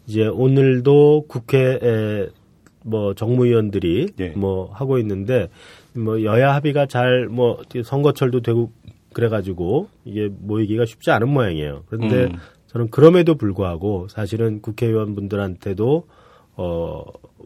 이제 0.07 0.26
오늘도 0.26 1.24
국회에 1.28 2.28
뭐 2.84 3.14
정무위원들이 3.14 4.09
예. 4.20 4.28
뭐 4.36 4.70
하고 4.72 4.99
있는데 4.99 5.49
뭐 5.95 6.22
여야 6.22 6.55
합의가 6.55 6.86
잘 6.86 7.26
뭐 7.30 7.61
선거철도 7.82 8.40
되고 8.42 8.70
그래가지고 9.14 9.88
이게 10.05 10.28
모이기가 10.30 10.84
쉽지 10.84 11.11
않은 11.11 11.28
모양이에요. 11.28 11.84
그런데 11.88 12.24
음. 12.24 12.36
저는 12.74 12.90
그럼에도 12.90 13.36
불구하고 13.36 14.08
사실은 14.08 14.60
국회의원분들한테도 14.60 16.06
어 16.56 17.04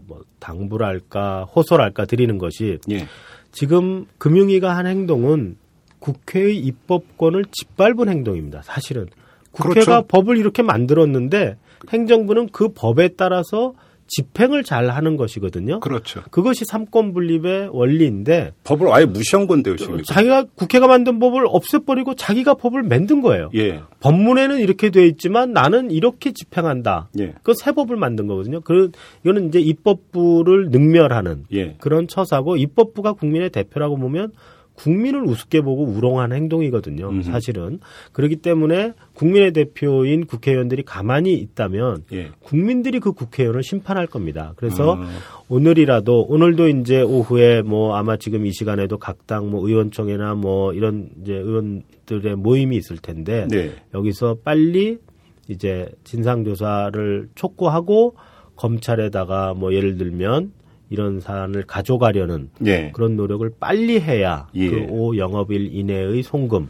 뭐 0.09 0.23
당부랄까 0.41 1.45
호소랄까 1.45 2.07
드리는 2.07 2.39
것이 2.39 2.79
예. 2.91 3.07
지금 3.53 4.07
금융위가 4.19 4.77
한 4.77 4.87
행동은 4.87 5.57
국회의 5.99 6.59
입법권을 6.59 7.45
짓밟은 7.51 8.09
행동입니다. 8.09 8.63
사실은 8.63 9.07
국회가 9.53 9.85
그렇죠. 9.85 10.07
법을 10.09 10.39
이렇게 10.39 10.63
만들었는데 10.63 11.57
행정부는 11.91 12.49
그 12.53 12.69
법에 12.69 13.09
따라서 13.17 13.75
집행을 14.09 14.65
잘 14.65 14.91
하는 14.91 15.17
것이거든요. 15.17 15.81
그렇죠. 15.81 16.23
그것이 16.31 16.65
삼권 16.65 17.13
분립의 17.13 17.69
원리인데 17.73 18.53
법을 18.65 18.89
아예 18.93 19.05
무시한 19.05 19.47
건데요, 19.47 19.77
지금. 19.77 20.03
자기가 20.03 20.47
국회가 20.55 20.87
만든 20.87 21.19
법을 21.19 21.45
없애버리고 21.47 22.15
자기가 22.15 22.55
법을 22.55 22.83
만든 22.83 23.21
거예요. 23.21 23.51
예. 23.55 23.81
법문에는 24.01 24.59
이렇게 24.61 24.91
돼 24.91 25.07
있지만 25.07 25.53
나는 25.53 25.91
이렇게 25.91 26.33
집행한다. 26.33 27.11
예. 27.21 27.35
그새 27.43 27.73
법을 27.73 27.97
만든 27.97 28.27
거거든요. 28.27 28.61
그 28.61 28.91
이거는 29.25 29.49
이제 29.49 29.61
입법부를 29.61 30.71
능멸하는 30.71 31.45
예. 31.53 31.77
그런 31.79 32.09
처사고 32.09 32.57
입법부가 32.57 33.13
국민의 33.13 33.51
대표라고 33.51 33.99
보면 33.99 34.33
국민을 34.79 35.25
우습게 35.25 35.61
보고 35.61 35.85
우롱하는 35.85 36.37
행동이거든요. 36.37 37.09
음흠. 37.09 37.23
사실은 37.23 37.81
그렇기 38.13 38.37
때문에 38.37 38.93
국민의 39.15 39.53
대표인 39.53 40.25
국회의원들이 40.27 40.85
가만히 40.85 41.35
있다면 41.35 42.05
예. 42.13 42.31
국민들이 42.41 43.01
그 43.01 43.13
국회의원을 43.13 43.63
심판할 43.65 44.07
겁니다. 44.07 44.53
그래서 44.57 44.95
음. 44.95 45.07
오늘이라도 45.49 46.27
오늘도 46.29 46.69
이제 46.69 47.03
오후에 47.03 47.63
뭐 47.63 47.97
아마 47.97 48.17
지금 48.17 48.47
이 48.47 48.53
시간에도 48.53 48.99
각 48.99 49.19
당 49.27 49.49
뭐 49.49 49.67
의원총회나 49.67 50.35
뭐 50.35 50.73
이런 50.73 51.11
이제 51.23 51.35
의원들의 51.35 52.37
모임이 52.37 52.77
있을 52.77 52.99
텐데 52.99 53.47
네. 53.51 53.73
여기서 53.95 54.39
빨리 54.45 54.99
이제 55.49 55.89
진상 56.05 56.45
조사를 56.45 57.29
촉구하고 57.35 58.15
검찰에다가 58.57 59.55
뭐 59.55 59.73
예를 59.75 59.97
들면 59.97 60.53
이런 60.91 61.21
사안을 61.21 61.65
가져가려는 61.67 62.51
예. 62.67 62.91
그런 62.95 63.17
노력을 63.17 63.49
빨리 63.61 64.01
해야 64.01 64.49
예. 64.55 64.71
그 64.71 64.87
5 64.89 65.17
영업일 65.17 65.75
이내의 65.75 66.23
송금 66.23 66.69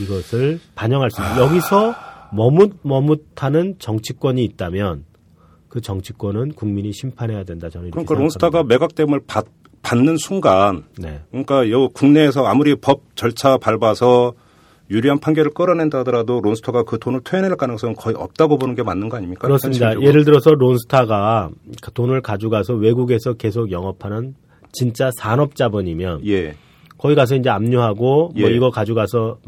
이것을 0.00 0.60
반영할 0.74 1.10
수 1.10 1.20
있습니다. 1.20 1.42
아. 1.42 1.46
여기서 1.46 1.94
머뭇머뭇하는 2.32 3.76
정치권이 3.78 4.44
있다면 4.44 5.04
그 5.68 5.80
정치권은 5.80 6.52
국민이 6.52 6.92
심판해야 6.92 7.44
된다. 7.44 7.68
저는 7.68 7.90
그러니까 7.90 8.14
론스타가 8.14 8.64
매각됨을 8.64 9.20
받, 9.26 9.46
받는 9.82 10.16
순간, 10.16 10.84
네. 10.98 11.20
그러니까 11.30 11.70
요 11.70 11.88
국내에서 11.90 12.44
아무리 12.44 12.74
법 12.74 13.02
절차 13.14 13.56
밟아서 13.56 14.34
유리한 14.90 15.18
판결을 15.18 15.50
끌어낸다 15.52 15.98
하더라도 16.00 16.40
론스타가 16.40 16.84
그 16.84 16.98
돈을 16.98 17.20
토해낼 17.24 17.56
가능성은 17.56 17.96
거의 17.96 18.14
없다고 18.16 18.58
보는 18.58 18.74
게 18.74 18.82
맞는 18.82 19.08
거 19.08 19.16
아닙니까? 19.16 19.46
그렇습니다. 19.48 19.86
현실적으로. 19.86 20.08
예를 20.08 20.24
들어서 20.24 20.54
론스타가 20.54 21.50
그 21.82 21.92
돈을 21.92 22.20
가져가서 22.22 22.74
외국에서 22.74 23.34
계속 23.34 23.70
영업하는 23.72 24.34
진짜 24.72 25.10
산업 25.18 25.56
자본이면 25.56 26.26
예. 26.26 26.54
거기 26.98 27.14
가서 27.14 27.34
이제 27.36 27.50
압류하고 27.50 28.32
예. 28.36 28.40
뭐 28.42 28.50
이거 28.50 28.70
가져가서 28.70 29.38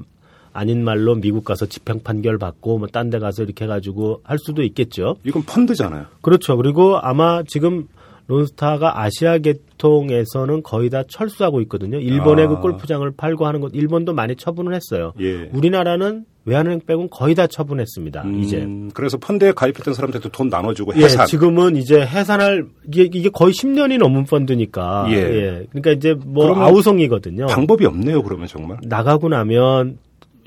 아닌 0.52 0.82
말로 0.82 1.14
미국 1.14 1.44
가서 1.44 1.66
집행 1.66 2.02
판결 2.02 2.36
받고 2.38 2.78
뭐 2.78 2.88
딴 2.88 3.10
데 3.10 3.18
가서 3.20 3.44
이렇게 3.44 3.64
해 3.64 3.68
가지고 3.68 4.20
할 4.24 4.38
수도 4.40 4.62
있겠죠. 4.64 5.16
이건 5.22 5.42
펀드잖아요. 5.44 6.06
그렇죠. 6.20 6.56
그리고 6.56 6.98
아마 6.98 7.42
지금 7.46 7.86
론스타가 8.28 9.00
아시아 9.00 9.38
계통에서는 9.38 10.62
거의 10.62 10.90
다 10.90 11.02
철수하고 11.08 11.60
있거든요. 11.62 11.98
일본의 11.98 12.44
아. 12.44 12.48
그 12.48 12.60
골프장을 12.60 13.10
팔고 13.16 13.46
하는 13.46 13.60
것, 13.60 13.72
일본도 13.74 14.12
많이 14.12 14.36
처분을 14.36 14.74
했어요. 14.74 15.12
예. 15.20 15.48
우리나라는 15.52 16.24
외환은행 16.44 16.80
빼곤 16.86 17.08
거의 17.10 17.34
다 17.34 17.46
처분했습니다. 17.46 18.22
음, 18.22 18.40
이제. 18.40 18.66
그래서 18.94 19.18
펀드에 19.18 19.52
가입했던 19.52 19.92
사람들도 19.92 20.28
돈 20.30 20.48
나눠주고 20.48 20.94
해산. 20.94 21.22
예, 21.22 21.26
지금은 21.26 21.76
이제 21.76 22.00
해산할 22.00 22.66
이게, 22.86 23.02
이게 23.02 23.28
거의 23.28 23.52
10년이 23.52 23.98
넘은 23.98 24.24
펀드니까. 24.24 25.06
예. 25.10 25.14
예. 25.16 25.66
그러니까 25.70 25.90
이제 25.92 26.14
뭐 26.14 26.54
아우성이거든요. 26.54 27.46
방법이 27.46 27.84
없네요. 27.86 28.22
그러면 28.22 28.46
정말. 28.46 28.78
나가고 28.82 29.28
나면 29.28 29.98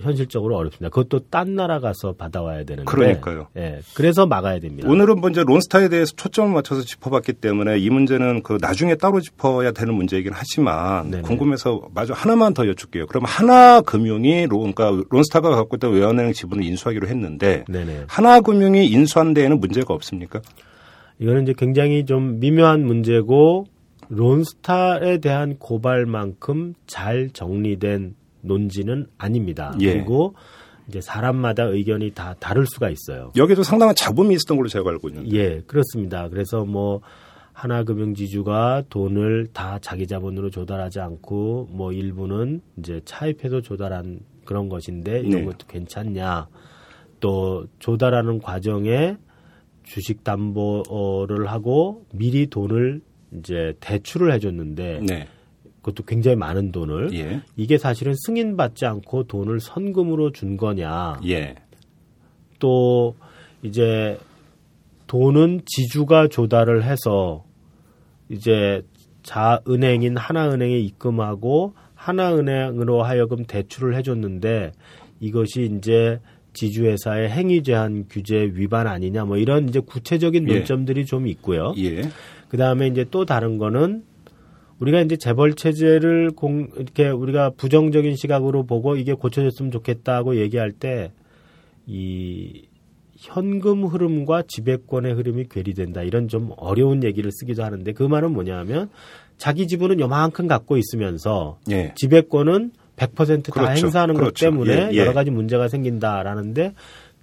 현실적으로 0.01 0.57
어렵습니다. 0.57 0.89
그것도 0.89 1.27
딴 1.29 1.55
나라 1.55 1.79
가서 1.79 2.13
받아와야 2.13 2.63
되는데. 2.63 2.83
그러니까요. 2.85 3.47
예. 3.57 3.79
그래서 3.93 4.25
막아야 4.25 4.59
됩니다. 4.59 4.89
오늘은 4.89 5.21
먼저 5.21 5.43
론스타에 5.43 5.89
대해서 5.89 6.13
초점을 6.15 6.53
맞춰서 6.53 6.81
짚어봤기 6.81 7.33
때문에 7.33 7.79
이 7.79 7.89
문제는 7.89 8.43
그 8.43 8.57
나중에 8.59 8.95
따로 8.95 9.21
짚어야 9.21 9.71
되는 9.71 9.93
문제이긴 9.93 10.31
하지만 10.33 11.09
네네. 11.09 11.23
궁금해서 11.23 11.81
마저 11.93 12.13
하나만 12.13 12.53
더 12.53 12.67
여쭙게요. 12.67 13.07
그럼 13.07 13.23
하나금융이 13.25 14.47
그러니까 14.47 14.91
론스타가 15.09 15.49
갖고 15.49 15.77
있던 15.77 15.93
외환은행 15.93 16.33
지분을 16.33 16.63
인수하기로 16.65 17.07
했는데 17.07 17.63
네네. 17.67 18.05
하나금융이 18.07 18.87
인수한 18.87 19.33
데에는 19.33 19.59
문제가 19.59 19.93
없습니까? 19.93 20.41
이거는 21.19 21.43
이제 21.43 21.53
굉장히 21.55 22.05
좀 22.05 22.39
미묘한 22.39 22.83
문제고 22.83 23.65
론스타에 24.09 25.19
대한 25.19 25.57
고발만큼 25.57 26.73
잘 26.85 27.29
정리된 27.31 28.15
논지는 28.41 29.07
아닙니다. 29.17 29.75
예. 29.79 29.93
그리고 29.93 30.35
이제 30.87 30.99
사람마다 31.01 31.63
의견이 31.63 32.11
다 32.11 32.35
다를 32.39 32.65
수가 32.65 32.89
있어요. 32.89 33.31
여기도 33.37 33.63
상당한 33.63 33.95
잡음이 33.95 34.33
있었던 34.35 34.57
걸로 34.57 34.67
제가 34.67 34.89
알고 34.89 35.09
있는데. 35.09 35.29
예, 35.31 35.61
그렇습니다. 35.67 36.27
그래서 36.29 36.65
뭐 36.65 37.01
하나금융지주가 37.53 38.83
돈을 38.89 39.47
다 39.53 39.77
자기 39.81 40.07
자본으로 40.07 40.49
조달하지 40.49 40.99
않고 40.99 41.69
뭐 41.71 41.91
일부는 41.91 42.61
이제 42.77 43.01
차입해도 43.05 43.61
조달한 43.61 44.19
그런 44.45 44.69
것인데 44.69 45.19
이런 45.19 45.29
네. 45.29 45.45
것도 45.45 45.67
괜찮냐. 45.67 46.47
또 47.19 47.67
조달하는 47.79 48.39
과정에 48.39 49.17
주식 49.83 50.23
담보를 50.23 51.47
하고 51.47 52.05
미리 52.13 52.47
돈을 52.47 53.01
이제 53.37 53.73
대출을 53.79 54.33
해줬는데 54.33 55.01
네. 55.07 55.27
그것도 55.81 56.03
굉장히 56.03 56.37
많은 56.37 56.71
돈을 56.71 57.13
예. 57.13 57.41
이게 57.55 57.77
사실은 57.77 58.13
승인받지 58.15 58.85
않고 58.85 59.23
돈을 59.23 59.59
선금으로 59.59 60.31
준 60.31 60.57
거냐. 60.57 61.19
예. 61.27 61.55
또 62.59 63.15
이제 63.63 64.19
돈은 65.07 65.61
지주가 65.65 66.27
조달을 66.27 66.83
해서 66.83 67.43
이제 68.29 68.83
자은행인 69.23 70.17
하나은행에 70.17 70.77
입금하고 70.77 71.73
하나은행으로 71.95 73.03
하여금 73.03 73.45
대출을 73.45 73.95
해줬는데 73.95 74.71
이것이 75.19 75.69
이제 75.77 76.19
지주회사의 76.53 77.29
행위 77.29 77.63
제한 77.63 78.05
규제 78.09 78.51
위반 78.53 78.87
아니냐 78.87 79.25
뭐 79.25 79.37
이런 79.37 79.69
이제 79.69 79.79
구체적인 79.79 80.47
예. 80.49 80.55
논점들이 80.55 81.01
예. 81.01 81.05
좀 81.05 81.27
있고요. 81.27 81.73
예. 81.77 82.01
그 82.49 82.57
다음에 82.57 82.87
이제 82.87 83.05
또 83.09 83.25
다른 83.25 83.57
거는 83.57 84.03
우리가 84.81 84.99
이제 85.01 85.15
재벌 85.15 85.53
체제를 85.53 86.31
공 86.31 86.67
이렇게 86.75 87.07
우리가 87.07 87.51
부정적인 87.51 88.15
시각으로 88.17 88.65
보고 88.65 88.97
이게 88.97 89.13
고쳐졌으면 89.13 89.71
좋겠다고 89.71 90.35
얘기할 90.37 90.73
때 90.73 91.11
이 91.87 92.67
현금 93.17 93.85
흐름과 93.85 94.43
지배권의 94.47 95.13
흐름이 95.13 95.45
괴리된다 95.49 96.01
이런 96.01 96.27
좀 96.27 96.51
어려운 96.57 97.03
얘기를 97.03 97.31
쓰기도 97.31 97.63
하는데 97.63 97.91
그 97.91 98.03
말은 98.03 98.31
뭐냐면 98.31 98.89
자기 99.37 99.67
지분은 99.67 99.99
요만큼 99.99 100.47
갖고 100.47 100.77
있으면서 100.77 101.59
예. 101.69 101.93
지배권은 101.95 102.71
100%다 102.95 103.51
그렇죠. 103.51 103.85
행사하는 103.85 104.15
그렇죠. 104.15 104.31
것 104.31 104.39
때문에 104.39 104.73
예. 104.73 104.93
예. 104.93 104.97
여러 104.97 105.13
가지 105.13 105.29
문제가 105.31 105.67
생긴다라는데 105.67 106.73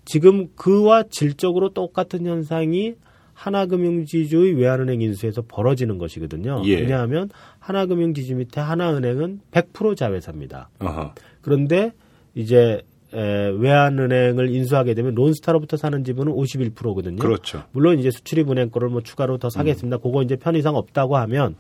지금 0.05 0.49
그와 0.55 1.05
질적으로 1.11 1.71
똑같은 1.71 2.27
현상이 2.27 2.95
하나금융지주의 3.39 4.55
외환은행 4.55 5.01
인수에서 5.01 5.43
벌어지는 5.47 5.97
것이거든요. 5.99 6.63
예. 6.65 6.81
왜냐하면 6.81 7.31
하나금융지주 7.61 8.35
밑에 8.35 8.61
하나은행은 8.61 9.41
100% 9.53 9.97
자회사입니다. 9.97 10.71
어허. 10.81 11.13
그런데 11.41 11.93
이제 12.35 12.83
에, 13.15 13.49
외환은행을 13.57 14.51
인수하게 14.51 14.95
되면 14.95 15.15
론스타로부터 15.15 15.77
사는 15.77 16.03
지분은 16.03 16.33
51%거든요. 16.33 17.19
그렇죠. 17.19 17.63
물론 17.71 18.01
이제 18.01 18.11
수출입은행 18.11 18.71
거를 18.71 18.89
뭐 18.89 19.03
추가로 19.03 19.39
더 19.39 19.51
사겠습니다. 19.51 19.99
음. 19.99 20.03
그거 20.03 20.23
이제 20.23 20.35
편의상 20.35 20.75
없다고 20.75 21.17
하면 21.17 21.55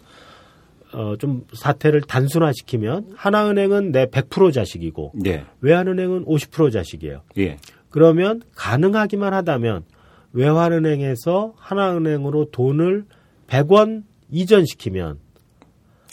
어, 0.92 1.16
좀 1.16 1.44
사태를 1.52 2.00
단순화시키면 2.02 3.12
하나은행은 3.14 3.92
내 3.92 4.06
100% 4.06 4.52
자식이고 4.52 5.12
예. 5.26 5.44
외환은행은 5.60 6.24
50% 6.24 6.72
자식이에요. 6.72 7.22
예. 7.38 7.58
그러면 7.88 8.42
가능하기만 8.56 9.32
하다면 9.32 9.84
외환은행에서 10.32 11.54
하나은행으로 11.56 12.50
돈을 12.50 13.04
100원 13.48 14.02
이전시키면 14.30 15.18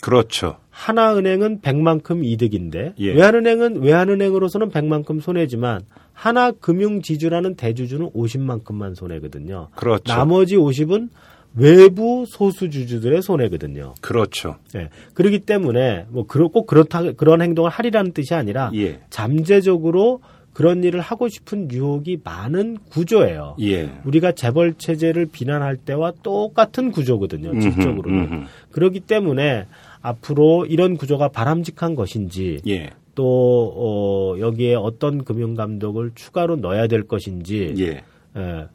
그렇죠. 0.00 0.58
하나은행은 0.70 1.60
100만큼 1.62 2.24
이득인데 2.24 2.94
예. 2.98 3.12
외환은행은 3.12 3.82
외환은행으로서는 3.82 4.70
100만큼 4.70 5.20
손해지만 5.20 5.82
하나금융지주라는 6.12 7.56
대주주는 7.56 8.10
50만큼만 8.10 8.94
손해거든요. 8.94 9.68
그렇죠. 9.74 10.12
나머지 10.12 10.56
50은 10.56 11.08
외부 11.56 12.24
소수 12.26 12.68
주주들의 12.68 13.22
손해거든요. 13.22 13.94
그렇죠. 14.02 14.56
네. 14.74 14.90
그렇기 15.14 15.40
때문에 15.40 16.06
뭐꼭 16.10 16.66
그렇다 16.66 17.12
그런 17.12 17.40
행동을 17.40 17.70
하리라는 17.70 18.12
뜻이 18.12 18.34
아니라 18.34 18.70
예. 18.74 19.00
잠재적으로 19.08 20.20
그런 20.56 20.82
일을 20.84 21.00
하고 21.00 21.28
싶은 21.28 21.70
유혹이 21.70 22.20
많은 22.24 22.78
구조예요. 22.88 23.56
예. 23.60 23.90
우리가 24.06 24.32
재벌 24.32 24.72
체제를 24.72 25.26
비난할 25.26 25.76
때와 25.76 26.14
똑같은 26.22 26.92
구조거든요. 26.92 27.60
질적으로는. 27.60 28.46
그렇기 28.70 29.00
때문에 29.00 29.66
앞으로 30.00 30.64
이런 30.64 30.96
구조가 30.96 31.28
바람직한 31.28 31.94
것인지 31.94 32.62
예. 32.66 32.88
또 33.14 33.74
어, 33.76 34.40
여기에 34.40 34.76
어떤 34.76 35.24
금융 35.24 35.56
감독을 35.56 36.12
추가로 36.14 36.56
넣어야 36.56 36.86
될 36.86 37.02
것인지 37.02 37.74
예. 37.76 38.02
예. 38.40 38.66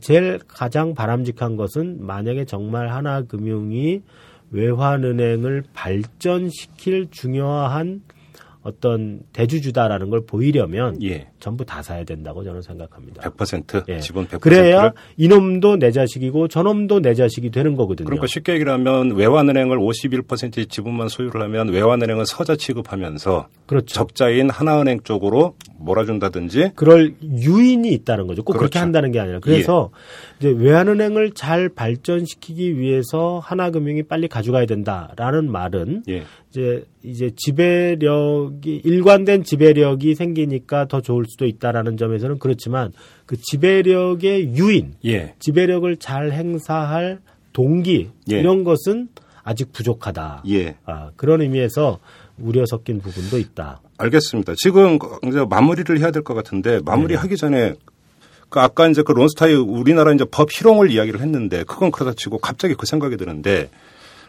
제일 0.00 0.38
가장 0.46 0.94
바람직한 0.94 1.56
것은 1.56 2.06
만약에 2.06 2.44
정말 2.44 2.90
하나금융이 2.90 4.02
외환은행을 4.52 5.64
발전시킬 5.74 7.08
중요한 7.10 8.02
어떤 8.64 9.20
대주주다라는 9.34 10.08
걸 10.08 10.24
보이려면 10.24 11.00
예. 11.02 11.28
전부 11.38 11.66
다 11.66 11.82
사야 11.82 12.02
된다고 12.02 12.42
저는 12.42 12.62
생각합니다. 12.62 13.22
100% 13.22 13.88
예. 13.90 14.00
지분 14.00 14.26
100%. 14.26 14.40
그래야 14.40 14.92
이놈도 15.18 15.76
내 15.76 15.92
자식이고 15.92 16.48
저놈도 16.48 17.00
내 17.00 17.12
자식이 17.12 17.50
되는 17.50 17.76
거거든요. 17.76 18.06
그러니까 18.06 18.26
쉽게 18.26 18.54
얘기하면 18.54 19.12
외환은행을 19.16 19.78
51%의 19.78 20.66
지분만 20.66 21.08
소유를 21.08 21.42
하면 21.42 21.68
외환은행은 21.68 22.24
서자 22.24 22.56
취급하면서 22.56 23.48
그렇죠. 23.66 23.94
적자인 23.94 24.48
하나은행 24.48 25.00
쪽으로 25.04 25.54
몰아준다든지 25.78 26.72
그럴 26.74 27.14
유인이 27.22 27.92
있다는 27.92 28.26
거죠. 28.26 28.42
꼭 28.42 28.52
그렇죠. 28.52 28.60
그렇게 28.60 28.78
한다는 28.78 29.12
게 29.12 29.20
아니라 29.20 29.40
그래서 29.40 29.90
예. 30.42 30.48
이제 30.50 30.58
외환은행을 30.58 31.32
잘 31.32 31.68
발전시키기 31.68 32.78
위해서 32.78 33.42
하나금융이 33.44 34.04
빨리 34.04 34.26
가져가야 34.26 34.64
된다라는 34.64 35.52
말은 35.52 36.04
예. 36.08 36.22
이제 36.54 36.84
이제 37.02 37.30
지배력이 37.34 38.82
일관된 38.84 39.42
지배력이 39.42 40.14
생기니까 40.14 40.86
더 40.86 41.00
좋을 41.00 41.24
수도 41.26 41.46
있다라는 41.46 41.96
점에서는 41.96 42.38
그렇지만 42.38 42.92
그 43.26 43.36
지배력의 43.36 44.54
유인, 44.54 44.94
예. 45.04 45.34
지배력을 45.40 45.96
잘 45.96 46.30
행사할 46.30 47.18
동기 47.52 48.10
예. 48.30 48.38
이런 48.38 48.62
것은 48.62 49.08
아직 49.42 49.72
부족하다. 49.72 50.44
예. 50.48 50.76
아, 50.86 51.10
그런 51.16 51.42
의미에서 51.42 51.98
우려 52.38 52.64
섞인 52.66 53.00
부분도 53.00 53.38
있다. 53.38 53.80
알겠습니다. 53.98 54.54
지금 54.56 54.98
이제 55.26 55.44
마무리를 55.48 55.98
해야 55.98 56.12
될 56.12 56.22
것 56.22 56.34
같은데 56.34 56.78
마무리하기 56.84 57.30
네. 57.30 57.36
전에 57.36 57.74
그 58.48 58.60
아까 58.60 58.86
이제 58.86 59.02
그 59.02 59.10
론스타의 59.10 59.56
우리나라 59.56 60.12
이제 60.12 60.24
법 60.30 60.48
희롱을 60.52 60.92
이야기를 60.92 61.20
했는데 61.20 61.64
그건 61.64 61.90
그렇다 61.90 62.14
치고 62.16 62.38
갑자기 62.38 62.74
그 62.74 62.86
생각이 62.86 63.16
드는데 63.16 63.70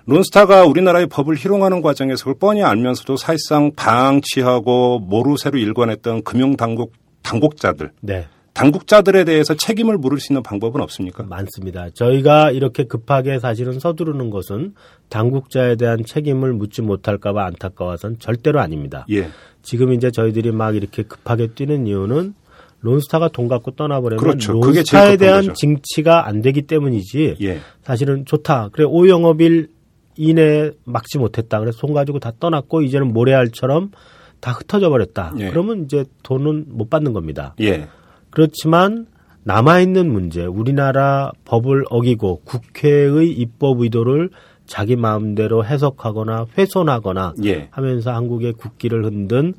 론스타가 0.07 0.65
우리나라의 0.65 1.07
법을 1.07 1.35
희롱하는 1.35 1.81
과정에서 1.81 2.25
그걸 2.25 2.35
뻔히 2.37 2.63
알면서도 2.63 3.17
사실상 3.17 3.71
방치하고 3.75 4.99
모르쇠로 4.99 5.57
일관했던 5.57 6.23
금융당국 6.23 6.93
당국자들. 7.23 7.91
네. 8.01 8.27
당국자들에 8.53 9.25
대해서 9.25 9.53
책임을 9.53 9.97
물을 9.97 10.19
수 10.19 10.31
있는 10.31 10.41
방법은 10.41 10.79
없습니까? 10.79 11.23
많습니다. 11.23 11.89
저희가 11.93 12.51
이렇게 12.51 12.85
급하게 12.85 13.37
사실은 13.39 13.79
서두르는 13.79 14.29
것은 14.29 14.75
당국자에 15.09 15.75
대한 15.75 16.05
책임을 16.05 16.53
묻지 16.53 16.81
못할까봐 16.81 17.43
안타까워서는 17.43 18.19
절대로 18.19 18.61
아닙니다. 18.61 19.05
예. 19.11 19.27
지금 19.61 19.91
이제 19.91 20.09
저희들이 20.09 20.51
막 20.51 20.75
이렇게 20.75 21.03
급하게 21.03 21.47
뛰는 21.47 21.85
이유는 21.85 22.33
론스타가 22.79 23.29
돈 23.29 23.49
갖고 23.49 23.71
떠나버리면 23.71 24.23
그렇죠. 24.23 24.53
론스타에 24.53 25.17
대한 25.17 25.41
거죠. 25.41 25.53
징치가 25.53 26.27
안 26.27 26.41
되기 26.41 26.61
때문이지 26.61 27.37
예. 27.41 27.59
사실은 27.83 28.23
좋다. 28.25 28.69
그래 28.71 28.85
5영업일 28.85 29.74
이내 30.17 30.71
막지 30.83 31.17
못했다. 31.17 31.59
그래서 31.59 31.79
돈 31.79 31.93
가지고 31.93 32.19
다 32.19 32.31
떠났고 32.39 32.81
이제는 32.81 33.13
모래알처럼 33.13 33.91
다 34.39 34.51
흩어져 34.51 34.89
버렸다. 34.89 35.33
예. 35.39 35.49
그러면 35.49 35.85
이제 35.85 36.05
돈은 36.23 36.65
못 36.69 36.89
받는 36.89 37.13
겁니다. 37.13 37.55
예. 37.61 37.87
그렇지만 38.29 39.07
남아 39.43 39.79
있는 39.79 40.11
문제, 40.11 40.45
우리나라 40.45 41.31
법을 41.45 41.85
어기고 41.89 42.41
국회의 42.45 43.31
입법 43.31 43.81
의도를 43.81 44.29
자기 44.65 44.95
마음대로 44.95 45.63
해석하거나 45.63 46.47
훼손하거나 46.57 47.35
예. 47.45 47.67
하면서 47.71 48.11
한국의 48.11 48.53
국기를 48.53 49.05
흔든 49.05 49.53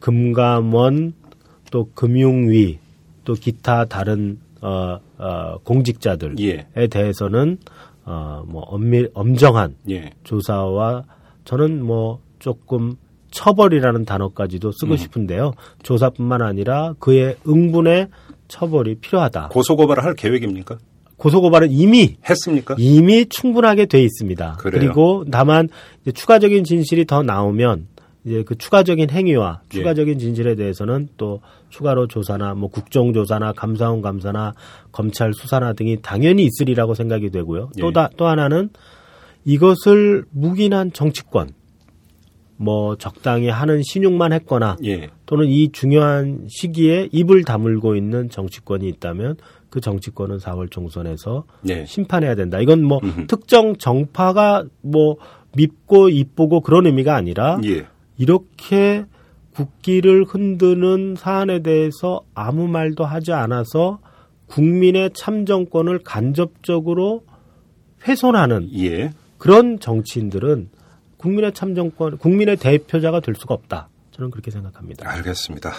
금감원 0.00 1.14
또 1.70 1.88
금융위 1.94 2.78
또 3.24 3.34
기타 3.34 3.86
다른 3.86 4.38
어, 4.60 4.98
어, 5.18 5.58
공직자들에 5.64 6.34
예. 6.40 6.86
대해서는 6.88 7.58
어, 8.04 8.42
뭐 8.46 8.62
엄밀 8.62 9.10
엄정한 9.14 9.76
예. 9.90 10.10
조사와 10.24 11.04
저는 11.44 11.84
뭐 11.84 12.20
조금 12.38 12.96
처벌이라는 13.30 14.04
단어까지도 14.04 14.72
쓰고 14.72 14.92
음. 14.92 14.96
싶은데요. 14.96 15.52
조사뿐만 15.82 16.42
아니라 16.42 16.94
그의 16.98 17.36
응분의 17.46 18.08
처벌이 18.48 18.96
필요하다. 18.96 19.48
고소고발을 19.48 20.04
할 20.04 20.14
계획입니까? 20.14 20.78
고소고발은 21.16 21.70
이미 21.70 22.16
했습니까? 22.28 22.74
이미 22.78 23.26
충분하게 23.26 23.86
돼 23.86 24.02
있습니다. 24.02 24.56
그래요? 24.58 24.80
그리고 24.80 25.24
다만 25.30 25.68
추가적인 26.12 26.64
진실이 26.64 27.06
더 27.06 27.22
나오면 27.22 27.86
이제 28.24 28.42
그 28.44 28.56
추가적인 28.56 29.10
행위와 29.10 29.62
예. 29.72 29.78
추가적인 29.78 30.18
진실에 30.18 30.54
대해서는 30.54 31.08
또 31.16 31.40
추가로 31.72 32.06
조사나 32.06 32.54
뭐 32.54 32.68
국정조사나 32.68 33.52
감사원 33.54 34.02
감사나 34.02 34.54
검찰 34.92 35.32
수사나 35.32 35.72
등이 35.72 36.02
당연히 36.02 36.44
있으리라고 36.44 36.94
생각이 36.94 37.30
되고요. 37.30 37.70
예. 37.78 37.80
또 37.80 37.90
다 37.90 38.10
또 38.16 38.26
하나는 38.26 38.68
이것을 39.44 40.24
묵인한 40.30 40.92
정치권 40.92 41.50
뭐 42.56 42.96
적당히 42.96 43.48
하는 43.48 43.82
신용만 43.82 44.32
했거나 44.34 44.76
예. 44.84 45.08
또는 45.26 45.48
이 45.48 45.72
중요한 45.72 46.46
시기에 46.48 47.08
입을 47.10 47.42
다물고 47.44 47.96
있는 47.96 48.28
정치권이 48.28 48.86
있다면 48.88 49.36
그 49.70 49.80
정치권은 49.80 50.36
4월 50.36 50.70
총선에서 50.70 51.44
예. 51.70 51.86
심판해야 51.86 52.34
된다. 52.34 52.60
이건 52.60 52.84
뭐 52.84 53.00
음흠. 53.02 53.26
특정 53.26 53.76
정파가 53.76 54.64
뭐 54.82 55.16
밉고 55.56 56.10
이쁘고 56.10 56.60
그런 56.60 56.86
의미가 56.86 57.16
아니라 57.16 57.58
예. 57.64 57.86
이렇게 58.18 59.06
국기를 59.54 60.24
흔드는 60.24 61.16
사안에 61.18 61.62
대해서 61.62 62.22
아무 62.34 62.68
말도 62.68 63.04
하지 63.04 63.32
않아서 63.32 63.98
국민의 64.46 65.10
참정권을 65.14 66.00
간접적으로 66.04 67.24
훼손하는 68.06 68.68
예. 68.78 69.12
그런 69.38 69.78
정치인들은 69.80 70.70
국민의 71.16 71.52
참정권, 71.52 72.18
국민의 72.18 72.56
대표자가 72.56 73.20
될 73.20 73.34
수가 73.34 73.54
없다. 73.54 73.88
저는 74.12 74.30
그렇게 74.30 74.50
생각합니다. 74.50 75.08
알겠습니다. 75.10 75.72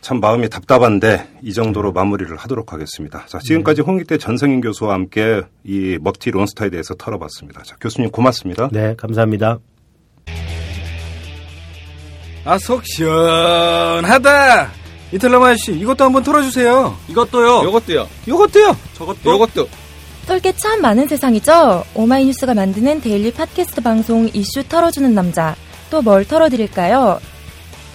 참 0.00 0.20
마음이 0.20 0.48
답답한데 0.48 1.28
이 1.42 1.52
정도로 1.52 1.92
마무리를 1.92 2.34
하도록 2.36 2.72
하겠습니다. 2.72 3.26
자, 3.26 3.38
지금까지 3.38 3.82
네. 3.82 3.86
홍익대 3.86 4.18
전성인 4.18 4.60
교수와 4.60 4.94
함께 4.94 5.42
이 5.62 5.98
먹튀 6.00 6.30
론스타에 6.30 6.70
대해서 6.70 6.94
털어봤습니다. 6.94 7.62
자, 7.62 7.76
교수님 7.80 8.10
고맙습니다. 8.10 8.68
네, 8.72 8.94
감사합니다. 8.96 9.58
아, 12.44 12.58
속 12.58 12.82
시원하다. 12.86 14.70
이털남 15.12 15.42
아저씨, 15.42 15.72
이것도 15.72 16.04
한번 16.04 16.22
털어주세요. 16.22 16.96
이것도요. 17.08 17.68
이것도요. 17.68 18.08
이것도요. 18.26 18.76
저것도. 18.96 19.34
이것도. 19.34 19.68
털게 20.26 20.52
참 20.56 20.80
많은 20.80 21.08
세상이죠? 21.08 21.84
오마이뉴스가 21.94 22.54
만드는 22.54 23.00
데일리 23.00 23.32
팟캐스트 23.32 23.80
방송 23.82 24.28
이슈 24.32 24.62
털어주는 24.68 25.12
남자. 25.14 25.56
또 25.90 26.00
뭘 26.02 26.24
털어드릴까요? 26.24 27.18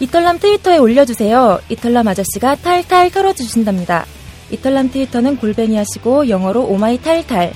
이털남 0.01 0.39
트위터에 0.39 0.77
올려주세요. 0.77 1.59
이털남 1.69 2.07
아저씨가 2.09 2.55
탈탈 2.55 3.09
털어주신답니다. 3.11 4.05
이털남 4.51 4.91
트위터는 4.91 5.37
골뱅이 5.37 5.77
하시고 5.77 6.27
영어로 6.27 6.63
오마이 6.65 6.97
탈탈. 7.01 7.53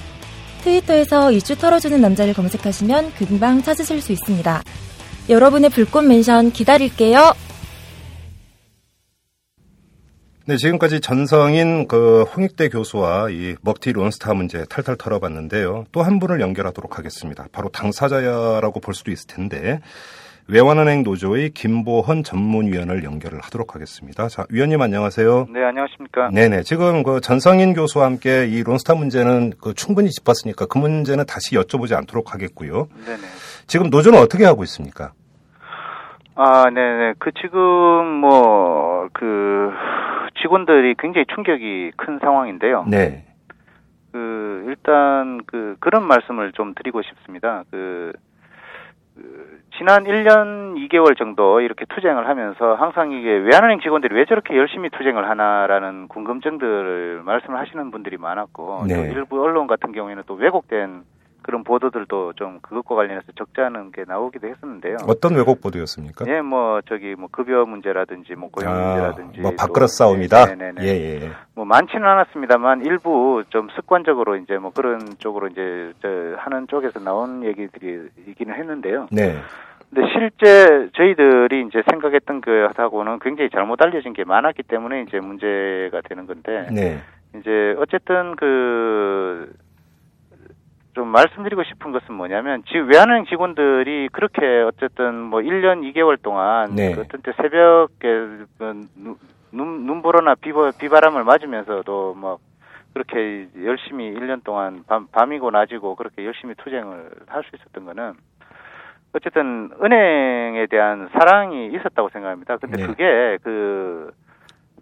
트위터에서 0.64 1.32
이슈 1.34 1.58
털어주는 1.58 2.00
남자를 2.00 2.34
검색하시면 2.34 3.14
금방 3.18 3.62
찾으실 3.62 4.02
수 4.02 4.14
있습니다. 4.14 4.64
여러분의 5.30 5.70
불꽃 5.70 6.04
멘션 6.04 6.52
기다릴게요. 6.52 7.34
네, 10.46 10.58
지금까지 10.58 11.00
전성인 11.00 11.88
그 11.88 12.24
홍익대 12.24 12.70
교수와 12.70 13.30
이 13.30 13.56
먹튀 13.62 13.94
론스타 13.94 14.34
문제 14.34 14.66
탈탈 14.66 14.96
털어봤는데요. 14.98 15.86
또 15.92 16.02
한 16.02 16.20
분을 16.20 16.42
연결하도록 16.42 16.98
하겠습니다. 16.98 17.46
바로 17.52 17.70
당사자라고 17.70 18.80
볼 18.80 18.96
수도 18.96 19.12
있을 19.12 19.28
텐데 19.28 19.80
외환은행 20.48 21.04
노조의 21.04 21.52
김보헌 21.52 22.24
전문위원을 22.24 23.04
연결을 23.04 23.40
하도록 23.42 23.76
하겠습니다. 23.76 24.28
자, 24.30 24.48
위원님 24.50 24.82
안녕하세요. 24.82 25.50
네, 25.54 25.64
안녕하십니까. 25.64 26.32
네네. 26.34 26.64
지금 26.64 27.04
그 27.04 27.22
전성인 27.22 27.74
교수와 27.76 28.06
함께 28.06 28.48
이 28.48 28.64
론스타 28.64 28.96
문제는 28.96 29.54
그 29.62 29.76
충분히 29.76 30.10
짚었으니까 30.10 30.66
그 30.66 30.80
문제는 30.80 31.28
다시 31.28 31.54
여쭤보지 31.54 31.94
않도록 31.96 32.34
하겠고요. 32.34 32.88
네네. 33.06 33.22
지금 33.68 33.92
노조는 33.92 34.18
어떻게 34.18 34.46
하고 34.46 34.64
있습니까? 34.64 35.14
아, 36.42 36.70
네네. 36.70 37.16
그 37.20 37.34
지금 37.34 37.60
뭐, 38.22 39.10
그, 39.12 39.74
직원들이 40.42 40.96
굉장히 40.98 41.26
충격이 41.36 41.92
큰 41.98 42.18
상황인데요. 42.20 42.86
네. 42.88 43.26
그, 44.14 44.64
일단, 44.70 45.42
그, 45.46 45.76
그런 45.82 46.08
말씀을 46.08 46.54
좀 46.54 46.74
드리고 46.76 47.02
싶습니다. 47.02 47.66
그, 47.70 48.14
그 49.16 49.60
지난 49.78 50.06
1년 50.06 50.76
2개월 50.88 51.18
정도 51.18 51.60
이렇게 51.60 51.84
투쟁을 51.90 52.30
하면서 52.30 52.76
항상 52.76 53.12
이게 53.12 53.30
외환은행 53.30 53.82
직원들이 53.82 54.16
왜 54.16 54.24
저렇게 54.24 54.56
열심히 54.56 54.90
투쟁을 54.92 55.30
하나라는 55.30 56.08
궁금증들을 56.08 57.22
말씀을 57.26 57.60
하시는 57.60 57.92
분들이 57.92 58.16
많았고 58.16 58.86
네. 58.88 59.12
일부 59.12 59.44
언론 59.44 59.68
같은 59.68 59.92
경우에는 59.92 60.24
또 60.26 60.36
왜곡된 60.36 61.04
그런 61.50 61.64
보도들도 61.64 62.34
좀 62.34 62.60
그것과 62.62 62.94
관련해서 62.94 63.32
적잖은 63.36 63.92
게 63.92 64.04
나오기도 64.08 64.48
했었는데요. 64.50 64.98
어떤 65.08 65.36
왜곡 65.36 65.62
보도였습니까? 65.62 66.26
예, 66.28 66.42
뭐 66.42 66.80
저기 66.88 67.16
뭐 67.16 67.28
급여 67.32 67.66
문제라든지 67.66 68.36
뭐 68.36 68.52
고용 68.52 68.72
아, 68.72 68.76
문제라든지 68.76 69.42
뭐 69.42 69.52
밥그릇 69.58 69.90
싸움이다. 69.90 70.46
네네네. 70.46 70.82
예, 70.84 70.88
예, 70.90 71.26
예. 71.26 71.32
뭐 71.56 71.66
많지는 71.66 72.06
않았습니다만 72.08 72.86
일부 72.86 73.44
좀 73.50 73.68
습관적으로 73.76 74.36
이제 74.36 74.60
뭐 74.60 74.72
그런 74.72 75.00
쪽으로 75.18 75.48
이제 75.48 75.92
저 76.04 76.08
하는 76.38 76.68
쪽에서 76.68 77.00
나온 77.00 77.44
얘기들이 77.44 78.10
있기는 78.28 78.54
했는데요. 78.54 79.08
네. 79.12 79.36
근데 79.90 80.08
실제 80.14 80.90
저희들이 80.94 81.66
이제 81.68 81.82
생각했던 81.90 82.42
것하고는 82.42 83.18
굉장히 83.22 83.50
잘못 83.50 83.82
알려진 83.82 84.14
게 84.14 84.24
많았기 84.24 84.62
때문에 84.62 85.02
이제 85.08 85.20
문제가 85.20 86.02
되는 86.08 86.28
건데. 86.28 86.68
네. 86.72 87.00
이제 87.36 87.76
어쨌든 87.78 88.36
그 88.36 89.52
좀 91.00 91.08
말씀드리고 91.08 91.64
싶은 91.64 91.94
것은 91.94 92.14
뭐냐면 92.14 92.62
지금 92.68 92.90
외환은행 92.90 93.24
직원들이 93.28 94.10
그렇게 94.12 94.46
어쨌든 94.68 95.16
뭐 95.16 95.40
1년 95.40 95.82
2개월 95.94 96.22
동안 96.22 96.76
네. 96.76 96.94
그 96.94 97.00
어떤 97.00 97.22
때 97.22 97.32
새벽에 97.38 98.46
그 98.58 98.86
눈, 99.52 99.86
눈보라나 99.86 100.36
비바, 100.36 100.72
비바람을 100.78 101.24
맞으면서도 101.24 102.16
뭐 102.16 102.38
그렇게 102.94 103.48
열심히 103.64 104.12
1년 104.14 104.44
동안 104.44 104.84
밤, 104.88 105.08
밤이고 105.08 105.52
낮이고 105.52 105.96
그렇게 105.96 106.26
열심히 106.26 106.54
투쟁을 106.56 107.12
할 107.28 107.44
수 107.44 107.56
있었던 107.56 107.86
거는 107.86 108.16
어쨌든 109.14 109.72
은행에 109.82 110.68
대한 110.70 111.08
사랑이 111.14 111.68
있었다고 111.68 112.10
생각합니다. 112.10 112.58
근데 112.58 112.78
네. 112.78 112.88
그게 112.88 113.38
그, 113.42 114.12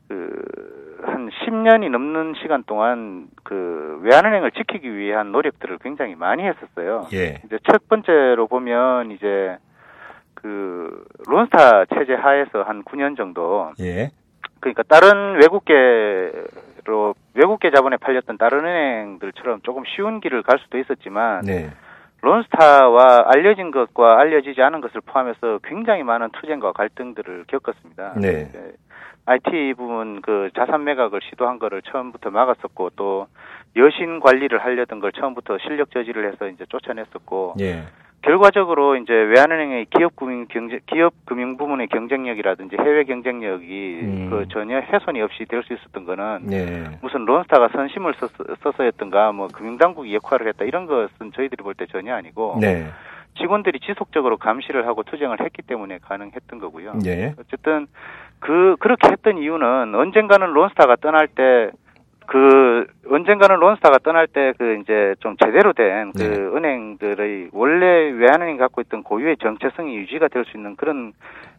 그, 0.08 0.87
한 1.04 1.30
10년이 1.30 1.90
넘는 1.90 2.36
시간 2.42 2.64
동안 2.64 3.28
그 3.44 4.00
외환은행을 4.04 4.52
지키기 4.52 4.96
위한 4.96 5.32
노력들을 5.32 5.78
굉장히 5.80 6.16
많이 6.16 6.44
했었어요. 6.44 7.08
예. 7.14 7.42
이제 7.46 7.60
첫 7.70 7.88
번째로 7.88 8.48
보면 8.48 9.12
이제 9.12 9.58
그 10.34 11.06
론스타 11.28 11.86
체제 11.86 12.14
하에서 12.14 12.64
한 12.64 12.84
9년 12.84 13.18
정도. 13.18 13.72
예. 13.80 14.12
그러니까 14.60 14.84
다른 14.84 15.36
외국계로 15.36 17.16
외국계 17.36 17.72
자본에 17.72 17.98
팔렸던 17.98 18.38
다른 18.38 18.60
은행들처럼 18.60 19.62
조금 19.62 19.84
쉬운 19.86 20.20
길을 20.20 20.44
갈 20.44 20.60
수도 20.60 20.78
있었지만 20.80 21.42
네. 21.42 21.70
론스타와 22.22 23.26
알려진 23.28 23.72
것과 23.72 24.20
알려지지 24.20 24.62
않은 24.62 24.82
것을 24.82 25.02
포함해서 25.02 25.60
굉장히 25.64 26.04
많은 26.04 26.30
투쟁과 26.32 26.72
갈등들을 26.72 27.46
겪었습니다. 27.48 28.14
네. 28.20 28.52
IT 29.28 29.74
부분 29.76 30.22
그 30.22 30.50
자산 30.56 30.86
매각을 30.86 31.20
시도한 31.30 31.60
거를 31.60 31.82
처음부터 31.82 32.32
막았었고 32.32 32.92
또 32.96 33.28
여신 33.76 34.22
관리를 34.22 34.58
하려던 34.64 35.02
걸 35.02 35.12
처음부터 35.12 35.58
실력 35.60 35.92
저지를 35.92 36.32
해서 36.32 36.48
이제 36.48 36.66
쫓아냈었고 36.70 37.56
예. 37.60 37.84
결과적으로 38.24 38.96
이제 38.96 39.14
외환은행의 39.14 39.88
기업 39.96 40.16
금융 40.16 40.48
경제 40.48 40.80
기업 40.88 41.14
금융 41.26 41.56
부문의 41.58 41.88
경쟁력이라든지 41.88 42.78
해외 42.80 43.04
경쟁력이 43.04 44.00
음. 44.02 44.28
그 44.30 44.46
전혀 44.50 44.80
훼손이 44.80 45.22
없이 45.22 45.46
될 45.46 45.62
수 45.64 45.74
있었던 45.74 46.06
거는 46.06 46.40
네. 46.48 46.98
무슨 47.02 47.26
론스타가 47.26 47.68
선심을 47.70 48.14
써서, 48.64 48.86
였던가 48.86 49.34
뭐 49.34 49.48
금융당국이 49.50 50.14
역할을 50.16 50.48
했다 50.48 50.64
이런 50.66 50.86
것은 50.88 51.32
저희들이 51.36 51.62
볼 51.64 51.74
때 51.76 51.86
전혀 51.86 52.16
아니고 52.16 52.58
네. 52.62 52.88
직원들이 53.38 53.80
지속적으로 53.80 54.38
감시를 54.38 54.88
하고 54.88 55.04
투쟁을 55.04 55.40
했기 55.42 55.62
때문에 55.62 56.00
가능했던 56.02 56.60
거고요. 56.60 56.94
네. 57.04 57.34
어쨌든 57.40 57.88
그 58.40 58.76
그렇게 58.80 59.10
했던 59.10 59.38
이유는 59.38 59.96
언젠가는 59.96 60.48
론스타가 60.54 60.98
떠날 60.98 61.28
때 61.28 61.72
그 62.28 62.86
언젠가는 63.10 63.56
론스타가 63.58 64.00
떠날 64.00 64.28
때 64.28 64.54
그 64.58 64.80
이제 64.82 65.16
좀 65.20 65.36
제대로 65.38 65.72
된그 65.74 66.18
네. 66.18 66.36
은행들의 66.38 67.50
원래 67.54 67.86
외환은행이 68.12 68.58
갖고 68.58 68.82
있던 68.82 69.04
고유의 69.04 69.38
정체성이 69.38 69.96
유지가 69.96 70.28
될 70.28 70.44
수 70.46 70.58
있는 70.58 70.76
그런 70.76 71.14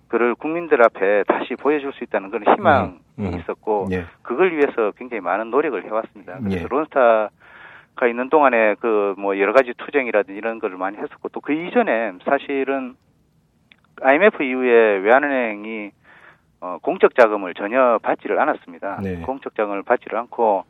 그를 0.09 0.35
국민들 0.35 0.83
앞에 0.83 1.25
다시 1.27 1.55
보여줄 1.55 1.93
수 1.93 2.05
있다는 2.05 2.31
그런 2.31 2.55
희망이 2.55 2.89
음, 3.19 3.25
음. 3.27 3.39
있었고 3.39 3.89
예. 3.93 4.05
그걸 4.23 4.53
위해서 4.53 4.93
굉장히 4.97 5.21
많은 5.21 5.51
노력을 5.51 5.83
해왔습니다. 5.85 6.39
그래서 6.43 6.65
예. 6.65 6.67
론스타 6.69 7.29
가 7.99 8.07
있는 8.07 8.31
동안에 8.31 8.77
그 8.77 9.15
뭐 9.19 9.39
여러 9.39 9.53
가지 9.53 9.73
투쟁이라든지 9.77 10.39
이런 10.39 10.59
거를 10.61 10.77
많이 10.79 10.97
했었고 10.97 11.29
또 11.31 11.41
그 11.41 11.53
이전에 11.53 12.13
사실은 12.25 12.95
IMF 14.01 14.43
이후에 14.43 14.99
외환은행이 14.99 15.91
어, 16.61 16.79
공적 16.83 17.15
자금을 17.17 17.55
전혀 17.55 17.99
받지를 18.03 18.39
않았습니다. 18.41 19.01
네. 19.03 19.17
공적 19.23 19.55
자금을 19.55 19.83
받지를 19.83 20.19
않고 20.19 20.65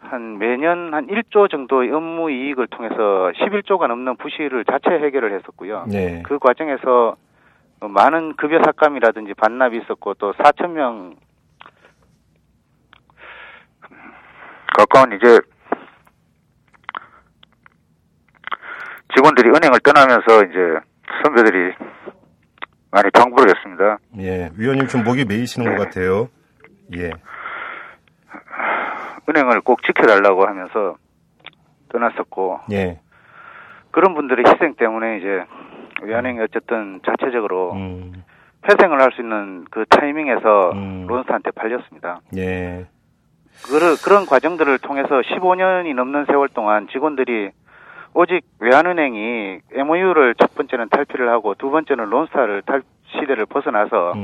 한 0.00 0.38
매년 0.38 0.94
한 0.94 1.06
1조 1.08 1.50
정도의 1.50 1.90
업무 1.92 2.30
이익을 2.30 2.66
통해서 2.68 3.32
11조가 3.36 3.86
넘는 3.88 4.16
부실을 4.16 4.64
자체 4.64 4.90
해결을 4.90 5.32
했었고요. 5.34 5.86
네. 5.88 6.22
그 6.24 6.38
과정에서 6.38 7.16
많은 7.80 8.36
급여 8.36 8.60
삭감이라든지 8.62 9.34
반납이 9.34 9.78
있었고 9.78 10.14
또 10.14 10.32
4천 10.34 10.70
명 10.70 11.16
가까운 14.76 15.12
이제 15.12 15.40
직원들이 19.16 19.48
은행을 19.48 19.80
떠나면서 19.80 20.44
이제 20.44 20.78
선배들이 21.24 21.74
많이 22.90 23.10
방부를 23.10 23.54
했습니다. 23.56 23.98
예, 24.18 24.50
위원님 24.56 24.86
좀 24.88 25.04
목이 25.04 25.24
메이시는 25.24 25.70
네. 25.70 25.76
것 25.76 25.84
같아요. 25.84 26.28
예. 26.96 27.10
은행을 29.28 29.62
꼭 29.62 29.82
지켜달라고 29.82 30.46
하면서 30.46 30.96
떠났었고, 31.90 32.60
예. 32.72 33.00
그런 33.90 34.14
분들의 34.14 34.44
희생 34.46 34.74
때문에 34.74 35.18
이제 35.18 35.44
위안행이 36.02 36.38
어쨌든 36.40 37.00
자체적으로 37.04 37.72
음. 37.72 38.22
회생을 38.68 39.00
할 39.00 39.12
수 39.12 39.22
있는 39.22 39.64
그 39.70 39.84
타이밍에서 39.88 40.72
음. 40.72 41.06
론스한테 41.08 41.52
팔렸습니다. 41.52 42.20
예. 42.36 42.86
그, 43.64 43.96
그런 44.04 44.26
과정들을 44.26 44.78
통해서 44.80 45.08
15년이 45.08 45.94
넘는 45.94 46.26
세월 46.26 46.48
동안 46.48 46.86
직원들이 46.92 47.50
오직 48.16 48.40
외환은행이 48.60 49.60
MOU를 49.74 50.34
첫 50.38 50.54
번째는 50.54 50.88
탈피를 50.88 51.28
하고 51.28 51.54
두 51.54 51.70
번째는 51.70 52.06
론스타를 52.06 52.62
탈 52.62 52.82
시대를 53.08 53.44
벗어나서 53.44 54.14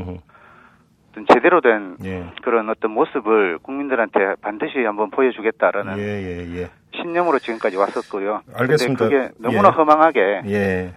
어떤 1.11 1.27
제대로 1.31 1.61
된 1.61 1.97
예. 2.03 2.25
그런 2.43 2.71
어떤 2.71 2.91
모습을 2.93 3.59
국민들한테 3.59 4.37
반드시 4.41 4.79
한번 4.79 5.11
보여주겠다라는 5.11 5.99
예, 5.99 6.03
예, 6.03 6.61
예. 6.63 6.71
신념으로 6.97 7.39
지금까지 7.39 7.77
왔었고요. 7.77 8.41
알겠습니다. 8.55 9.05
그게 9.05 9.29
너무나 9.39 9.69
예. 9.69 9.73
허망하게 9.73 10.43
예. 10.47 10.95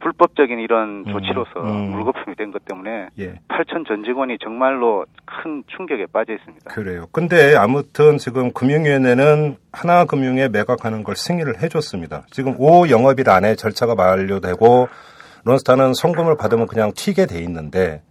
불법적인 0.00 0.58
이런 0.60 1.04
음, 1.06 1.12
조치로서 1.12 1.60
음. 1.60 1.90
물거품이 1.90 2.36
된 2.36 2.52
것 2.52 2.64
때문에 2.64 3.08
예. 3.18 3.34
8천 3.48 3.86
전 3.86 4.04
직원이 4.04 4.38
정말로 4.42 5.04
큰 5.24 5.62
충격에 5.76 6.06
빠져 6.12 6.32
있습니다. 6.34 6.70
그래요. 6.70 7.04
근데 7.12 7.54
아무튼 7.56 8.16
지금 8.18 8.52
금융위원회는 8.52 9.56
하나금융에 9.72 10.48
매각하는 10.48 11.02
걸 11.04 11.14
승인을 11.16 11.62
해줬습니다. 11.62 12.22
지금 12.30 12.54
5 12.58 12.88
영업일 12.88 13.28
안에 13.28 13.54
절차가 13.54 13.94
만료되고 13.94 14.88
론스타는 15.44 15.94
송금을 15.94 16.36
받으면 16.36 16.66
그냥 16.66 16.92
튀게 16.94 17.26
돼 17.26 17.40
있는데 17.42 18.02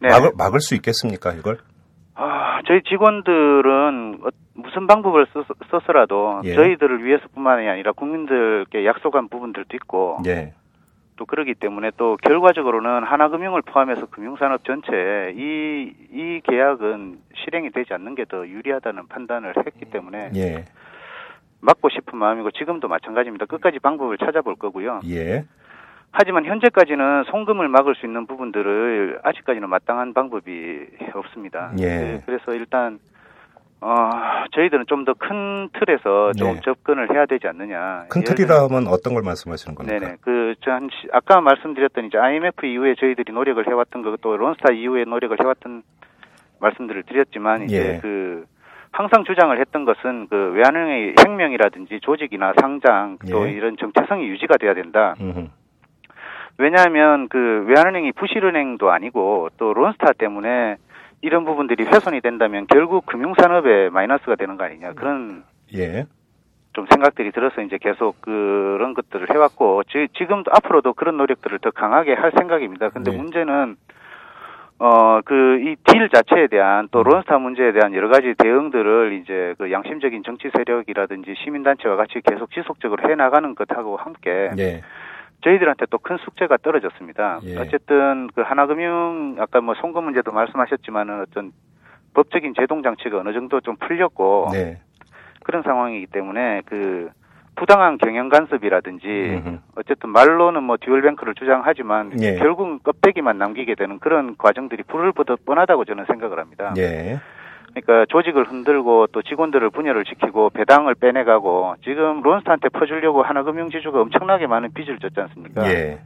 네. 0.00 0.08
막을, 0.08 0.32
막을 0.36 0.60
수 0.60 0.74
있겠습니까 0.74 1.32
이걸? 1.32 1.58
아, 2.14 2.60
저희 2.66 2.82
직원들은 2.88 4.18
어, 4.22 4.28
무슨 4.54 4.86
방법을 4.86 5.26
썼, 5.32 5.88
어라도 5.88 6.40
예. 6.44 6.54
저희들을 6.54 7.04
위해서뿐만이 7.04 7.68
아니라 7.68 7.92
국민들께 7.92 8.84
약속한 8.86 9.28
부분들도 9.28 9.68
있고 9.76 10.18
예. 10.26 10.52
또 11.22 11.26
그러기 11.26 11.54
때문에 11.54 11.92
또 11.96 12.16
결과적으로는 12.16 13.04
하나금융을 13.04 13.62
포함해서 13.62 14.06
금융산업 14.06 14.64
전체에 14.64 15.32
이, 15.36 15.94
이 16.10 16.40
계약은 16.42 17.18
실행이 17.36 17.70
되지 17.70 17.94
않는 17.94 18.16
게 18.16 18.24
더 18.24 18.46
유리하다는 18.46 19.08
판단을 19.08 19.52
했기 19.66 19.84
때문에 19.84 20.30
예. 20.36 20.64
막고 21.60 21.90
싶은 21.90 22.16
마음이고 22.18 22.50
지금도 22.52 22.88
마찬가지입니다. 22.88 23.46
끝까지 23.46 23.78
방법을 23.80 24.16
찾아볼 24.16 24.54
거고요. 24.56 25.00
예. 25.10 25.44
하지만 26.12 26.44
현재까지는 26.44 27.24
송금을 27.24 27.68
막을 27.68 27.94
수 27.96 28.06
있는 28.06 28.26
부분들을 28.26 29.20
아직까지는 29.22 29.68
마땅한 29.68 30.14
방법이 30.14 30.86
없습니다. 31.14 31.72
예. 31.78 31.86
네, 31.86 32.22
그래서 32.26 32.54
일단 32.54 32.98
어, 33.84 34.10
저희들은 34.52 34.84
좀 34.86 35.04
더 35.04 35.14
큰 35.14 35.68
틀에서 35.72 36.32
좀 36.34 36.54
네. 36.54 36.60
접근을 36.64 37.12
해야 37.12 37.26
되지 37.26 37.48
않느냐. 37.48 38.04
큰 38.08 38.22
틀이라면 38.22 38.86
어떤 38.86 39.14
걸 39.14 39.22
말씀하시는 39.24 39.74
겁니까? 39.74 39.98
네네. 39.98 40.16
그, 40.20 40.54
전, 40.60 40.88
아까 41.12 41.40
말씀드렸던 41.40 42.06
이제 42.06 42.16
IMF 42.16 42.64
이후에 42.64 42.94
저희들이 42.94 43.32
노력을 43.32 43.66
해왔던 43.66 44.02
것, 44.02 44.20
또 44.20 44.36
론스타 44.36 44.72
이후에 44.72 45.04
노력을 45.04 45.36
해왔던 45.40 45.82
말씀들을 46.60 47.02
드렸지만, 47.02 47.64
이제 47.64 47.94
예. 47.94 47.98
그, 48.00 48.44
항상 48.92 49.24
주장을 49.24 49.58
했던 49.58 49.84
것은 49.84 50.28
그 50.28 50.52
외환은행의 50.54 51.14
혁명이라든지 51.24 51.98
조직이나 52.02 52.52
상장, 52.60 53.18
또 53.30 53.48
예. 53.48 53.52
이런 53.52 53.76
정체성이 53.78 54.28
유지가 54.28 54.58
돼야 54.58 54.74
된다. 54.74 55.14
음흠. 55.20 55.48
왜냐하면 56.58 57.28
그 57.28 57.64
외환은행이 57.66 58.12
부실은행도 58.12 58.90
아니고 58.92 59.48
또 59.56 59.72
론스타 59.72 60.12
때문에 60.18 60.76
이런 61.22 61.44
부분들이 61.44 61.84
훼손이 61.84 62.20
된다면 62.20 62.66
결국 62.68 63.06
금융산업에 63.06 63.88
마이너스가 63.90 64.36
되는 64.36 64.56
거 64.56 64.64
아니냐 64.64 64.92
그런 64.92 65.44
예. 65.74 66.04
좀 66.74 66.86
생각들이 66.90 67.32
들어서 67.32 67.62
이제 67.62 67.78
계속 67.78 68.20
그런 68.20 68.94
것들을 68.94 69.28
해왔고 69.32 69.84
지, 69.84 70.08
지금도 70.16 70.50
앞으로도 70.54 70.94
그런 70.94 71.16
노력들을 71.16 71.58
더 71.60 71.70
강하게 71.70 72.14
할 72.14 72.32
생각입니다. 72.36 72.90
근데 72.90 73.10
네. 73.12 73.16
문제는 73.16 73.76
어 74.78 75.20
그 75.24 75.60
이 75.62 75.76
딜 75.84 76.08
자체에 76.08 76.48
대한 76.48 76.88
또 76.90 77.00
음. 77.00 77.04
론스타 77.04 77.38
문제에 77.38 77.70
대한 77.72 77.94
여러 77.94 78.08
가지 78.08 78.34
대응들을 78.36 79.12
이제 79.22 79.54
그 79.58 79.70
양심적인 79.70 80.24
정치 80.24 80.50
세력이라든지 80.50 81.34
시민단체와 81.44 81.94
같이 81.94 82.20
계속 82.24 82.50
지속적으로 82.50 83.08
해 83.08 83.14
나가는 83.14 83.54
것하고 83.54 83.96
함께 83.96 84.50
네. 84.56 84.82
저희들한테 85.42 85.86
또 85.86 85.98
큰 85.98 86.16
숙제가 86.18 86.56
떨어졌습니다. 86.58 87.40
예. 87.44 87.58
어쨌든 87.58 88.28
그 88.34 88.40
하나금융 88.42 89.36
아까 89.38 89.60
뭐 89.60 89.74
송금 89.74 90.04
문제도 90.04 90.30
말씀하셨지만은 90.32 91.22
어떤 91.22 91.52
법적인 92.14 92.54
제동 92.58 92.82
장치가 92.82 93.18
어느 93.18 93.32
정도 93.32 93.60
좀 93.60 93.76
풀렸고 93.76 94.48
네. 94.52 94.80
그런 95.44 95.62
상황이기 95.62 96.06
때문에 96.06 96.62
그 96.66 97.10
부당한 97.54 97.98
경영 97.98 98.28
간섭이라든지 98.28 99.06
음흠. 99.06 99.58
어쨌든 99.76 100.10
말로는 100.10 100.62
뭐 100.62 100.76
듀얼뱅크를 100.78 101.34
주장하지만 101.34 102.20
예. 102.20 102.36
결국은 102.36 102.80
껍데기만 102.82 103.38
남기게 103.38 103.74
되는 103.74 103.98
그런 103.98 104.36
과정들이 104.36 104.82
불을 104.84 105.12
보듯 105.12 105.44
뻔하다고 105.44 105.84
저는 105.84 106.06
생각을 106.06 106.38
합니다. 106.38 106.72
예. 106.78 107.20
그러니까 107.74 108.06
조직을 108.08 108.44
흔들고 108.44 109.08
또 109.08 109.22
직원들을 109.22 109.70
분열을 109.70 110.04
시키고 110.06 110.50
배당을 110.50 110.94
빼내가고 110.94 111.76
지금 111.84 112.22
론스타한테 112.22 112.68
퍼주려고 112.68 113.22
하나금융지주가 113.22 114.00
엄청나게 114.00 114.46
많은 114.46 114.72
빚을 114.74 114.98
졌지 114.98 115.18
않습니까? 115.20 115.66
예. 115.70 116.00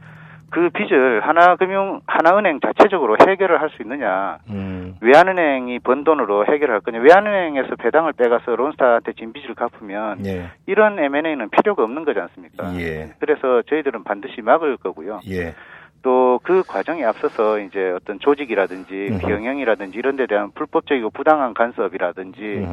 그 0.49 0.69
빚을 0.69 1.27
하나금융 1.27 1.99
하나은행 2.07 2.61
자체적으로 2.61 3.17
해결을 3.19 3.59
할 3.59 3.69
수 3.69 3.81
있느냐? 3.81 4.37
음. 4.49 4.95
외환은행이 5.01 5.79
번 5.79 6.05
돈으로 6.05 6.45
해결할 6.45 6.79
거냐? 6.79 6.99
외환은행에서 6.99 7.75
배당을 7.75 8.13
빼가서 8.13 8.55
론스타한테 8.55 9.11
진 9.13 9.33
빚을 9.33 9.55
갚으면 9.55 10.25
예. 10.25 10.49
이런 10.65 10.97
M&A는 10.97 11.49
필요가 11.49 11.83
없는 11.83 12.05
거지 12.05 12.19
않습니까? 12.21 12.73
예. 12.79 13.09
그래서 13.19 13.61
저희들은 13.63 14.05
반드시 14.05 14.41
막을 14.41 14.77
거고요. 14.77 15.19
예. 15.29 15.53
또 16.01 16.39
그 16.43 16.63
과정에 16.63 17.03
앞서서 17.03 17.59
이제 17.59 17.89
어떤 17.91 18.19
조직이라든지. 18.19 19.17
경영이라든지 19.21 19.97
이런 19.97 20.15
데 20.15 20.27
대한 20.27 20.51
불법적이고 20.51 21.09
부당한 21.09 21.53
간섭이라든지. 21.53 22.67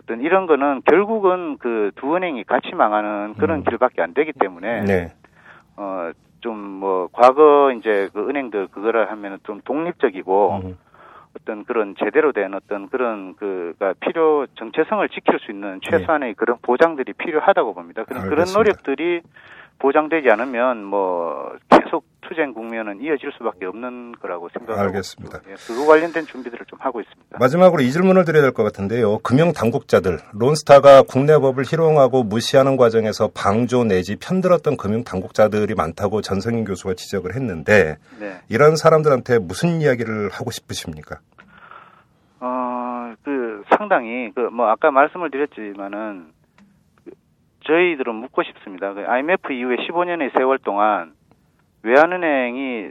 어떤 0.00 0.20
이런 0.20 0.46
거는 0.46 0.82
결국은 0.84 1.56
그 1.58 1.90
두 1.96 2.14
은행이 2.16 2.44
같이 2.44 2.74
망하는 2.74 3.34
그런 3.34 3.60
음. 3.60 3.64
길밖에 3.64 4.02
안 4.02 4.12
되기 4.12 4.32
때문에 4.32 4.82
네. 4.84 5.12
어 5.76 6.10
좀 6.40 6.54
뭐 6.54 7.08
과거 7.12 7.72
이제 7.72 8.10
그 8.12 8.28
은행들 8.28 8.68
그거를 8.68 9.10
하면은 9.10 9.38
좀 9.44 9.60
독립적이고 9.64 10.60
음. 10.64 10.78
어떤 11.34 11.64
그런 11.64 11.94
제대로 11.98 12.32
된 12.32 12.52
어떤 12.54 12.88
그런 12.88 13.34
그가 13.36 13.94
필요 14.00 14.46
정체성을 14.56 15.08
지킬 15.08 15.38
수 15.40 15.50
있는 15.50 15.80
최소한의 15.82 16.30
네. 16.30 16.34
그런 16.36 16.58
보장들이 16.60 17.14
필요하다고 17.14 17.74
봅니다. 17.74 18.04
그런 18.04 18.28
그런 18.28 18.46
노력들이 18.54 19.22
보장되지 19.78 20.30
않으면 20.30 20.84
뭐 20.84 21.52
계속 21.70 22.04
투쟁 22.22 22.52
국면은 22.54 23.00
이어질 23.00 23.30
수밖에 23.38 23.66
없는 23.66 24.12
거라고 24.20 24.48
생각하고 24.48 24.80
알겠습니다. 24.88 25.40
예, 25.48 25.54
그거 25.54 25.86
관련된 25.86 26.26
준비들을 26.26 26.66
좀 26.66 26.78
하고 26.80 27.00
있습니다. 27.00 27.38
마지막으로 27.38 27.82
이 27.82 27.90
질문을 27.90 28.24
드려야 28.24 28.42
될 28.42 28.52
것 28.52 28.62
같은데요. 28.64 29.18
금융 29.18 29.52
당국자들 29.52 30.18
론스타가 30.32 31.02
국내 31.02 31.38
법을 31.38 31.64
희롱하고 31.64 32.24
무시하는 32.24 32.76
과정에서 32.76 33.28
방조 33.34 33.84
내지 33.84 34.16
편들었던 34.16 34.76
금융 34.76 35.04
당국자들이 35.04 35.74
많다고 35.74 36.20
전성인 36.20 36.64
교수가 36.64 36.94
지적을 36.94 37.34
했는데 37.36 37.98
네. 38.18 38.38
이런 38.48 38.76
사람들한테 38.76 39.38
무슨 39.38 39.80
이야기를 39.80 40.30
하고 40.32 40.50
싶으십니까? 40.50 41.18
어, 42.40 43.14
그 43.22 43.62
상당히 43.76 44.30
그 44.34 44.50
뭐 44.50 44.68
아까 44.68 44.90
말씀을 44.90 45.30
드렸지만은 45.30 46.26
저희들은 47.66 48.14
묻고 48.14 48.42
싶습니다. 48.44 48.92
그 48.94 49.04
IMF 49.06 49.52
이후에 49.52 49.76
15년의 49.76 50.36
세월 50.36 50.58
동안 50.58 51.12
외환은행이 51.82 52.90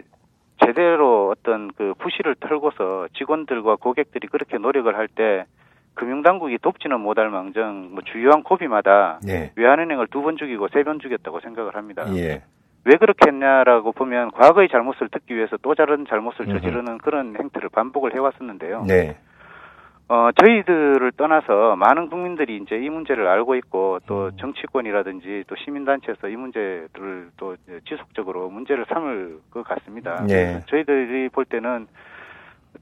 제대로 0.66 1.30
어떤 1.32 1.72
그 1.74 1.94
부실을 2.00 2.36
털고서 2.40 3.08
직원들과 3.18 3.76
고객들이 3.78 4.28
그렇게 4.28 4.58
노력을 4.58 4.94
할 4.96 5.08
때 5.08 5.46
금융당국이 5.96 6.58
돕지는 6.58 7.00
못할 7.00 7.30
망정 7.30 7.90
뭐 7.94 8.02
주요한 8.04 8.44
고비마다 8.44 9.20
예. 9.28 9.52
외환은행을 9.56 10.08
두 10.08 10.22
번 10.22 10.36
죽이고 10.38 10.68
세 10.74 10.84
번 10.84 11.00
죽였다고 11.00 11.40
생각을 11.40 11.76
합니다. 11.76 12.04
예. 12.16 12.44
왜 12.84 12.98
그렇게 12.98 13.30
했냐라고 13.32 13.94
보면 13.94 14.32
과거의 14.32 14.68
잘못을 14.70 15.08
듣기 15.10 15.36
위해서 15.36 15.56
또 15.62 15.74
다른 15.74 16.06
잘못을 16.08 16.46
저지르는 16.48 16.98
그런 17.00 17.36
행태를 17.40 17.70
반복을 17.70 18.14
해왔었는데요. 18.14 18.84
네. 18.88 19.18
어, 20.08 20.30
저희들을 20.40 21.14
떠나서 21.18 21.76
많은 21.78 22.10
국민들이 22.10 22.58
이제 22.58 22.78
이 22.78 22.90
문제를 22.90 23.28
알고 23.28 23.56
있고 23.56 24.00
또 24.06 24.28
음. 24.28 24.38
정치권이라든지 24.38 25.46
또 25.48 25.56
시민단체에서 25.56 26.30
이 26.30 26.36
문제를 26.36 27.30
또 27.38 27.56
지속적으로 27.88 28.50
문제를 28.50 28.86
삼을 28.88 29.40
것 29.50 29.64
같습니다. 29.64 30.24
네. 30.28 30.62
저희들이 30.68 31.30
볼 31.30 31.46
때는 31.46 31.88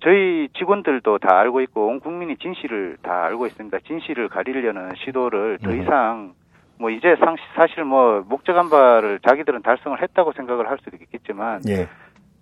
저희 0.01 0.49
직원들도 0.57 1.19
다 1.19 1.39
알고 1.39 1.61
있고 1.61 1.87
온 1.87 2.01
국민이 2.01 2.35
진실을 2.35 2.97
다 3.01 3.23
알고 3.23 3.47
있습니다. 3.47 3.79
진실을 3.87 4.27
가리려는 4.27 4.91
시도를 4.97 5.59
더 5.63 5.69
음. 5.69 5.81
이상 5.81 6.33
뭐 6.77 6.89
이제 6.89 7.15
사실 7.55 7.85
뭐 7.85 8.25
목적한 8.27 8.69
바를 8.69 9.19
자기들은 9.19 9.61
달성을 9.61 10.01
했다고 10.01 10.33
생각을 10.33 10.69
할 10.69 10.77
수도 10.83 10.97
있겠지만 10.97 11.61
예. 11.69 11.87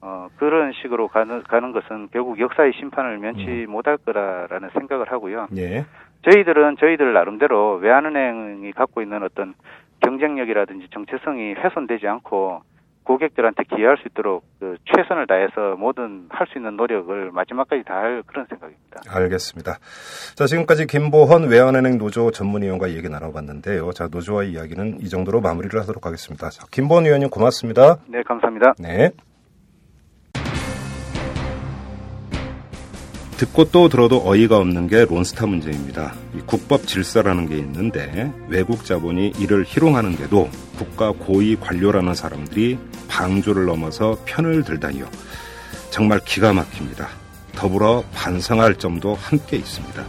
어, 0.01 0.27
그런 0.37 0.73
식으로 0.81 1.07
가는, 1.07 1.43
가는 1.43 1.71
것은 1.71 2.09
결국 2.11 2.39
역사의 2.39 2.73
심판을 2.79 3.19
면치 3.19 3.65
음. 3.67 3.71
못할 3.71 3.97
거라라는 3.97 4.69
생각을 4.73 5.11
하고요. 5.11 5.47
예. 5.57 5.85
저희들은 6.29 6.77
저희들 6.77 7.13
나름대로 7.13 7.75
외환은행이 7.75 8.71
갖고 8.73 9.01
있는 9.01 9.23
어떤 9.23 9.53
경쟁력이라든지 10.01 10.87
정체성이 10.91 11.53
훼손되지 11.53 12.07
않고 12.07 12.61
고객들한테 13.03 13.63
기여할 13.63 13.97
수 13.97 14.07
있도록 14.07 14.43
그 14.59 14.77
최선을 14.85 15.25
다해서 15.25 15.75
모든 15.77 16.27
할 16.29 16.47
수 16.47 16.57
있는 16.59 16.77
노력을 16.77 17.31
마지막까지 17.31 17.83
다할 17.83 18.23
그런 18.25 18.45
생각입니다. 18.47 19.01
알겠습니다. 19.09 19.79
자, 20.35 20.45
지금까지 20.45 20.85
김보헌 20.85 21.49
외환은행 21.49 21.97
노조 21.97 22.29
전문위원과 22.31 22.89
얘기 22.91 23.09
나눠봤는데요. 23.09 23.91
자, 23.91 24.07
노조와의 24.11 24.51
이야기는 24.51 24.99
이 25.01 25.09
정도로 25.09 25.41
마무리를 25.41 25.79
하도록 25.81 26.05
하겠습니다. 26.05 26.49
자, 26.49 26.65
김보헌 26.71 27.05
위원님 27.05 27.29
고맙습니다. 27.29 27.97
네, 28.07 28.21
감사합니다. 28.23 28.73
네. 28.79 29.11
듣고 33.41 33.71
또 33.71 33.89
들어도 33.89 34.21
어이가 34.23 34.57
없는 34.57 34.87
게 34.87 35.03
론스타 35.03 35.47
문제입니다. 35.47 36.13
국법 36.45 36.85
질서라는 36.85 37.49
게 37.49 37.57
있는데 37.57 38.31
외국 38.49 38.85
자본이 38.85 39.33
이를 39.39 39.65
희롱하는데도 39.65 40.47
국가 40.77 41.11
고위 41.11 41.55
관료라는 41.55 42.13
사람들이 42.13 42.77
방조를 43.07 43.65
넘어서 43.65 44.19
편을 44.25 44.63
들다니요. 44.63 45.09
정말 45.89 46.19
기가 46.23 46.53
막힙니다. 46.53 47.09
더불어 47.55 48.03
반성할 48.13 48.75
점도 48.75 49.15
함께 49.15 49.57
있습니다. 49.57 50.05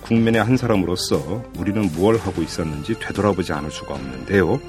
국민의 0.00 0.42
한 0.42 0.56
사람으로서 0.56 1.44
우리는 1.58 1.82
무엇을 1.82 2.20
하고 2.26 2.42
있었는지 2.42 2.98
되돌아보지 2.98 3.52
않을 3.52 3.70
수가 3.70 3.94
없는데요. 3.94 4.60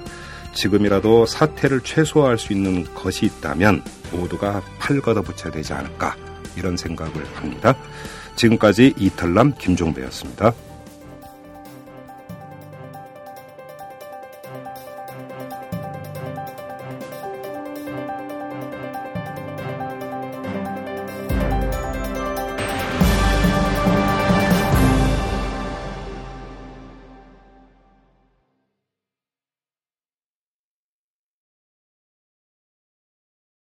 지금이라도 0.54 1.26
사태를 1.26 1.82
최소화할 1.82 2.38
수 2.38 2.54
있는 2.54 2.86
것이 2.94 3.26
있다면 3.26 3.84
모두가 4.12 4.62
팔 4.78 5.02
걷어붙여야 5.02 5.52
되지 5.52 5.74
않을까 5.74 6.16
이런 6.56 6.78
생각을 6.78 7.14
합니다. 7.36 7.76
지금까지 8.36 8.94
이탈남 8.98 9.54
김종배였습니다. 9.58 10.54